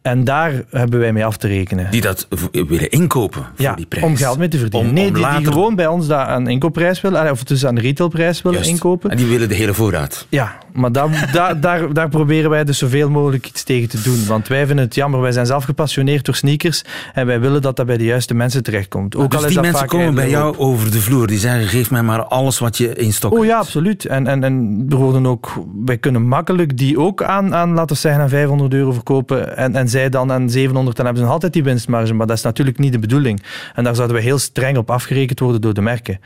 en 0.09 0.25
daar 0.25 0.53
hebben 0.71 1.01
wij 1.01 1.13
mee 1.13 1.25
af 1.25 1.37
te 1.37 1.49
rekenen. 1.49 1.91
Die 1.91 2.01
dat 2.01 2.29
willen 2.51 2.91
inkopen 2.91 3.43
voor 3.43 3.65
ja, 3.65 3.75
die 3.75 3.87
prijs? 3.87 4.05
om 4.05 4.17
geld 4.17 4.39
mee 4.39 4.49
te 4.49 4.59
verdienen. 4.59 4.95
nee, 4.95 5.13
die, 5.13 5.27
die, 5.37 5.47
gewoon 5.47 5.75
bij 5.75 5.87
ons 5.87 6.07
daar 6.07 6.27
aan 6.27 6.49
inkoopprijs 6.49 7.01
willen, 7.01 7.31
of 7.31 7.45
dus 7.45 7.67
aan 7.67 7.75
de 7.75 7.81
retailprijs 7.81 8.43
willen 8.43 8.65
inkopen. 8.65 9.11
En 9.11 9.17
die 9.17 9.27
willen 9.27 9.49
de 9.49 9.55
hele 9.55 9.75
voorraad? 9.75 10.27
Ja, 10.29 10.59
maar 10.73 10.93
daar, 10.93 11.31
daar, 11.33 11.61
daar, 11.67 11.93
daar, 11.93 12.09
proberen 12.09 12.51
wij 12.51 12.65
dus 12.65 12.79
zoveel 12.79 13.11
mogelijk 13.11 13.47
iets 13.47 13.63
tegen 13.63 13.89
te 13.89 14.01
doen. 14.03 14.27
Want 14.27 14.49
wij 14.49 14.67
vinden 14.67 14.85
het 14.85 14.95
jammer, 14.95 15.21
wij 15.21 15.33
zijn 15.33 15.47
zelf 15.47 15.65
gepassioneerd 15.65 16.25
door 16.25 16.35
sneakers 16.35 16.83
en 17.15 17.27
wij 17.27 17.41
willen 17.41 17.63
dat 17.63 17.77
dat 17.77 17.87
bij 17.87 17.97
de 17.97 18.05
juiste 18.05 18.35
mensen 18.35 18.63
terechtkomt. 18.63 19.17
Ook 19.17 19.31
dus 19.31 19.41
al 19.41 19.47
is 19.47 19.53
die 19.53 19.63
dat 19.63 19.71
mensen 19.73 19.89
komen 19.89 20.15
bij 20.15 20.31
jou 20.31 20.57
over 20.57 20.91
de 20.91 21.01
vloer, 21.01 21.27
die 21.27 21.39
zeggen 21.39 21.69
geef 21.69 21.91
mij 21.91 22.03
maar 22.03 22.23
alles 22.23 22.59
wat 22.59 22.77
je 22.77 22.95
in 22.95 23.13
stok 23.13 23.33
Oh 23.33 23.45
ja, 23.45 23.59
absoluut. 23.59 24.05
En, 24.05 24.27
en, 24.27 24.45
en 24.45 24.87
er 24.89 24.97
worden 24.97 25.27
ook, 25.27 25.53
wij 25.85 25.99
kunnen 25.99 26.23
makkelijk 26.23 26.77
die 26.79 26.99
ook 26.99 27.23
aan, 27.23 27.55
aan 27.55 27.73
laten 27.73 27.95
we 27.95 28.01
zeggen, 28.01 28.23
aan 28.23 28.29
500 28.29 28.75
euro 28.75 28.93
verkopen 28.93 29.57
en, 29.57 29.77
en 29.77 29.89
zij 29.99 30.09
dan 30.09 30.33
aan 30.33 30.51
700, 30.51 30.97
dan 30.97 31.05
hebben 31.05 31.23
ze 31.23 31.29
nog 31.29 31.37
altijd 31.37 31.53
die 31.53 31.65
winstmarge. 31.65 32.15
Maar 32.15 32.27
dat 32.27 32.37
is 32.37 32.43
natuurlijk 32.43 32.79
niet 32.79 32.93
de 32.93 32.99
bedoeling. 32.99 33.43
En 33.75 33.85
daar 33.85 33.95
zouden 33.95 34.17
we 34.17 34.23
heel 34.23 34.39
streng 34.39 34.77
op 34.77 34.91
afgerekend 34.91 35.41
worden 35.41 35.61
door 35.61 35.75
de 35.75 35.81
merken. 35.81 36.21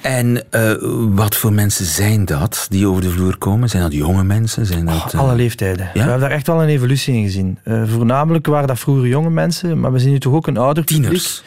En 0.00 0.42
uh, 0.50 0.72
wat 1.14 1.36
voor 1.36 1.52
mensen 1.52 1.84
zijn 1.84 2.24
dat 2.24 2.66
die 2.68 2.86
over 2.86 3.02
de 3.02 3.10
vloer 3.10 3.38
komen? 3.38 3.68
Zijn 3.68 3.82
dat 3.82 3.92
jonge 3.92 4.24
mensen? 4.24 4.66
Zijn 4.66 4.86
dat, 4.86 5.14
uh... 5.14 5.20
Alle 5.20 5.34
leeftijden. 5.34 5.84
Ja? 5.84 5.92
We 5.92 6.00
hebben 6.00 6.20
daar 6.20 6.30
echt 6.30 6.46
wel 6.46 6.62
een 6.62 6.68
evolutie 6.68 7.14
in 7.14 7.22
gezien. 7.22 7.58
Uh, 7.64 7.82
voornamelijk 7.86 8.46
waren 8.46 8.68
dat 8.68 8.78
vroeger 8.78 9.06
jonge 9.06 9.30
mensen, 9.30 9.80
maar 9.80 9.92
we 9.92 9.98
zien 9.98 10.10
nu 10.10 10.18
toch 10.18 10.32
ook 10.32 10.46
een 10.46 10.56
ouder 10.56 10.84
Tieners. 10.84 11.10
Publiek 11.12 11.42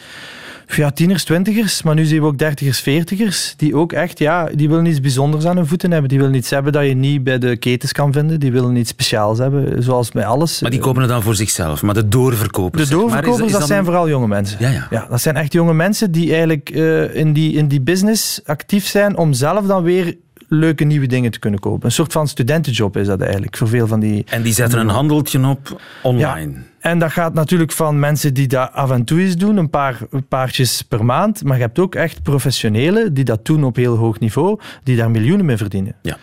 ja, 0.66 0.90
tieners, 0.90 1.24
twintigers, 1.24 1.82
maar 1.82 1.94
nu 1.94 2.04
zien 2.04 2.20
we 2.20 2.26
ook 2.26 2.38
dertigers, 2.38 2.80
veertigers, 2.80 3.54
die 3.56 3.76
ook 3.76 3.92
echt, 3.92 4.18
ja, 4.18 4.48
die 4.54 4.68
willen 4.68 4.86
iets 4.86 5.00
bijzonders 5.00 5.44
aan 5.44 5.56
hun 5.56 5.66
voeten 5.66 5.90
hebben. 5.90 6.08
Die 6.08 6.18
willen 6.18 6.34
iets 6.34 6.50
hebben 6.50 6.72
dat 6.72 6.86
je 6.86 6.94
niet 6.94 7.24
bij 7.24 7.38
de 7.38 7.56
ketens 7.56 7.92
kan 7.92 8.12
vinden. 8.12 8.40
Die 8.40 8.52
willen 8.52 8.76
iets 8.76 8.90
speciaals 8.90 9.38
hebben, 9.38 9.82
zoals 9.82 10.10
bij 10.10 10.26
alles. 10.26 10.60
Maar 10.60 10.70
die 10.70 10.80
kopen 10.80 11.02
het 11.02 11.10
dan 11.10 11.22
voor 11.22 11.34
zichzelf, 11.34 11.82
maar 11.82 11.94
de 11.94 12.08
doorverkopers. 12.08 12.88
De 12.88 12.94
doorverkopers, 12.94 13.52
dat, 13.52 13.66
zijn 13.66 13.84
vooral 13.84 14.08
jonge 14.08 14.26
mensen. 14.26 14.56
Ja, 14.60 14.70
ja. 14.70 14.86
ja, 14.90 15.06
dat 15.10 15.20
zijn 15.20 15.36
echt 15.36 15.52
jonge 15.52 15.74
mensen 15.74 16.10
die 16.10 16.30
eigenlijk 16.30 16.70
uh, 16.74 17.14
in, 17.14 17.32
die, 17.32 17.52
in 17.52 17.68
die 17.68 17.80
business 17.80 18.40
actief 18.44 18.86
zijn 18.86 19.16
om 19.16 19.32
zelf 19.32 19.66
dan 19.66 19.82
weer 19.82 20.16
leuke 20.48 20.84
nieuwe 20.84 21.06
dingen 21.06 21.30
te 21.30 21.38
kunnen 21.38 21.60
kopen. 21.60 21.86
Een 21.86 21.92
soort 21.92 22.12
van 22.12 22.28
studentenjob 22.28 22.96
is 22.96 23.06
dat 23.06 23.20
eigenlijk 23.20 23.56
voor 23.56 23.68
veel 23.68 23.86
van 23.86 24.00
die. 24.00 24.24
En 24.28 24.42
die 24.42 24.52
zetten 24.52 24.78
een 24.78 24.88
handeltje 24.88 25.46
op 25.46 25.80
online. 26.02 26.52
Ja. 26.52 26.58
En 26.86 26.98
dat 26.98 27.12
gaat 27.12 27.34
natuurlijk 27.34 27.72
van 27.72 27.98
mensen 27.98 28.34
die 28.34 28.46
dat 28.46 28.72
af 28.72 28.90
en 28.90 29.04
toe 29.04 29.20
eens 29.20 29.36
doen, 29.36 29.56
een 29.56 29.70
paar 29.70 29.98
paardjes 30.28 30.82
per 30.82 31.04
maand. 31.04 31.44
Maar 31.44 31.56
je 31.56 31.62
hebt 31.62 31.78
ook 31.78 31.94
echt 31.94 32.22
professionelen 32.22 33.14
die 33.14 33.24
dat 33.24 33.44
doen 33.44 33.64
op 33.64 33.76
heel 33.76 33.96
hoog 33.96 34.18
niveau, 34.18 34.60
die 34.82 34.96
daar 34.96 35.10
miljoenen 35.10 35.46
mee 35.46 35.56
verdienen. 35.56 35.94
Ja. 36.02 36.16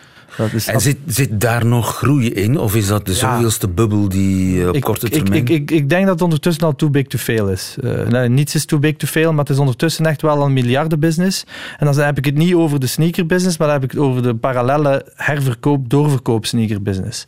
en 0.65 0.81
zit, 0.81 0.97
zit 1.05 1.41
daar 1.41 1.65
nog 1.65 1.97
groei 1.97 2.29
in? 2.29 2.59
Of 2.59 2.75
is 2.75 2.87
dat 2.87 3.05
de 3.05 3.13
zoveelste 3.13 3.67
bubbel 3.67 4.09
die 4.09 4.55
uh, 4.55 4.67
op 4.67 4.81
korte 4.81 5.09
termijn... 5.09 5.41
Ik, 5.41 5.49
ik, 5.49 5.71
ik, 5.71 5.89
denk 5.89 6.03
dat 6.03 6.13
het 6.13 6.23
ondertussen 6.23 6.63
al 6.63 6.75
too 6.75 6.89
big 6.89 7.07
to 7.07 7.17
fail 7.17 7.49
is. 7.49 7.75
Uh, 7.83 8.25
niets 8.25 8.55
is 8.55 8.65
too 8.65 8.79
big 8.79 8.95
to 8.95 9.07
fail, 9.07 9.29
maar 9.29 9.39
het 9.39 9.49
is 9.49 9.59
ondertussen 9.59 10.05
echt 10.05 10.21
wel 10.21 10.41
een 10.41 10.53
miljardenbusiness. 10.53 11.45
En 11.77 11.85
dan 11.85 11.99
heb 11.99 12.17
ik 12.17 12.25
het 12.25 12.35
niet 12.35 12.53
over 12.53 12.79
de 12.79 12.87
sneakerbusiness, 12.87 13.57
maar 13.57 13.67
dan 13.67 13.75
heb 13.75 13.85
ik 13.85 13.91
het 13.91 13.99
over 13.99 14.23
de 14.23 14.35
parallele 14.35 15.05
herverkoop-doorverkoop 15.15 16.45
sneakerbusiness. 16.45 17.25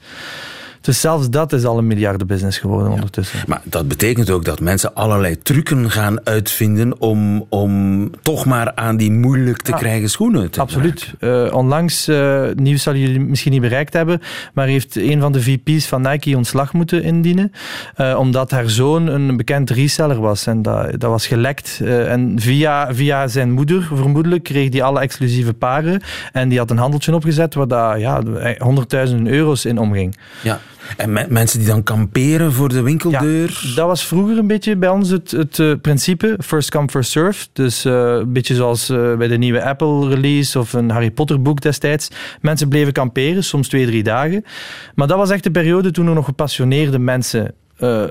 Dus 0.85 1.01
zelfs 1.01 1.29
dat 1.29 1.53
is 1.53 1.65
al 1.65 1.77
een 1.77 1.87
miljardenbusiness 1.87 2.57
geworden 2.57 2.91
ondertussen. 2.91 3.39
Maar 3.47 3.61
dat 3.63 3.87
betekent 3.87 4.29
ook 4.29 4.45
dat 4.45 4.59
mensen 4.59 4.95
allerlei 4.95 5.37
trucken 5.37 5.91
gaan 5.91 6.25
uitvinden 6.25 7.01
om, 7.01 7.45
om 7.49 8.09
toch 8.21 8.45
maar 8.45 8.75
aan 8.75 8.97
die 8.97 9.11
moeilijk 9.11 9.61
te 9.61 9.71
krijgen 9.71 10.09
schoenen 10.09 10.51
te 10.51 10.59
Absoluut. 10.59 11.13
Uh, 11.19 11.53
onlangs, 11.53 12.09
uh, 12.09 12.43
nieuws 12.55 12.83
zal 12.83 12.95
jullie 12.95 13.19
misschien 13.19 13.51
niet 13.51 13.61
bereikt 13.61 13.93
hebben, 13.93 14.21
maar 14.53 14.67
heeft 14.67 14.95
een 14.95 15.19
van 15.19 15.31
de 15.31 15.41
VP's 15.41 15.85
van 15.87 16.01
Nike 16.01 16.37
ontslag 16.37 16.73
moeten 16.73 17.03
indienen, 17.03 17.51
uh, 17.97 18.15
omdat 18.19 18.51
haar 18.51 18.69
zoon 18.69 19.07
een 19.07 19.37
bekend 19.37 19.69
reseller 19.69 20.19
was. 20.19 20.47
En 20.47 20.61
dat, 20.61 20.99
dat 20.99 21.09
was 21.09 21.27
gelekt. 21.27 21.81
en 21.83 22.33
via, 22.35 22.93
via 22.93 23.27
zijn 23.27 23.51
moeder, 23.51 23.89
vermoedelijk, 23.93 24.43
kreeg 24.43 24.71
hij 24.71 24.83
alle 24.83 24.99
exclusieve 24.99 25.53
paren. 25.53 26.01
En 26.31 26.49
die 26.49 26.57
had 26.57 26.71
een 26.71 26.77
handeltje 26.77 27.13
opgezet 27.13 27.53
waar 27.53 27.67
daar 27.67 27.99
ja, 27.99 28.21
honderdduizenden 28.57 29.33
euro's 29.33 29.65
in 29.65 29.77
omging. 29.77 30.17
Ja. 30.41 30.59
En 30.97 31.11
mensen 31.29 31.59
die 31.59 31.67
dan 31.67 31.83
kamperen 31.83 32.53
voor 32.53 32.69
de 32.69 32.81
winkeldeur? 32.81 33.59
Ja, 33.61 33.75
dat 33.75 33.87
was 33.87 34.05
vroeger 34.05 34.37
een 34.37 34.47
beetje 34.47 34.75
bij 34.75 34.89
ons 34.89 35.09
het, 35.09 35.31
het 35.31 35.57
uh, 35.57 35.73
principe. 35.81 36.37
First 36.43 36.69
come, 36.69 36.87
first 36.87 37.11
serve. 37.11 37.47
Dus 37.53 37.85
uh, 37.85 37.93
een 37.93 38.33
beetje 38.33 38.55
zoals 38.55 38.89
uh, 38.89 39.15
bij 39.17 39.27
de 39.27 39.37
nieuwe 39.37 39.63
Apple-release 39.63 40.59
of 40.59 40.73
een 40.73 40.89
Harry 40.89 41.11
Potter-boek 41.11 41.61
destijds. 41.61 42.09
Mensen 42.41 42.69
bleven 42.69 42.93
kamperen, 42.93 43.43
soms 43.43 43.67
twee, 43.67 43.85
drie 43.85 44.03
dagen. 44.03 44.45
Maar 44.95 45.07
dat 45.07 45.17
was 45.17 45.29
echt 45.29 45.43
de 45.43 45.51
periode 45.51 45.91
toen 45.91 46.07
er 46.07 46.13
nog 46.13 46.25
gepassioneerde 46.25 46.99
mensen 46.99 47.53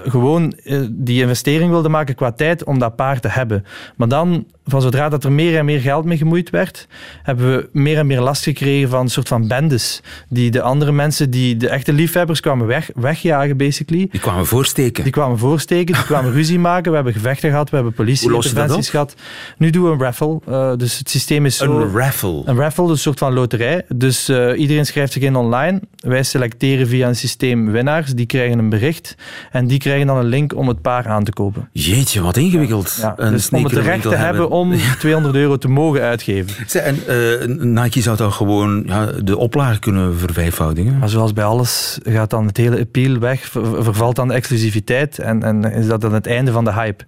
gewoon 0.04 0.54
die 0.90 1.20
investering 1.20 1.70
wilden 1.70 1.90
maken 1.90 2.14
qua 2.14 2.32
tijd 2.32 2.64
om 2.64 2.78
dat 2.78 2.96
paard 2.96 3.22
te 3.22 3.28
hebben. 3.28 3.64
Maar 3.96 4.08
dan 4.08 4.46
van 4.66 4.83
zodra 4.83 5.09
dat 5.09 5.24
er 5.24 5.33
meer 5.33 5.59
en 5.59 5.64
meer 5.64 5.81
geld 5.81 6.05
mee 6.05 6.16
gemoeid 6.16 6.50
werd, 6.50 6.87
hebben 7.22 7.57
we 7.57 7.68
meer 7.72 7.98
en 7.98 8.07
meer 8.07 8.20
last 8.20 8.42
gekregen 8.42 8.88
van 8.88 9.00
een 9.00 9.09
soort 9.09 9.29
van 9.29 9.48
bendes. 9.48 10.00
Die 10.29 10.50
de 10.50 10.62
andere 10.62 10.92
mensen, 10.92 11.31
die 11.31 11.57
de 11.57 11.68
echte 11.68 11.92
liefhebbers 11.92 12.40
kwamen 12.40 12.66
weg, 12.66 12.90
wegjagen, 12.94 13.57
basically. 13.57 14.09
Die 14.11 14.20
kwamen 14.20 14.46
voorsteken. 14.46 15.03
Die 15.03 15.12
kwamen 15.12 15.38
voorsteken, 15.38 15.94
die 15.94 16.05
kwamen 16.05 16.33
ruzie 16.33 16.59
maken. 16.59 16.90
We 16.90 16.96
hebben 16.96 17.12
gevechten 17.14 17.50
gehad, 17.50 17.70
we 17.70 17.77
hebben 17.77 17.94
politie-interventies 17.94 18.90
gehad. 18.90 19.14
Nu 19.59 19.70
doen 19.70 19.85
we 19.85 19.90
een 19.90 20.00
raffle. 20.00 20.40
Uh, 20.48 20.72
dus 20.77 20.98
het 20.98 21.11
systeem 21.11 21.46
is 21.46 21.57
zo... 21.57 21.81
Een 21.81 21.92
raffle? 21.92 22.42
Een 22.44 22.57
raffle, 22.57 22.83
dus 22.85 22.92
een 22.92 22.98
soort 22.98 23.18
van 23.18 23.33
loterij. 23.33 23.85
Dus 23.88 24.29
uh, 24.29 24.59
iedereen 24.59 24.87
schrijft 24.87 25.12
zich 25.12 25.22
in 25.22 25.37
online. 25.37 25.81
Wij 25.96 26.22
selecteren 26.22 26.88
via 26.88 27.09
een 27.09 27.16
systeem 27.16 27.70
winnaars. 27.70 28.14
Die 28.14 28.27
krijgen 28.27 28.59
een 28.59 28.68
bericht. 28.68 29.14
En 29.50 29.66
die 29.66 29.79
krijgen 29.79 30.07
dan 30.07 30.16
een 30.16 30.24
link 30.24 30.57
om 30.57 30.68
het 30.68 30.83
paar 30.83 31.09
aan 31.09 31.24
te 31.24 31.33
kopen. 31.33 31.68
Jeetje, 31.72 32.22
wat 32.22 32.37
ingewikkeld. 32.37 32.98
Ja, 33.00 33.31
dus 33.31 33.50
om 33.50 33.64
het 33.64 33.72
recht 33.72 34.03
te 34.03 34.14
hebben 34.14 34.50
om 34.54 34.72
200 34.98 35.34
euro 35.34 35.56
te 35.56 35.68
mogen 35.68 36.00
uitgeven. 36.00 36.82
En 36.82 36.98
uh, 37.08 37.82
Nike 37.82 38.00
zou 38.00 38.16
dan 38.16 38.32
gewoon 38.32 38.82
ja, 38.86 39.06
de 39.06 39.36
oplage 39.36 39.78
kunnen 39.78 40.18
vervijfvoudigen? 40.18 40.98
Maar 40.98 41.08
zoals 41.08 41.32
bij 41.32 41.44
alles 41.44 41.98
gaat 42.02 42.30
dan 42.30 42.46
het 42.46 42.56
hele 42.56 42.80
appeal 42.80 43.18
weg, 43.18 43.44
vervalt 43.50 44.16
dan 44.16 44.28
de 44.28 44.34
exclusiviteit 44.34 45.18
en, 45.18 45.42
en 45.42 45.64
is 45.64 45.86
dat 45.86 46.00
dan 46.00 46.12
het 46.12 46.26
einde 46.26 46.52
van 46.52 46.64
de 46.64 46.72
hype. 46.72 47.04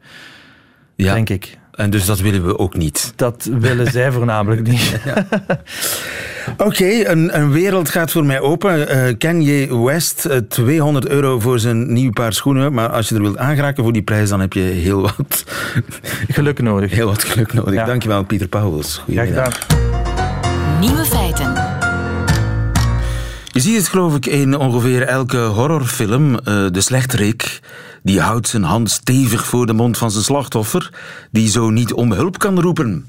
Ja. 0.95 1.15
Denk 1.15 1.29
ik. 1.29 1.59
En 1.77 1.91
dus 1.91 2.07
dat 2.07 2.21
willen 2.21 2.47
we 2.47 2.59
ook 2.59 2.77
niet. 2.77 3.13
Dat 3.17 3.49
willen 3.59 3.91
zij 3.91 4.13
voornamelijk 4.13 4.67
niet. 4.67 4.99
Oké, 6.57 7.11
een, 7.11 7.39
een, 7.39 7.53
wereld 7.53 7.89
gaat 7.89 8.11
voor 8.11 8.25
mij 8.25 8.41
open. 8.41 8.97
Uh, 8.97 9.15
Kanye 9.19 9.83
West, 9.85 10.29
200 10.49 11.05
eh, 11.05 11.13
euro 11.13 11.41
voor 11.41 11.59
zijn 11.59 11.93
nieuw 11.93 12.11
paar 12.11 12.33
schoenen. 12.33 12.73
Maar 12.73 12.89
als 12.89 13.09
je 13.09 13.15
er 13.15 13.23
wilt 13.23 13.39
aangeraken 13.39 13.83
voor 13.83 13.93
die 13.93 14.03
prijs, 14.03 14.29
dan 14.29 14.41
heb 14.41 14.53
je 14.53 14.61
heel 14.61 15.01
wat 15.01 15.45
geluk 16.29 16.63
nodig. 16.63 16.91
Heel 16.91 17.07
wat 17.07 17.25
geluk 17.25 17.53
nodig. 17.53 17.75
Ja. 17.75 17.85
Dankjewel, 17.85 18.25
Pieter 18.25 18.49
Pauwels. 18.49 18.99
Goedemiddag. 19.05 19.67
Nieuwe 20.81 21.05
feiten. 21.05 21.53
Je 23.47 23.61
ziet 23.61 23.77
het 23.77 23.89
geloof 23.89 24.17
ik 24.17 24.27
in 24.27 24.57
ongeveer 24.57 25.03
elke 25.03 25.39
horrorfilm. 25.39 26.33
Uh, 26.33 26.39
de 26.71 26.81
slechterik 26.81 27.61
die 28.07 28.21
houdt 28.21 28.49
zijn 28.49 28.63
hand 28.63 28.91
stevig 28.91 29.47
voor 29.47 29.67
de 29.67 29.73
mond 29.73 29.99
van 29.99 30.11
zijn 30.11 30.25
slachtoffer, 30.25 30.91
die 31.31 31.49
zo 31.49 31.71
niet 31.71 31.93
om 31.93 32.13
hulp 32.13 32.39
kan 32.39 32.61
roepen. 32.61 33.07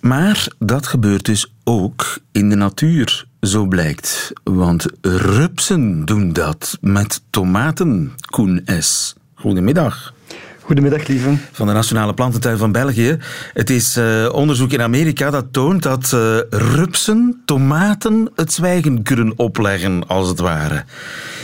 Maar 0.00 0.48
dat 0.58 0.86
gebeurt 0.86 1.24
dus 1.24 1.52
ook 1.64 2.18
in 2.32 2.48
de 2.48 2.56
natuur, 2.56 3.26
zo 3.40 3.66
blijkt. 3.66 4.32
Want 4.42 4.86
rupsen 5.00 6.04
doen 6.04 6.32
dat 6.32 6.78
met 6.80 7.22
tomaten, 7.30 8.12
Koen 8.30 8.62
S. 8.78 9.14
Goedemiddag. 9.34 10.14
Goedemiddag, 10.60 11.06
lieve. 11.06 11.36
Van 11.52 11.66
de 11.66 11.72
Nationale 11.72 12.14
Plantentuin 12.14 12.58
van 12.58 12.72
België. 12.72 13.18
Het 13.52 13.70
is 13.70 13.96
uh, 13.96 14.28
onderzoek 14.32 14.72
in 14.72 14.82
Amerika 14.82 15.30
dat 15.30 15.52
toont 15.52 15.82
dat 15.82 16.12
uh, 16.14 16.38
rupsen 16.50 17.42
tomaten 17.44 18.30
het 18.34 18.52
zwijgen 18.52 19.02
kunnen 19.02 19.32
opleggen, 19.36 20.06
als 20.06 20.28
het 20.28 20.38
ware. 20.38 20.84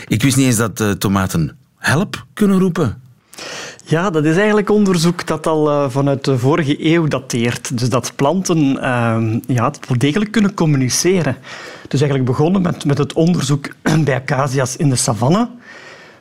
Ik 0.07 0.23
wist 0.23 0.37
niet 0.37 0.47
eens 0.47 0.57
dat 0.57 0.81
uh, 0.81 0.91
tomaten 0.91 1.57
help 1.87 2.27
kunnen 2.33 2.59
roepen. 2.59 3.01
Ja, 3.85 4.11
dat 4.11 4.25
is 4.25 4.37
eigenlijk 4.37 4.71
onderzoek 4.71 5.27
dat 5.27 5.47
al 5.47 5.91
vanuit 5.91 6.25
de 6.25 6.39
vorige 6.39 6.93
eeuw 6.93 7.07
dateert. 7.07 7.79
Dus 7.79 7.89
dat 7.89 8.13
planten 8.17 8.59
uh, 8.59 9.39
ja, 9.47 9.73
wel 9.89 9.99
degelijk 9.99 10.31
kunnen 10.31 10.55
communiceren. 10.55 11.37
Dus 11.89 12.01
eigenlijk 12.01 12.31
begonnen 12.31 12.63
met, 12.63 12.85
met 12.85 12.99
het 12.99 13.13
onderzoek 13.13 13.69
bij 14.05 14.15
acacia's 14.15 14.77
in 14.77 14.89
de 14.89 14.97
savanne. 14.97 15.49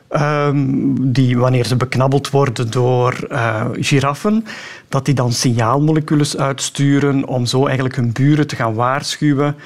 Ehm, 0.08 0.94
die 1.00 1.38
wanneer 1.38 1.66
ze 1.66 1.76
beknabbeld 1.76 2.30
worden 2.30 2.70
door 2.70 3.26
uh, 3.30 3.64
giraffen, 3.72 4.44
dat 4.88 5.04
die 5.04 5.14
dan 5.14 5.32
signaalmoleculen 5.32 6.26
uitsturen 6.38 7.26
om 7.28 7.46
zo 7.46 7.64
eigenlijk 7.64 7.96
hun 7.96 8.12
buren 8.12 8.46
te 8.46 8.56
gaan 8.56 8.74
waarschuwen 8.74 9.56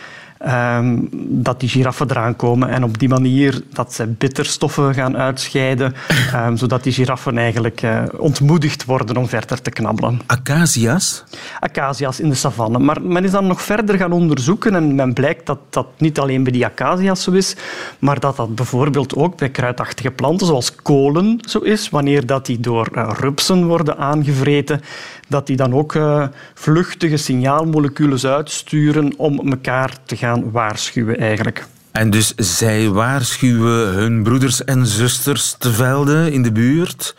Ehm, 0.41 0.99
dat 1.29 1.61
die 1.61 1.69
giraffen 1.69 2.11
eraan 2.11 2.37
komen 2.37 2.69
en 2.69 2.85
op 2.85 2.99
die 2.99 3.09
manier 3.09 3.63
dat 3.73 3.93
ze 3.93 4.07
bitterstoffen 4.07 4.95
gaan 4.95 5.17
uitscheiden, 5.17 5.95
um, 6.35 6.57
zodat 6.63 6.83
die 6.83 6.93
giraffen 6.93 7.39
eigenlijk 7.39 7.83
uh, 7.83 8.03
ontmoedigd 8.17 8.85
worden 8.85 9.17
om 9.17 9.29
verder 9.29 9.63
te 9.63 9.71
knabbelen. 9.71 10.21
Acacia's? 10.27 11.25
Acacia's 11.59 12.21
in 12.21 12.29
de 12.29 12.35
savanne. 12.35 12.79
Maar 12.79 13.03
men 13.03 13.25
is 13.25 13.31
dan 13.31 13.47
nog 13.47 13.63
verder 13.63 13.97
gaan 13.97 14.13
onderzoeken 14.13 14.75
en 14.75 14.95
men 14.95 15.13
blijkt 15.13 15.47
dat 15.47 15.59
dat 15.71 15.87
niet 15.99 16.19
alleen 16.19 16.43
bij 16.43 16.53
die 16.53 16.67
acacia's 16.67 17.23
zo 17.23 17.31
is, 17.31 17.57
maar 17.99 18.21
dat 18.21 18.37
dat 18.37 18.55
bijvoorbeeld 18.55 19.15
ook 19.15 19.37
bij 19.37 19.51
kruidachtige 19.51 20.11
planten 20.11 20.47
zoals 20.47 20.75
kolen 20.75 21.39
zo 21.41 21.59
is, 21.59 21.91
wanneer 21.91 22.27
dat 22.27 22.47
die 22.47 22.61
door 22.61 22.89
uh, 22.95 23.11
rupsen 23.19 23.67
worden 23.67 23.99
aangevreten, 23.99 24.81
dat 25.31 25.47
die 25.47 25.57
dan 25.57 25.75
ook 25.75 25.95
uh, 25.95 26.27
vluchtige 26.55 27.17
signaalmoleculen 27.17 28.31
uitsturen 28.31 29.15
om 29.17 29.51
elkaar 29.51 29.93
te 30.05 30.17
gaan 30.17 30.51
waarschuwen 30.51 31.19
eigenlijk. 31.19 31.67
En 31.93 32.11
dus 32.11 32.35
zij 32.37 32.89
waarschuwen 32.89 33.89
hun 33.89 34.23
broeders 34.23 34.65
en 34.65 34.87
zusters 34.87 35.55
te 35.59 35.73
velden 35.73 36.33
in 36.33 36.43
de 36.43 36.53
buurt. 36.53 37.15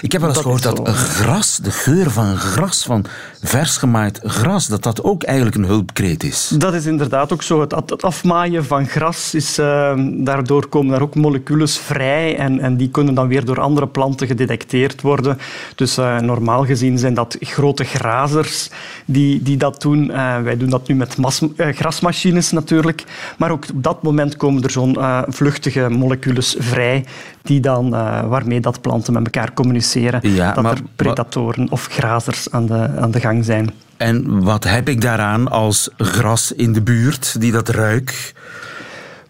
Ik 0.00 0.12
heb 0.12 0.20
wel 0.20 0.30
eens 0.30 0.40
gehoord 0.40 0.62
dat 0.62 0.88
gras, 0.88 1.56
de 1.56 1.70
geur 1.70 2.10
van 2.10 2.36
gras, 2.36 2.84
van 2.84 3.04
vers 3.42 3.76
gemaaid 3.76 4.20
gras, 4.22 4.66
dat 4.66 4.82
dat 4.82 5.02
ook 5.02 5.22
eigenlijk 5.22 5.56
een 5.56 5.64
hulpkreet 5.64 6.22
is. 6.22 6.52
Dat 6.58 6.74
is 6.74 6.86
inderdaad 6.86 7.32
ook 7.32 7.42
zo. 7.42 7.60
Het 7.60 8.02
afmaaien 8.02 8.64
van 8.64 8.86
gras, 8.86 9.34
is, 9.34 9.58
uh, 9.58 9.92
daardoor 10.12 10.68
komen 10.68 10.90
daar 10.90 11.02
ook 11.02 11.14
moleculen 11.14 11.68
vrij 11.68 12.36
en, 12.36 12.60
en 12.60 12.76
die 12.76 12.88
kunnen 12.88 13.14
dan 13.14 13.28
weer 13.28 13.44
door 13.44 13.60
andere 13.60 13.86
planten 13.86 14.26
gedetecteerd 14.26 15.00
worden. 15.00 15.38
Dus 15.74 15.98
uh, 15.98 16.18
normaal 16.18 16.64
gezien 16.64 16.98
zijn 16.98 17.14
dat 17.14 17.36
grote 17.40 17.84
grazers 17.84 18.70
die, 19.04 19.42
die 19.42 19.56
dat 19.56 19.82
doen. 19.82 20.10
Uh, 20.10 20.40
wij 20.40 20.56
doen 20.56 20.70
dat 20.70 20.88
nu 20.88 20.94
met 20.94 21.16
grasmachines 21.56 22.50
natuurlijk. 22.50 23.04
Maar 23.38 23.50
ook 23.50 23.64
op 23.74 23.82
dat 23.82 24.02
moment 24.02 24.36
komen 24.36 24.62
er 24.62 24.70
zo'n 24.70 24.98
vluchtige 25.28 25.88
moleculen 25.88 26.42
vrij 26.42 27.04
die 27.44 27.60
dan, 27.60 27.90
waarmee 28.28 28.60
dat 28.60 28.80
planten 28.80 29.12
met 29.12 29.24
elkaar 29.24 29.52
communiceren. 29.52 30.20
Ja, 30.34 30.52
dat 30.52 30.64
er 30.64 30.82
predatoren 30.96 31.70
of 31.70 31.86
grazers 31.90 32.50
aan 32.50 32.66
de, 32.66 32.88
aan 33.00 33.10
de 33.10 33.20
gang 33.20 33.44
zijn. 33.44 33.70
En 33.96 34.42
wat 34.42 34.64
heb 34.64 34.88
ik 34.88 35.00
daaraan 35.00 35.50
als 35.50 35.88
gras 35.96 36.52
in 36.52 36.72
de 36.72 36.82
buurt 36.82 37.40
die 37.40 37.52
dat 37.52 37.68
ruik? 37.68 38.34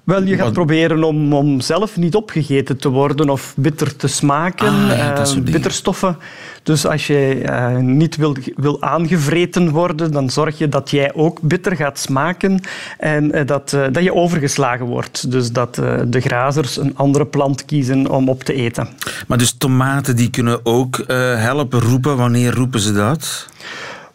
Wel, 0.04 0.22
je 0.22 0.36
gaat 0.36 0.52
proberen 0.52 1.04
om, 1.04 1.32
om 1.32 1.60
zelf 1.60 1.96
niet 1.96 2.14
opgegeten 2.14 2.76
te 2.76 2.88
worden 2.88 3.30
of 3.30 3.54
bitter 3.56 3.96
te 3.96 4.06
smaken. 4.06 4.68
Ah, 4.68 5.36
uh, 5.36 5.42
bitterstoffen. 5.42 6.16
Dus 6.62 6.86
als 6.86 7.06
je 7.06 7.42
uh, 7.44 7.76
niet 7.76 8.16
wil, 8.16 8.36
wil 8.56 8.82
aangevreten 8.82 9.70
worden, 9.70 10.12
dan 10.12 10.30
zorg 10.30 10.58
je 10.58 10.68
dat 10.68 10.90
jij 10.90 11.14
ook 11.14 11.40
bitter 11.40 11.76
gaat 11.76 11.98
smaken 11.98 12.60
en 12.98 13.36
uh, 13.36 13.46
dat, 13.46 13.70
dat 13.92 14.02
je 14.02 14.14
overgeslagen 14.14 14.86
wordt. 14.86 15.30
Dus 15.30 15.52
dat 15.52 15.74
de 16.06 16.20
grazers 16.20 16.76
een 16.76 16.96
andere 16.96 17.26
plant 17.26 17.64
kiezen 17.64 18.10
om 18.10 18.28
op 18.28 18.42
te 18.42 18.54
eten. 18.54 18.88
Maar 19.26 19.38
dus 19.38 19.54
tomaten 19.58 20.16
die 20.16 20.30
kunnen 20.30 20.60
ook 20.66 21.04
helpen 21.36 21.80
roepen. 21.80 22.16
Wanneer 22.16 22.54
roepen 22.54 22.80
ze 22.80 22.92
dat? 22.92 23.46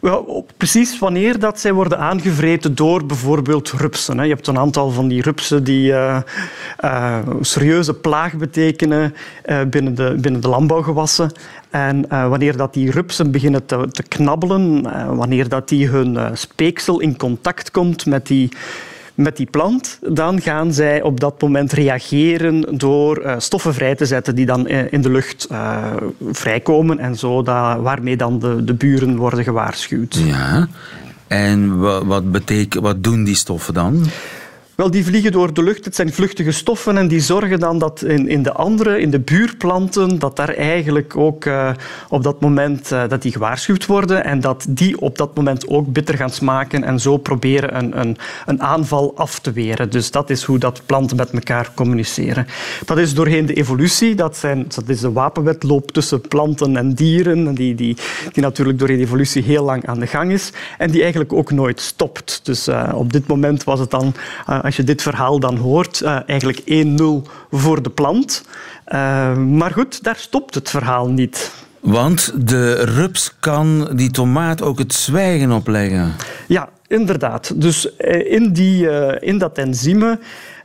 Wel, 0.00 0.46
precies 0.56 0.98
wanneer 0.98 1.38
dat 1.38 1.60
zij 1.60 1.72
worden 1.72 1.98
aangevreten 1.98 2.74
door 2.74 3.06
bijvoorbeeld 3.06 3.70
rupsen. 3.70 4.22
Je 4.22 4.34
hebt 4.34 4.46
een 4.46 4.58
aantal 4.58 4.90
van 4.90 5.08
die 5.08 5.22
rupsen 5.22 5.64
die 5.64 5.90
uh, 5.90 6.20
uh, 6.84 7.18
serieuze 7.40 7.94
plaag 7.94 8.36
betekenen 8.36 9.14
uh, 9.46 9.60
binnen, 9.62 9.94
de, 9.94 10.16
binnen 10.20 10.40
de 10.40 10.48
landbouwgewassen. 10.48 11.32
En 11.70 12.08
wanneer 12.08 12.56
dat 12.56 12.74
die 12.74 12.90
rupsen 12.90 13.30
beginnen 13.30 13.66
te, 13.66 13.88
te 13.90 14.02
knabbelen, 14.02 14.82
wanneer 15.16 15.48
dat 15.48 15.68
die 15.68 15.88
hun 15.88 16.36
speeksel 16.36 17.00
in 17.00 17.16
contact 17.16 17.70
komt 17.70 18.06
met 18.06 18.26
die 18.26 18.48
met 19.20 19.36
die 19.36 19.48
plant, 19.50 19.98
dan 20.08 20.40
gaan 20.40 20.72
zij 20.72 21.02
op 21.02 21.20
dat 21.20 21.42
moment 21.42 21.72
reageren 21.72 22.78
door 22.78 23.22
uh, 23.22 23.34
stoffen 23.38 23.74
vrij 23.74 23.94
te 23.94 24.06
zetten 24.06 24.34
die 24.34 24.46
dan 24.46 24.66
eh, 24.66 24.92
in 24.92 25.00
de 25.00 25.10
lucht 25.10 25.46
uh, 25.52 25.86
vrijkomen 26.30 26.98
en 26.98 27.16
zo, 27.16 27.42
dat, 27.42 27.80
waarmee 27.80 28.16
dan 28.16 28.38
de, 28.38 28.64
de 28.64 28.74
buren 28.74 29.16
worden 29.16 29.44
gewaarschuwd. 29.44 30.14
Ja, 30.14 30.68
en 31.26 31.78
wat, 31.78 32.02
wat, 32.06 32.42
wat 32.80 33.04
doen 33.04 33.24
die 33.24 33.34
stoffen 33.34 33.74
dan? 33.74 34.06
Wel, 34.80 34.90
die 34.90 35.04
vliegen 35.04 35.32
door 35.32 35.54
de 35.54 35.62
lucht. 35.62 35.84
Het 35.84 35.94
zijn 35.94 36.12
vluchtige 36.12 36.52
stoffen 36.52 36.96
en 36.96 37.08
die 37.08 37.20
zorgen 37.20 37.60
dan 37.60 37.78
dat 37.78 38.02
in, 38.02 38.28
in 38.28 38.42
de 38.42 38.52
andere, 38.52 39.00
in 39.00 39.10
de 39.10 39.20
buurplanten, 39.20 40.18
dat 40.18 40.36
daar 40.36 40.54
eigenlijk 40.54 41.16
ook 41.16 41.44
uh, 41.44 41.70
op 42.08 42.22
dat 42.22 42.40
moment 42.40 42.92
uh, 42.92 43.02
dat 43.08 43.22
die 43.22 43.32
gewaarschuwd 43.32 43.86
worden 43.86 44.24
en 44.24 44.40
dat 44.40 44.66
die 44.68 45.00
op 45.00 45.18
dat 45.18 45.36
moment 45.36 45.68
ook 45.68 45.92
bitter 45.92 46.16
gaan 46.16 46.30
smaken 46.30 46.84
en 46.84 47.00
zo 47.00 47.16
proberen 47.16 47.76
een, 47.76 48.00
een, 48.00 48.16
een 48.46 48.62
aanval 48.62 49.12
af 49.16 49.38
te 49.38 49.52
weren. 49.52 49.90
Dus 49.90 50.10
dat 50.10 50.30
is 50.30 50.42
hoe 50.42 50.58
dat 50.58 50.82
planten 50.86 51.16
met 51.16 51.30
elkaar 51.30 51.70
communiceren. 51.74 52.46
Dat 52.84 52.98
is 52.98 53.14
doorheen 53.14 53.46
de 53.46 53.54
evolutie. 53.54 54.14
Dat, 54.14 54.36
zijn, 54.36 54.64
dat 54.74 54.88
is 54.88 55.00
de 55.00 55.12
wapenwetloop 55.12 55.90
tussen 55.90 56.20
planten 56.20 56.76
en 56.76 56.94
dieren, 56.94 57.54
die, 57.54 57.74
die, 57.74 57.96
die 58.32 58.42
natuurlijk 58.42 58.78
door 58.78 58.88
de 58.88 58.96
evolutie 58.96 59.42
heel 59.42 59.64
lang 59.64 59.86
aan 59.86 60.00
de 60.00 60.06
gang 60.06 60.32
is 60.32 60.52
en 60.78 60.90
die 60.90 61.00
eigenlijk 61.00 61.32
ook 61.32 61.50
nooit 61.50 61.80
stopt. 61.80 62.40
Dus 62.42 62.68
uh, 62.68 62.92
op 62.94 63.12
dit 63.12 63.26
moment 63.26 63.64
was 63.64 63.80
het 63.80 63.90
dan 63.90 64.14
als 64.70 64.78
je 64.78 64.84
dit 64.84 65.02
verhaal 65.02 65.40
dan 65.40 65.56
hoort, 65.56 66.00
uh, 66.00 66.18
eigenlijk 66.26 66.60
1-0 66.60 67.30
voor 67.50 67.82
de 67.82 67.90
plant. 67.90 68.44
Uh, 68.88 69.36
maar 69.36 69.70
goed, 69.70 70.02
daar 70.02 70.16
stopt 70.16 70.54
het 70.54 70.70
verhaal 70.70 71.08
niet. 71.08 71.52
Want 71.80 72.32
de 72.48 72.72
rups 72.72 73.34
kan 73.40 73.90
die 73.96 74.10
tomaat 74.10 74.62
ook 74.62 74.78
het 74.78 74.94
zwijgen 74.94 75.52
opleggen. 75.52 76.12
Ja, 76.48 76.68
inderdaad. 76.90 77.60
Dus 77.60 77.96
eh, 77.96 78.32
in, 78.32 78.52
die, 78.52 78.88
in 79.20 79.38
dat 79.38 79.58
enzyme 79.58 80.18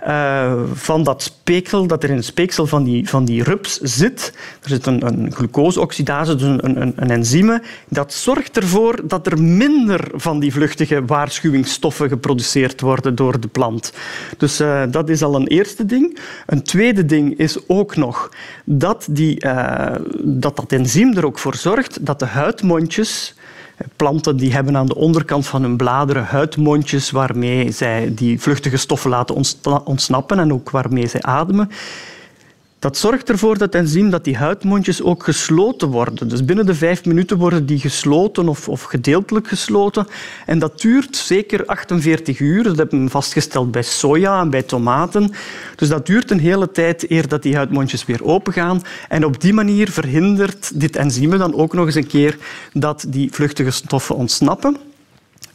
uh, 0.07 0.53
van 0.73 1.03
dat 1.03 1.21
speeksel, 1.21 1.88
dat 1.88 2.03
er 2.03 2.09
in 2.09 2.15
het 2.15 2.25
speeksel 2.25 2.67
van 2.67 2.83
die, 2.83 3.09
van 3.09 3.25
die 3.25 3.43
rups 3.43 3.79
zit. 3.81 4.33
Er 4.63 4.69
zit 4.69 4.85
een, 4.85 5.07
een 5.07 5.33
glucoseoxidase, 5.33 6.35
dus 6.35 6.47
een, 6.47 6.81
een, 6.81 6.93
een 6.95 7.11
enzyme. 7.11 7.61
Dat 7.89 8.13
zorgt 8.13 8.57
ervoor 8.57 8.99
dat 9.03 9.27
er 9.27 9.41
minder 9.41 10.07
van 10.13 10.39
die 10.39 10.53
vluchtige 10.53 11.05
waarschuwingsstoffen 11.05 12.09
geproduceerd 12.09 12.81
worden 12.81 13.15
door 13.15 13.39
de 13.39 13.47
plant. 13.47 13.93
Dus 14.38 14.61
dat 14.89 15.09
is 15.09 15.23
al 15.23 15.35
een 15.35 15.47
eerste 15.47 15.85
ding. 15.85 16.19
Een 16.45 16.63
tweede 16.63 17.05
ding 17.05 17.38
is 17.38 17.57
ook 17.67 17.95
nog 17.95 18.31
dat, 18.63 19.07
die, 19.09 19.39
dat 20.23 20.55
dat 20.55 20.71
enzym 20.71 21.17
er 21.17 21.25
ook 21.25 21.39
voor 21.39 21.55
zorgt 21.55 22.05
dat 22.05 22.19
de 22.19 22.25
huidmondjes 22.25 23.35
Planten 23.95 24.38
die 24.38 24.53
hebben 24.53 24.77
aan 24.77 24.85
de 24.85 24.95
onderkant 24.95 25.47
van 25.47 25.61
hun 25.61 25.77
bladeren 25.77 26.25
huidmondjes 26.25 27.11
waarmee 27.11 27.71
zij 27.71 28.11
die 28.13 28.41
vluchtige 28.41 28.77
stoffen 28.77 29.09
laten 29.09 29.35
ontsnappen 29.85 30.39
en 30.39 30.53
ook 30.53 30.69
waarmee 30.69 31.07
zij 31.07 31.21
ademen. 31.21 31.69
Dat 32.85 32.97
zorgt 32.97 33.29
ervoor 33.29 33.57
dat 33.57 33.75
enzym 33.75 34.09
dat 34.09 34.23
die 34.23 34.37
huidmondjes 34.37 35.01
ook 35.01 35.23
gesloten 35.23 35.87
worden. 35.87 36.27
Dus 36.27 36.45
binnen 36.45 36.65
de 36.65 36.75
vijf 36.75 37.05
minuten 37.05 37.37
worden 37.37 37.65
die 37.65 37.79
gesloten 37.79 38.49
of, 38.49 38.69
of 38.69 38.81
gedeeltelijk 38.81 39.47
gesloten. 39.47 40.07
En 40.45 40.59
dat 40.59 40.81
duurt 40.81 41.15
zeker 41.15 41.65
48 41.65 42.39
uur. 42.39 42.63
Dat 42.63 42.77
hebben 42.77 43.03
we 43.03 43.09
vastgesteld 43.09 43.71
bij 43.71 43.81
soja 43.81 44.41
en 44.41 44.49
bij 44.49 44.61
tomaten. 44.61 45.31
Dus 45.75 45.87
dat 45.87 46.05
duurt 46.05 46.31
een 46.31 46.39
hele 46.39 46.71
tijd 46.71 47.11
eer 47.11 47.27
dat 47.27 47.43
die 47.43 47.55
huidmondjes 47.55 48.05
weer 48.05 48.23
opengaan. 48.23 48.81
En 49.09 49.25
op 49.25 49.41
die 49.41 49.53
manier 49.53 49.91
verhindert 49.91 50.79
dit 50.79 50.95
enzym 50.95 51.37
dan 51.37 51.53
ook 51.53 51.73
nog 51.73 51.85
eens 51.85 51.95
een 51.95 52.07
keer 52.07 52.37
dat 52.73 53.05
die 53.07 53.31
vluchtige 53.31 53.71
stoffen 53.71 54.15
ontsnappen. 54.15 54.77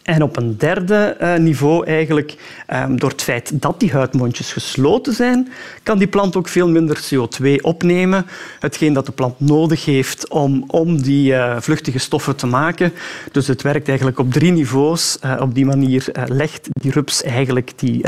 En 0.03 0.23
op 0.23 0.37
een 0.37 0.59
derde 0.59 1.17
uh, 1.21 1.35
niveau, 1.35 1.87
eigenlijk, 1.87 2.35
um, 2.75 2.99
door 2.99 3.11
het 3.11 3.23
feit 3.23 3.63
dat 3.63 3.81
die 3.81 3.93
huidmondjes 3.93 4.53
gesloten 4.53 5.13
zijn, 5.13 5.53
kan 5.83 5.99
die 5.99 6.07
plant 6.07 6.37
ook 6.37 6.49
veel 6.49 6.69
minder 6.69 7.01
CO2 7.15 7.55
opnemen. 7.61 8.27
Hetgeen 8.61 8.93
dat 8.93 9.07
de 9.07 9.13
plant 9.13 9.41
nodig 9.41 9.85
heeft 9.85 10.29
om, 10.29 10.65
om 10.67 11.03
die 11.03 11.33
uh, 11.33 11.57
vluchtige 11.61 11.99
stoffen 11.99 12.37
te 12.37 12.47
maken. 12.47 12.93
Dus 13.33 13.47
het 13.47 13.63
werkt 13.63 13.89
eigenlijk 13.89 14.19
op 14.19 14.33
drie 14.33 14.53
niveaus. 14.53 15.19
Uh, 15.25 15.37
op 15.41 15.55
die 15.55 15.67
manier 15.67 16.05
legt 16.27 16.69
die 16.73 16.91
rups 16.91 17.23
eigenlijk 17.23 17.73
die, 17.77 18.05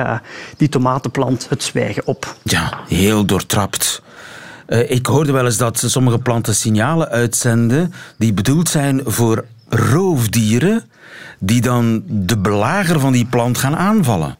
die 0.57 0.69
tomatenplant 0.69 1.47
het 1.49 1.63
zwijgen 1.63 2.07
op. 2.07 2.37
Ja, 2.43 2.81
heel 2.89 3.25
doortrapt. 3.25 4.03
ik 4.89 5.07
hoorde 5.07 5.33
wel 5.33 5.45
eens 5.45 5.57
dat 5.57 5.83
sommige 5.87 6.19
planten 6.19 6.55
signalen 6.55 7.09
uitzenden 7.09 7.93
die 8.19 8.33
bedoeld 8.33 8.69
zijn 8.69 9.01
voor 9.05 9.45
roofdieren 9.69 10.85
die 11.45 11.61
dan 11.61 12.03
de 12.07 12.39
belager 12.39 13.01
van 13.01 13.13
die 13.13 13.27
plant 13.27 13.59
gaan 13.59 13.77
aanvallen. 13.77 14.37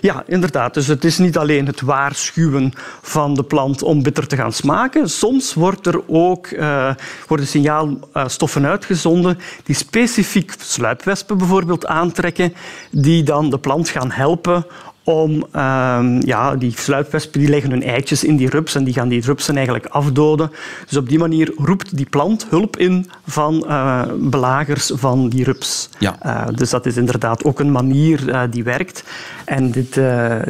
Ja, 0.00 0.22
inderdaad. 0.26 0.74
Dus 0.74 0.86
het 0.86 1.04
is 1.04 1.18
niet 1.18 1.38
alleen 1.38 1.66
het 1.66 1.80
waarschuwen 1.80 2.72
van 3.02 3.34
de 3.34 3.44
plant 3.44 3.82
om 3.82 4.02
bitter 4.02 4.26
te 4.26 4.36
gaan 4.36 4.52
smaken. 4.52 5.10
Soms 5.10 5.54
wordt 5.54 5.86
er 5.86 6.08
ook, 6.08 6.46
uh, 6.46 6.90
worden 7.26 7.46
signaalstoffen 7.46 8.66
uitgezonden 8.66 9.38
die 9.64 9.74
specifiek 9.74 10.54
sluipwespen 10.58 11.38
bijvoorbeeld 11.38 11.86
aantrekken, 11.86 12.54
die 12.90 13.22
dan 13.22 13.50
de 13.50 13.58
plant 13.58 13.88
gaan 13.88 14.10
helpen 14.10 14.66
om 15.04 15.46
uh, 15.52 16.20
ja, 16.20 16.56
die 16.56 16.72
sluipwespen 16.76 17.40
die 17.40 17.48
leggen 17.48 17.70
hun 17.70 17.82
eitjes 17.82 18.24
in 18.24 18.36
die 18.36 18.48
rups 18.48 18.74
en 18.74 18.84
die 18.84 18.94
gaan 18.94 19.08
die 19.08 19.20
rupsen 19.20 19.56
eigenlijk 19.56 19.86
afdoden. 19.86 20.50
Dus 20.88 20.96
op 20.96 21.08
die 21.08 21.18
manier 21.18 21.52
roept 21.56 21.96
die 21.96 22.06
plant 22.06 22.46
hulp 22.50 22.76
in 22.76 23.10
van 23.26 23.64
uh, 23.66 24.02
belagers 24.16 24.90
van 24.94 25.28
die 25.28 25.44
rups. 25.44 25.88
Ja. 25.98 26.16
Uh, 26.26 26.56
dus 26.56 26.70
dat 26.70 26.86
is 26.86 26.96
inderdaad 26.96 27.44
ook 27.44 27.60
een 27.60 27.72
manier 27.72 28.28
uh, 28.28 28.42
die 28.50 28.64
werkt. 28.64 29.04
En 29.44 29.70
dit, 29.70 29.94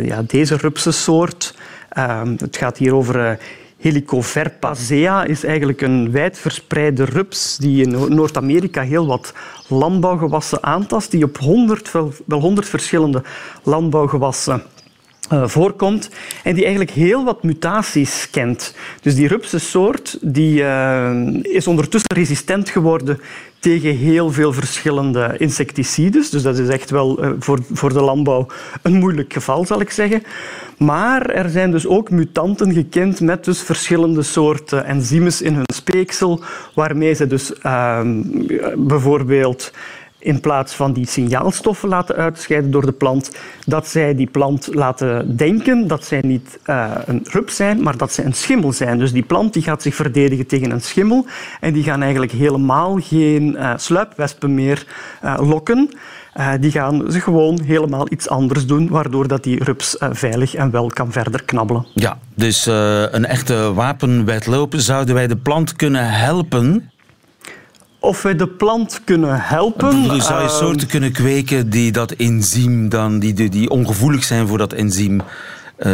ja, 0.02 0.22
deze 0.26 0.56
rupsensoort, 0.56 1.54
ehm, 1.88 2.34
het 2.38 2.56
gaat 2.56 2.78
hier 2.78 2.94
over 2.94 3.38
Helicoverpacea 3.84 5.24
is 5.24 5.44
eigenlijk 5.44 5.80
een 5.80 6.10
wijdverspreide 6.10 7.04
rups 7.04 7.56
die 7.56 7.82
in 7.82 8.14
Noord-Amerika 8.14 8.82
heel 8.82 9.06
wat 9.06 9.32
landbouwgewassen 9.68 10.62
aantast, 10.62 11.10
die 11.10 11.24
op 11.24 11.38
100, 11.38 11.90
wel 12.26 12.40
100 12.40 12.68
verschillende 12.68 13.22
landbouwgewassen 13.62 14.62
uh, 15.32 15.46
voorkomt 15.46 16.10
en 16.42 16.54
die 16.54 16.62
eigenlijk 16.62 16.94
heel 16.94 17.24
wat 17.24 17.42
mutaties 17.42 18.28
kent. 18.30 18.74
Dus 19.00 19.14
die 19.14 19.28
rupsensoort 19.28 20.18
die, 20.20 20.60
uh, 20.60 21.12
is 21.42 21.66
ondertussen 21.66 22.16
resistent 22.16 22.68
geworden 22.68 23.20
tegen 23.58 23.96
heel 23.96 24.32
veel 24.32 24.52
verschillende 24.52 25.34
insecticides. 25.38 26.30
Dus 26.30 26.42
dat 26.42 26.58
is 26.58 26.68
echt 26.68 26.90
wel 26.90 27.24
uh, 27.24 27.30
voor, 27.38 27.58
voor 27.72 27.92
de 27.92 28.00
landbouw 28.00 28.46
een 28.82 28.94
moeilijk 28.94 29.32
geval, 29.32 29.64
zal 29.64 29.80
ik 29.80 29.90
zeggen. 29.90 30.22
Maar 30.78 31.26
er 31.26 31.50
zijn 31.50 31.70
dus 31.70 31.86
ook 31.86 32.10
mutanten 32.10 32.72
gekend 32.72 33.20
met 33.20 33.44
dus 33.44 33.60
verschillende 33.60 34.22
soorten 34.22 34.84
enzymes 34.84 35.42
in 35.42 35.54
hun 35.54 35.74
speeksel, 35.74 36.40
waarmee 36.74 37.14
ze 37.14 37.26
dus 37.26 37.58
ehm, 37.58 38.22
bijvoorbeeld 38.76 39.72
in 40.24 40.40
plaats 40.40 40.74
van 40.74 40.92
die 40.92 41.06
signaalstoffen 41.06 41.88
laten 41.88 42.16
uitscheiden 42.16 42.70
door 42.70 42.86
de 42.86 42.92
plant, 42.92 43.30
dat 43.66 43.86
zij 43.86 44.14
die 44.14 44.26
plant 44.26 44.68
laten 44.72 45.36
denken 45.36 45.86
dat 45.86 46.04
zij 46.04 46.20
niet 46.22 46.58
uh, 46.66 46.90
een 47.04 47.26
rup 47.30 47.50
zijn, 47.50 47.82
maar 47.82 47.96
dat 47.96 48.12
zij 48.12 48.24
een 48.24 48.34
schimmel 48.34 48.72
zijn. 48.72 48.98
Dus 48.98 49.12
die 49.12 49.22
plant 49.22 49.52
die 49.52 49.62
gaat 49.62 49.82
zich 49.82 49.94
verdedigen 49.94 50.46
tegen 50.46 50.70
een 50.70 50.80
schimmel 50.80 51.26
en 51.60 51.72
die 51.72 51.82
gaan 51.82 52.02
eigenlijk 52.02 52.32
helemaal 52.32 52.98
geen 53.00 53.56
uh, 53.58 53.72
sluipwespen 53.76 54.54
meer 54.54 54.86
uh, 55.24 55.38
lokken. 55.40 55.88
die 56.60 56.70
gaan 56.70 57.12
ze 57.12 57.20
gewoon 57.20 57.60
helemaal 57.60 58.06
iets 58.10 58.28
anders 58.28 58.66
doen, 58.66 58.88
waardoor 58.88 59.28
dat 59.28 59.42
die 59.42 59.64
rups 59.64 59.96
veilig 59.98 60.54
en 60.54 60.70
wel 60.70 60.86
kan 60.86 61.12
verder 61.12 61.44
knabbelen. 61.44 61.86
Ja, 61.94 62.18
dus 62.34 62.66
een 62.66 63.24
echte 63.24 63.72
wapenwedloop 63.74 64.74
zouden 64.76 65.14
wij 65.14 65.26
de 65.26 65.36
plant 65.36 65.76
kunnen 65.76 66.10
helpen 66.10 66.92
of 68.04 68.22
wij 68.22 68.36
de 68.36 68.48
plant 68.48 69.00
kunnen 69.04 69.40
helpen. 69.40 70.22
Zou 70.22 70.42
je 70.42 70.48
ehm, 70.48 70.58
soorten 70.58 70.88
kunnen 70.88 71.12
kweken 71.12 71.70
die 71.70 71.92
dat 71.92 72.10
enzym 72.10 72.88
dan, 72.88 73.18
die, 73.18 73.32
die, 73.32 73.48
die 73.48 73.70
ongevoelig 73.70 74.24
zijn 74.24 74.46
voor 74.46 74.58
dat 74.58 74.72
enzym, 74.72 75.20
uh, 75.78 75.92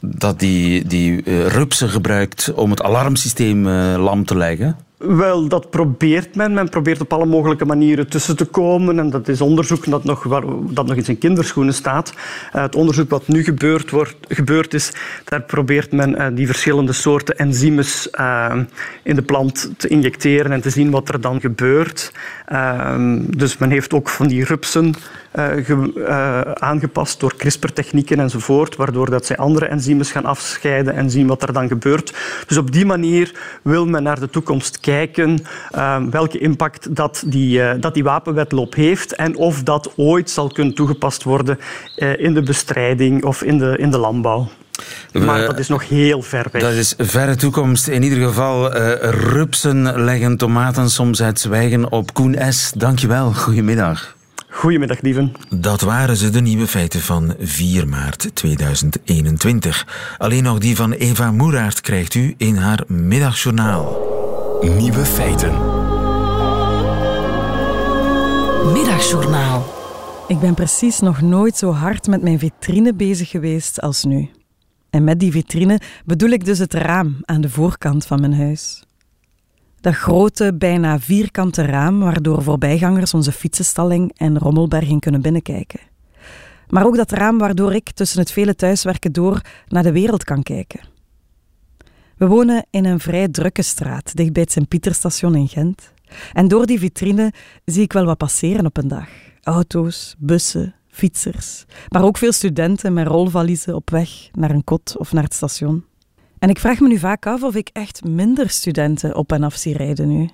dat 0.00 0.38
die, 0.38 0.86
die 0.86 1.24
uh, 1.24 1.46
rupsen 1.46 1.88
gebruikt 1.88 2.52
om 2.54 2.70
het 2.70 2.82
alarmsysteem 2.82 3.66
uh, 3.66 3.94
lam 3.96 4.24
te 4.24 4.36
leggen? 4.36 4.76
Wel, 4.98 5.48
dat 5.48 5.70
probeert 5.70 6.34
men. 6.34 6.52
Men 6.52 6.68
probeert 6.68 7.00
op 7.00 7.12
alle 7.12 7.26
mogelijke 7.26 7.64
manieren 7.64 8.08
tussen 8.08 8.36
te 8.36 8.44
komen. 8.44 8.98
En 8.98 9.10
dat 9.10 9.28
is 9.28 9.40
onderzoek 9.40 9.90
dat 9.90 10.04
nog, 10.04 10.22
dat 10.70 10.86
nog 10.86 10.96
in 10.96 11.04
zijn 11.04 11.18
kinderschoenen 11.18 11.74
staat. 11.74 12.12
Uh, 12.54 12.62
het 12.62 12.74
onderzoek 12.74 13.10
wat 13.10 13.28
nu 13.28 13.44
gebeurd, 13.44 13.90
wordt, 13.90 14.16
gebeurd 14.28 14.74
is, 14.74 14.92
daar 15.24 15.42
probeert 15.42 15.92
men 15.92 16.10
uh, 16.10 16.26
die 16.32 16.46
verschillende 16.46 16.92
soorten 16.92 17.38
enzymes 17.38 18.08
uh, 18.20 18.56
in 19.02 19.14
de 19.14 19.22
plant 19.22 19.70
te 19.76 19.88
injecteren 19.88 20.52
en 20.52 20.60
te 20.60 20.70
zien 20.70 20.90
wat 20.90 21.08
er 21.08 21.20
dan 21.20 21.40
gebeurt. 21.40 22.12
Ehm, 22.48 23.20
dus 23.36 23.58
men 23.58 23.70
heeft 23.70 23.92
ook 23.92 24.08
van 24.08 24.26
die 24.26 24.44
rupsen 24.44 24.94
aangepast 26.54 27.20
door 27.20 27.36
CRISPR-technieken 27.36 28.20
enzovoort, 28.20 28.76
waardoor 28.76 29.10
dat 29.10 29.26
zij 29.26 29.36
andere 29.36 29.66
enzymes 29.66 30.10
gaan 30.10 30.24
afscheiden 30.24 30.94
en 30.94 31.10
zien 31.10 31.26
wat 31.26 31.42
er 31.42 31.52
dan 31.52 31.68
gebeurt. 31.68 32.14
Dus 32.46 32.56
op 32.56 32.72
die 32.72 32.86
manier 32.86 33.32
wil 33.62 33.86
men 33.86 34.02
naar 34.02 34.20
de 34.20 34.30
toekomst 34.30 34.80
kijken 34.80 35.42
uh, 35.74 36.02
welke 36.10 36.38
impact 36.38 36.96
dat 36.96 37.22
die, 37.26 37.58
uh, 37.58 37.70
dat 37.80 37.94
die 37.94 38.04
wapenwetloop 38.04 38.74
heeft 38.74 39.14
en 39.14 39.36
of 39.36 39.62
dat 39.62 39.92
ooit 39.96 40.30
zal 40.30 40.48
kunnen 40.48 40.74
toegepast 40.74 41.22
worden 41.22 41.58
in 42.16 42.34
de 42.34 42.42
bestrijding 42.42 43.24
of 43.24 43.42
in 43.42 43.58
de, 43.58 43.78
in 43.78 43.90
de 43.90 43.98
landbouw. 43.98 44.48
Maar 45.12 45.46
dat 45.46 45.58
is 45.58 45.68
nog 45.68 45.88
heel 45.88 46.22
ver 46.22 46.46
weg. 46.52 46.62
Dat 46.62 46.72
is 46.72 46.94
verre 46.98 47.36
toekomst. 47.36 47.88
In 47.88 48.02
ieder 48.02 48.26
geval, 48.26 48.76
uh, 48.76 48.92
rupsen 49.10 50.04
leggen 50.04 50.36
tomaten 50.36 50.90
soms 50.90 51.22
uit 51.22 51.40
zwijgen 51.40 51.92
op 51.92 52.14
Koen 52.14 52.36
S. 52.48 52.72
Dankjewel. 52.76 53.32
Goedemiddag. 53.32 54.16
Goedemiddag, 54.50 55.00
lieven. 55.00 55.32
Dat 55.48 55.80
waren 55.80 56.16
ze, 56.16 56.30
de 56.30 56.40
nieuwe 56.40 56.66
feiten 56.66 57.00
van 57.00 57.34
4 57.40 57.88
maart 57.88 58.30
2021. 58.34 59.86
Alleen 60.18 60.42
nog 60.42 60.58
die 60.58 60.76
van 60.76 60.92
Eva 60.92 61.30
Moeraert 61.30 61.80
krijgt 61.80 62.14
u 62.14 62.34
in 62.36 62.56
haar 62.56 62.82
middagjournaal. 62.86 64.06
Nieuwe 64.60 65.04
feiten. 65.04 65.52
Middagjournaal. 68.72 69.74
Ik 70.28 70.40
ben 70.40 70.54
precies 70.54 71.00
nog 71.00 71.20
nooit 71.20 71.56
zo 71.56 71.72
hard 71.72 72.06
met 72.06 72.22
mijn 72.22 72.38
vitrine 72.38 72.94
bezig 72.94 73.30
geweest 73.30 73.80
als 73.80 74.04
nu. 74.04 74.30
En 74.90 75.04
met 75.04 75.20
die 75.20 75.30
vitrine 75.30 75.80
bedoel 76.04 76.30
ik 76.30 76.44
dus 76.44 76.58
het 76.58 76.74
raam 76.74 77.16
aan 77.24 77.40
de 77.40 77.50
voorkant 77.50 78.06
van 78.06 78.20
mijn 78.20 78.34
huis. 78.34 78.82
Dat 79.80 79.94
grote, 79.94 80.54
bijna 80.54 80.98
vierkante 80.98 81.62
raam 81.62 82.00
waardoor 82.00 82.42
voorbijgangers 82.42 83.14
onze 83.14 83.32
fietsenstalling 83.32 84.12
en 84.16 84.38
rommelberging 84.38 85.00
kunnen 85.00 85.22
binnenkijken. 85.22 85.80
Maar 86.68 86.86
ook 86.86 86.96
dat 86.96 87.10
raam 87.10 87.38
waardoor 87.38 87.74
ik 87.74 87.90
tussen 87.90 88.20
het 88.20 88.32
vele 88.32 88.54
thuiswerken 88.54 89.12
door 89.12 89.40
naar 89.68 89.82
de 89.82 89.92
wereld 89.92 90.24
kan 90.24 90.42
kijken. 90.42 90.80
We 92.16 92.26
wonen 92.26 92.66
in 92.70 92.84
een 92.84 93.00
vrij 93.00 93.28
drukke 93.28 93.62
straat, 93.62 94.16
dicht 94.16 94.32
bij 94.32 94.42
het 94.42 94.52
Sint-Pieterstation 94.52 95.34
in 95.34 95.48
Gent. 95.48 95.92
En 96.32 96.48
door 96.48 96.66
die 96.66 96.78
vitrine 96.78 97.32
zie 97.64 97.82
ik 97.82 97.92
wel 97.92 98.04
wat 98.04 98.16
passeren 98.16 98.66
op 98.66 98.76
een 98.76 98.88
dag. 98.88 99.08
Auto's, 99.42 100.14
bussen, 100.18 100.74
fietsers, 100.98 101.64
maar 101.88 102.04
ook 102.04 102.18
veel 102.18 102.32
studenten 102.32 102.92
met 102.92 103.06
rolvaliezen 103.06 103.74
op 103.74 103.90
weg 103.90 104.10
naar 104.32 104.50
een 104.50 104.64
kot 104.64 104.96
of 104.98 105.12
naar 105.12 105.22
het 105.22 105.34
station. 105.34 105.84
En 106.38 106.48
ik 106.48 106.58
vraag 106.58 106.80
me 106.80 106.88
nu 106.88 106.98
vaak 106.98 107.26
af 107.26 107.42
of 107.42 107.54
ik 107.54 107.70
echt 107.72 108.04
minder 108.04 108.50
studenten 108.50 109.14
op 109.14 109.32
en 109.32 109.42
af 109.42 109.54
zie 109.54 109.76
rijden 109.76 110.08
nu. 110.08 110.28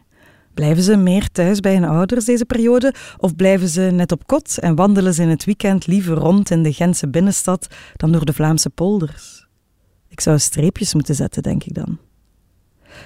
Blijven 0.54 0.82
ze 0.82 0.96
meer 0.96 1.28
thuis 1.32 1.60
bij 1.60 1.74
hun 1.74 1.84
ouders 1.84 2.24
deze 2.24 2.44
periode? 2.44 2.94
Of 3.18 3.36
blijven 3.36 3.68
ze 3.68 3.80
net 3.80 4.12
op 4.12 4.26
kot 4.26 4.58
en 4.58 4.74
wandelen 4.74 5.14
ze 5.14 5.22
in 5.22 5.28
het 5.28 5.44
weekend 5.44 5.86
liever 5.86 6.16
rond 6.16 6.50
in 6.50 6.62
de 6.62 6.72
Gentse 6.72 7.08
binnenstad 7.08 7.66
dan 7.96 8.12
door 8.12 8.24
de 8.24 8.32
Vlaamse 8.32 8.70
polders? 8.70 9.46
Ik 10.08 10.20
zou 10.20 10.38
streepjes 10.38 10.94
moeten 10.94 11.14
zetten, 11.14 11.42
denk 11.42 11.64
ik 11.64 11.74
dan. 11.74 11.98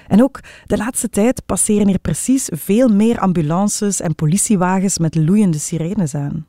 En 0.07 0.23
ook 0.23 0.39
de 0.65 0.77
laatste 0.77 1.09
tijd 1.09 1.45
passeren 1.45 1.87
hier 1.87 1.99
precies 1.99 2.49
veel 2.51 2.87
meer 2.87 3.19
ambulances 3.19 4.01
en 4.01 4.15
politiewagens 4.15 4.97
met 4.97 5.15
loeiende 5.15 5.59
sirenes 5.59 6.15
aan. 6.15 6.47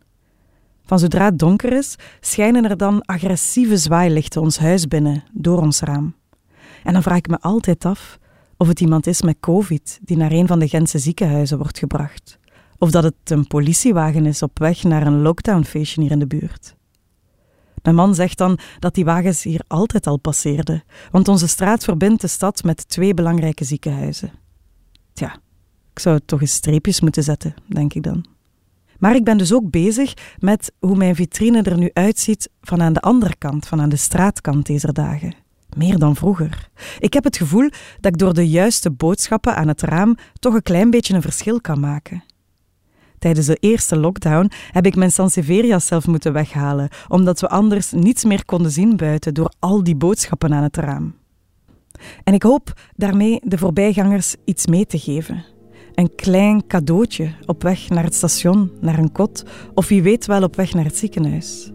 Van 0.90 0.98
zodra 0.98 1.24
het 1.24 1.38
donker 1.38 1.72
is, 1.72 1.96
schijnen 2.20 2.64
er 2.64 2.76
dan 2.76 3.04
agressieve 3.04 3.76
zwaailichten 3.76 4.40
ons 4.40 4.58
huis 4.58 4.88
binnen 4.88 5.24
door 5.32 5.60
ons 5.60 5.80
raam. 5.80 6.14
En 6.82 6.92
dan 6.92 7.02
vraag 7.02 7.16
ik 7.16 7.28
me 7.28 7.40
altijd 7.40 7.84
af 7.84 8.18
of 8.56 8.68
het 8.68 8.80
iemand 8.80 9.06
is 9.06 9.22
met 9.22 9.40
COVID 9.40 9.98
die 10.02 10.16
naar 10.16 10.32
een 10.32 10.46
van 10.46 10.58
de 10.58 10.68
Gentse 10.68 10.98
ziekenhuizen 10.98 11.58
wordt 11.58 11.78
gebracht. 11.78 12.38
Of 12.78 12.90
dat 12.90 13.02
het 13.02 13.14
een 13.24 13.46
politiewagen 13.46 14.26
is 14.26 14.42
op 14.42 14.58
weg 14.58 14.82
naar 14.82 15.06
een 15.06 15.22
lockdownfeestje 15.22 16.00
hier 16.02 16.10
in 16.10 16.18
de 16.18 16.26
buurt. 16.26 16.74
Mijn 17.82 17.96
man 17.96 18.14
zegt 18.14 18.38
dan 18.38 18.58
dat 18.78 18.94
die 18.94 19.04
wagens 19.04 19.42
hier 19.42 19.62
altijd 19.66 20.06
al 20.06 20.16
passeerden, 20.16 20.82
want 21.10 21.28
onze 21.28 21.48
straat 21.48 21.84
verbindt 21.84 22.20
de 22.20 22.28
stad 22.28 22.62
met 22.62 22.88
twee 22.88 23.14
belangrijke 23.14 23.64
ziekenhuizen. 23.64 24.32
Tja, 25.12 25.34
ik 25.92 25.98
zou 25.98 26.20
toch 26.24 26.40
eens 26.40 26.54
streepjes 26.54 27.00
moeten 27.00 27.22
zetten, 27.22 27.54
denk 27.68 27.94
ik 27.94 28.02
dan. 28.02 28.38
Maar 29.00 29.14
ik 29.14 29.24
ben 29.24 29.38
dus 29.38 29.52
ook 29.52 29.70
bezig 29.70 30.14
met 30.38 30.72
hoe 30.78 30.96
mijn 30.96 31.14
vitrine 31.14 31.62
er 31.62 31.78
nu 31.78 31.90
uitziet 31.92 32.48
van 32.60 32.82
aan 32.82 32.92
de 32.92 33.00
andere 33.00 33.36
kant, 33.36 33.66
van 33.66 33.80
aan 33.80 33.88
de 33.88 33.96
straatkant 33.96 34.66
deze 34.66 34.92
dagen. 34.92 35.34
Meer 35.76 35.98
dan 35.98 36.16
vroeger. 36.16 36.68
Ik 36.98 37.12
heb 37.12 37.24
het 37.24 37.36
gevoel 37.36 37.70
dat 38.00 38.12
ik 38.12 38.18
door 38.18 38.34
de 38.34 38.48
juiste 38.48 38.90
boodschappen 38.90 39.56
aan 39.56 39.68
het 39.68 39.82
raam 39.82 40.16
toch 40.38 40.54
een 40.54 40.62
klein 40.62 40.90
beetje 40.90 41.14
een 41.14 41.22
verschil 41.22 41.60
kan 41.60 41.80
maken. 41.80 42.24
Tijdens 43.18 43.46
de 43.46 43.56
eerste 43.60 43.96
lockdown 43.96 44.50
heb 44.70 44.86
ik 44.86 44.96
mijn 44.96 45.12
Sanseveria's 45.12 45.86
zelf 45.86 46.06
moeten 46.06 46.32
weghalen, 46.32 46.88
omdat 47.08 47.40
we 47.40 47.48
anders 47.48 47.92
niets 47.92 48.24
meer 48.24 48.44
konden 48.44 48.70
zien 48.70 48.96
buiten 48.96 49.34
door 49.34 49.52
al 49.58 49.84
die 49.84 49.96
boodschappen 49.96 50.54
aan 50.54 50.62
het 50.62 50.76
raam. 50.76 51.14
En 52.24 52.34
ik 52.34 52.42
hoop 52.42 52.72
daarmee 52.96 53.40
de 53.42 53.58
voorbijgangers 53.58 54.34
iets 54.44 54.66
mee 54.66 54.86
te 54.86 54.98
geven. 54.98 55.44
Een 56.00 56.14
klein 56.14 56.66
cadeautje 56.66 57.30
op 57.46 57.62
weg 57.62 57.88
naar 57.88 58.04
het 58.04 58.14
station, 58.14 58.70
naar 58.80 58.98
een 58.98 59.12
kot, 59.12 59.44
of 59.74 59.88
wie 59.88 60.02
weet 60.02 60.26
wel 60.26 60.42
op 60.42 60.56
weg 60.56 60.74
naar 60.74 60.84
het 60.84 60.96
ziekenhuis. 60.96 61.70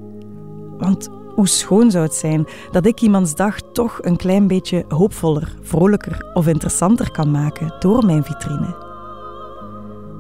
Want 0.78 1.10
hoe 1.36 1.48
schoon 1.48 1.92
zou 1.92 2.04
het 2.04 2.14
zijn 2.14 2.46
dat 2.72 2.86
ik 2.86 3.02
iemands 3.02 3.36
dag 3.36 3.62
toch 3.74 4.00
een 4.02 4.16
klein 4.16 4.48
beetje 4.48 4.86
hoopvoller, 4.88 5.56
vrolijker 5.62 6.32
of 6.34 6.48
interessanter 6.48 7.12
kan 7.12 7.32
maken 7.32 7.76
door 7.80 8.06
mijn 8.06 8.24
vitrine. 8.24 8.76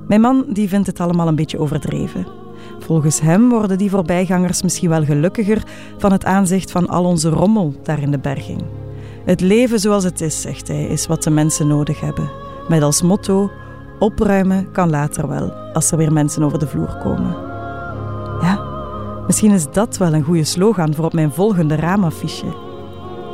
Mijn 0.07 0.21
man 0.21 0.45
die 0.49 0.69
vindt 0.69 0.87
het 0.87 0.99
allemaal 0.99 1.27
een 1.27 1.35
beetje 1.35 1.59
overdreven. 1.59 2.27
Volgens 2.79 3.21
hem 3.21 3.49
worden 3.49 3.77
die 3.77 3.89
voorbijgangers 3.89 4.61
misschien 4.61 4.89
wel 4.89 5.03
gelukkiger 5.03 5.63
van 5.97 6.11
het 6.11 6.25
aanzicht 6.25 6.71
van 6.71 6.87
al 6.87 7.05
onze 7.05 7.29
rommel 7.29 7.73
daar 7.83 8.01
in 8.01 8.11
de 8.11 8.19
berging. 8.19 8.63
Het 9.23 9.41
leven 9.41 9.79
zoals 9.79 10.03
het 10.03 10.21
is, 10.21 10.41
zegt 10.41 10.67
hij, 10.67 10.85
is 10.85 11.07
wat 11.07 11.23
de 11.23 11.29
mensen 11.29 11.67
nodig 11.67 11.99
hebben. 11.99 12.29
Met 12.67 12.81
als 12.81 13.01
motto: 13.01 13.51
opruimen 13.99 14.71
kan 14.71 14.89
later 14.89 15.27
wel, 15.27 15.53
als 15.73 15.91
er 15.91 15.97
weer 15.97 16.13
mensen 16.13 16.43
over 16.43 16.59
de 16.59 16.67
vloer 16.67 16.97
komen. 17.03 17.35
Ja, 18.41 18.59
misschien 19.27 19.51
is 19.51 19.71
dat 19.71 19.97
wel 19.97 20.13
een 20.13 20.23
goede 20.23 20.43
slogan 20.43 20.93
voor 20.93 21.05
op 21.05 21.13
mijn 21.13 21.31
volgende 21.31 21.75
raamaffiche. 21.75 22.53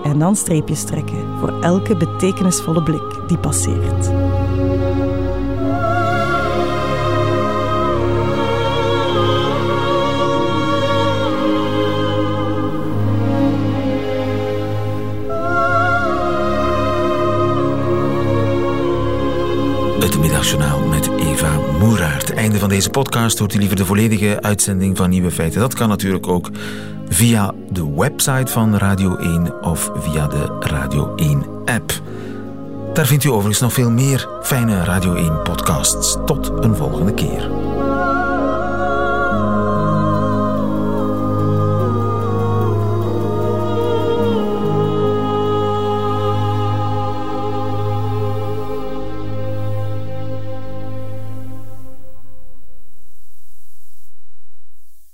En 0.03 0.19
dan 0.19 0.35
streepjes 0.35 0.83
trekken 0.83 1.39
voor 1.39 1.61
elke 1.61 1.95
betekenisvolle 1.97 2.83
blik 2.83 3.19
die 3.27 3.37
passeert. 3.37 4.11
Middagjournaal 20.41 20.87
met 20.87 21.09
Eva 21.19 21.59
Moeraert. 21.79 22.33
Einde 22.33 22.59
van 22.59 22.69
deze 22.69 22.89
podcast. 22.89 23.39
Hoort 23.39 23.53
u 23.53 23.57
liever 23.57 23.75
de 23.75 23.85
volledige 23.85 24.41
uitzending 24.41 24.97
van 24.97 25.09
Nieuwe 25.09 25.31
Feiten? 25.31 25.59
Dat 25.59 25.73
kan 25.73 25.89
natuurlijk 25.89 26.27
ook 26.27 26.49
via 27.09 27.53
de 27.69 27.93
website 27.95 28.51
van 28.51 28.77
Radio 28.77 29.15
1 29.15 29.63
of 29.63 29.91
via 29.95 30.27
de 30.27 30.57
Radio 30.59 31.15
1-app. 31.15 32.01
Daar 32.93 33.05
vindt 33.05 33.23
u 33.23 33.29
overigens 33.29 33.59
nog 33.59 33.73
veel 33.73 33.91
meer 33.91 34.29
fijne 34.43 34.83
Radio 34.83 35.15
1-podcasts. 35.15 36.17
Tot 36.25 36.51
een 36.61 36.75
volgende 36.75 37.13
keer. 37.13 37.60